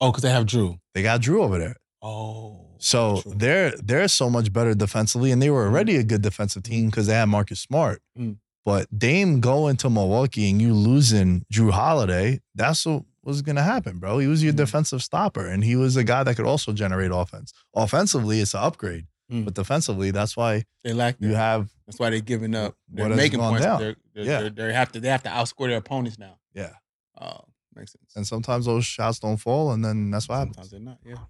Oh, 0.00 0.10
because 0.10 0.22
they 0.22 0.30
have 0.30 0.46
Jrue. 0.46 0.78
They 0.94 1.02
got 1.02 1.20
Jrue 1.22 1.42
over 1.42 1.58
there. 1.58 1.76
Oh, 2.00 2.66
So 2.78 3.20
true. 3.22 3.32
they're 3.36 3.72
they're 3.82 4.06
so 4.08 4.30
much 4.30 4.52
better 4.52 4.74
defensively, 4.74 5.32
and 5.32 5.42
they 5.42 5.50
were 5.50 5.66
already 5.66 5.96
a 5.96 6.04
good 6.04 6.22
defensive 6.22 6.62
team 6.62 6.86
because 6.86 7.06
they 7.08 7.14
had 7.14 7.28
Marcus 7.28 7.60
Smart. 7.60 8.00
Mm. 8.16 8.36
But 8.64 8.86
Dame 8.96 9.40
going 9.40 9.76
to 9.78 9.90
Milwaukee 9.90 10.50
and 10.50 10.60
you 10.62 10.72
losing 10.74 11.44
Jrue 11.52 11.70
Holiday, 11.72 12.40
that's 12.54 12.84
what 12.86 13.02
was 13.24 13.42
gonna 13.42 13.62
happen, 13.62 13.98
bro. 13.98 14.18
He 14.18 14.26
was 14.28 14.42
your 14.44 14.52
Mm. 14.52 14.56
defensive 14.58 15.02
stopper, 15.02 15.46
and 15.46 15.64
he 15.64 15.74
was 15.74 15.96
a 15.96 16.04
guy 16.04 16.22
that 16.22 16.36
could 16.36 16.46
also 16.46 16.72
generate 16.72 17.10
offense. 17.12 17.52
Offensively, 17.74 18.40
it's 18.40 18.54
an 18.54 18.60
upgrade, 18.60 19.06
Mm. 19.30 19.44
but 19.44 19.54
defensively, 19.54 20.10
that's 20.10 20.36
why 20.36 20.64
they 20.84 20.92
lack. 20.94 21.16
you 21.20 21.34
have 21.34 21.68
That's 21.86 21.98
why 21.98 22.08
they're 22.10 22.20
giving 22.20 22.54
up. 22.54 22.74
They're 22.88 23.08
making 23.10 23.40
points. 23.40 23.64
They're, 23.64 23.96
they're, 24.14 24.24
Yeah. 24.24 24.48
they're, 24.48 24.72
have 24.72 24.90
to. 24.92 25.00
They 25.00 25.08
have 25.08 25.22
to 25.24 25.28
outscore 25.28 25.68
their 25.68 25.76
opponents 25.78 26.18
now. 26.18 26.38
yeah. 26.54 26.72
Oh, 27.20 27.40
makes 27.74 27.92
sense. 27.92 28.12
And 28.16 28.26
sometimes 28.26 28.64
those 28.66 28.86
shots 28.86 29.18
don't 29.18 29.36
fall, 29.36 29.72
and 29.72 29.84
then 29.84 30.10
that's 30.10 30.28
what 30.28 30.36
happens. 30.36 30.56
Sometimes 30.56 30.70
they're 30.70 30.80
not. 30.80 30.98
Yeah. 31.04 31.24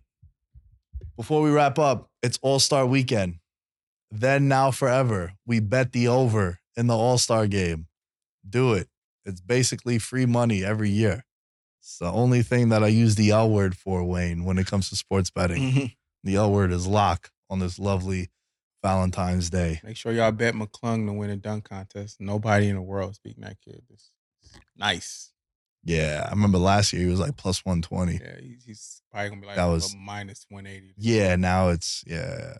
Before 1.17 1.43
we 1.43 1.51
wrap 1.51 1.79
up, 1.79 2.11
it's 2.23 2.39
All 2.43 2.59
Star 2.61 2.87
Weekend. 2.87 3.37
Then, 4.11 4.49
now, 4.49 4.71
forever, 4.71 5.33
we 5.47 5.61
bet 5.61 5.93
the 5.93 6.09
over 6.09 6.61
in 6.77 6.87
the 6.87 6.97
All 6.97 7.19
Star 7.19 7.47
game. 7.47 7.87
Do 8.49 8.75
it. 8.75 8.89
It's 9.25 9.41
basically 9.41 9.99
free 9.99 10.25
money 10.27 10.65
every 10.65 10.91
year. 10.91 11.25
It's 11.81 11.99
the 11.99 12.11
only 12.11 12.43
thing 12.43 12.69
that 12.71 12.83
I 12.85 12.89
use 12.89 13.17
the 13.17 13.31
L 13.31 13.51
word 13.51 13.77
for, 13.77 14.05
Wayne, 14.05 14.45
when 14.45 14.59
it 14.59 14.67
comes 14.67 14.89
to 14.91 14.97
sports 14.97 15.31
betting. 15.31 15.93
The 16.25 16.35
L 16.35 16.53
word 16.53 16.73
is 16.73 16.87
lock 16.87 17.31
on 17.51 17.59
this 17.59 17.79
lovely 17.79 18.29
Valentine's 18.83 19.51
Day. 19.51 19.81
Make 19.83 19.97
sure 19.97 20.13
y'all 20.13 20.31
bet 20.33 20.55
McClung 20.55 21.07
to 21.07 21.13
win 21.13 21.31
a 21.31 21.37
dunk 21.37 21.65
contest. 21.69 22.21
Nobody 22.21 22.69
in 22.69 22.77
the 22.77 22.83
world 22.83 23.15
speaking 23.15 23.43
that 23.45 23.57
kid. 23.65 23.83
It's 23.91 24.11
nice. 24.77 25.33
Yeah, 25.85 26.25
I 26.27 26.31
remember 26.31 26.59
last 26.59 26.93
year 26.93 27.03
he 27.03 27.09
was 27.11 27.21
like 27.21 27.37
plus 27.37 27.65
120. 27.65 28.13
Yeah, 28.15 28.41
he's, 28.43 28.65
he's 28.65 29.03
probably 29.11 29.29
gonna 29.31 29.41
be 29.41 29.47
like 29.47 29.57
That 29.57 29.69
a 29.69 29.71
was- 29.71 29.95
minus 29.97 30.45
one 30.49 30.67
eighty. 30.67 30.93
Yeah, 30.97 31.37
now 31.37 31.69
it's, 31.69 32.05
yeah. 32.07 32.59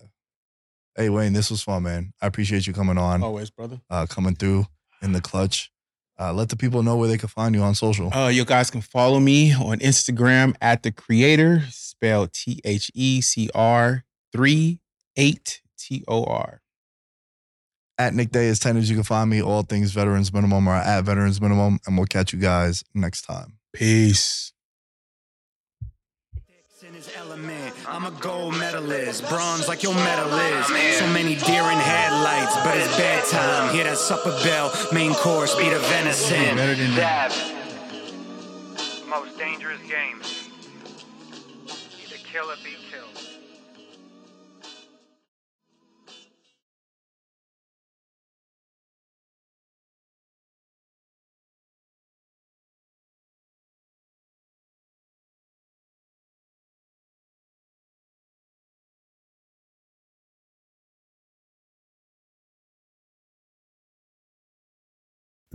Hey, 0.97 1.11
Wayne, 1.11 1.33
this 1.33 1.51
was 1.51 1.63
fun, 1.63 1.85
man. 1.85 2.13
I 2.21 2.27
appreciate 2.27 2.67
you 2.67 2.73
coming 2.73 2.99
on, 2.99 3.23
Always, 3.23 3.51
brother. 3.51 3.81
uh, 3.91 4.07
coming 4.07 4.35
through 4.35 4.67
in 5.03 5.13
the 5.13 5.21
clutch. 5.21 5.71
Uh, 6.19 6.33
let 6.33 6.49
the 6.49 6.57
people 6.57 6.83
know 6.83 6.97
where 6.97 7.07
they 7.09 7.19
can 7.19 7.29
find 7.29 7.55
you 7.55 7.63
on 7.63 7.77
social. 7.77 8.13
Uh, 8.13 8.27
you 8.29 8.45
guys 8.45 8.71
can 8.71 8.81
follow 8.81 9.21
me 9.21 9.53
on 9.55 9.79
Instagram 9.79 10.57
at 10.61 10.83
the 10.83 10.91
creator, 10.91 11.63
spelled 11.71 12.33
T 12.33 12.61
H 12.65 12.91
E 12.95 13.21
C 13.21 13.49
R 13.55 14.05
three 14.33 14.81
eight 15.17 15.61
T 15.79 16.05
O 16.09 16.25
R. 16.25 16.61
At 17.99 18.15
Nick 18.15 18.31
Dais 18.31 18.61
Tenders. 18.61 18.89
You 18.89 18.97
can 18.97 19.03
find 19.05 19.29
me 19.29 19.43
all 19.43 19.63
things 19.63 19.91
Veterans 19.93 20.33
Minimum 20.33 20.69
or 20.69 20.75
at 20.75 21.03
Veterans 21.05 21.41
Minimum, 21.41 21.81
and 21.87 21.97
we'll 21.97 22.07
catch 22.07 22.33
you 22.33 22.39
guys 22.39 22.85
next 22.95 23.23
time. 23.23 23.59
Peace. 23.73 24.53
in 26.87 26.95
his 26.95 27.11
element. 27.17 27.75
I'm 27.87 28.07
a 28.07 28.11
gold 28.21 28.57
medalist, 28.57 29.29
bronze 29.29 29.69
like 29.69 29.83
your 29.83 29.95
medal 29.95 30.33
is. 30.33 30.67
So 30.99 31.07
many 31.09 31.35
deer 31.35 31.63
in 31.65 31.79
headlights, 31.79 32.57
but 32.65 32.77
it's 32.77 32.97
bedtime. 32.97 33.75
Hear 33.75 33.85
that 33.85 33.99
supper 33.99 34.31
bell, 34.45 34.73
main 34.93 35.13
course 35.15 35.55
be 35.55 35.69
the 35.69 35.79
venison. 35.81 36.57
Better 36.57 36.75
than 36.77 36.95
that. 36.95 37.31
Dab. 37.31 37.59
Most 39.09 39.37
dangerous 39.39 39.81
game. 39.89 40.21
Either 42.03 42.17
kill 42.25 42.51
or 42.51 42.57
be 42.65 42.68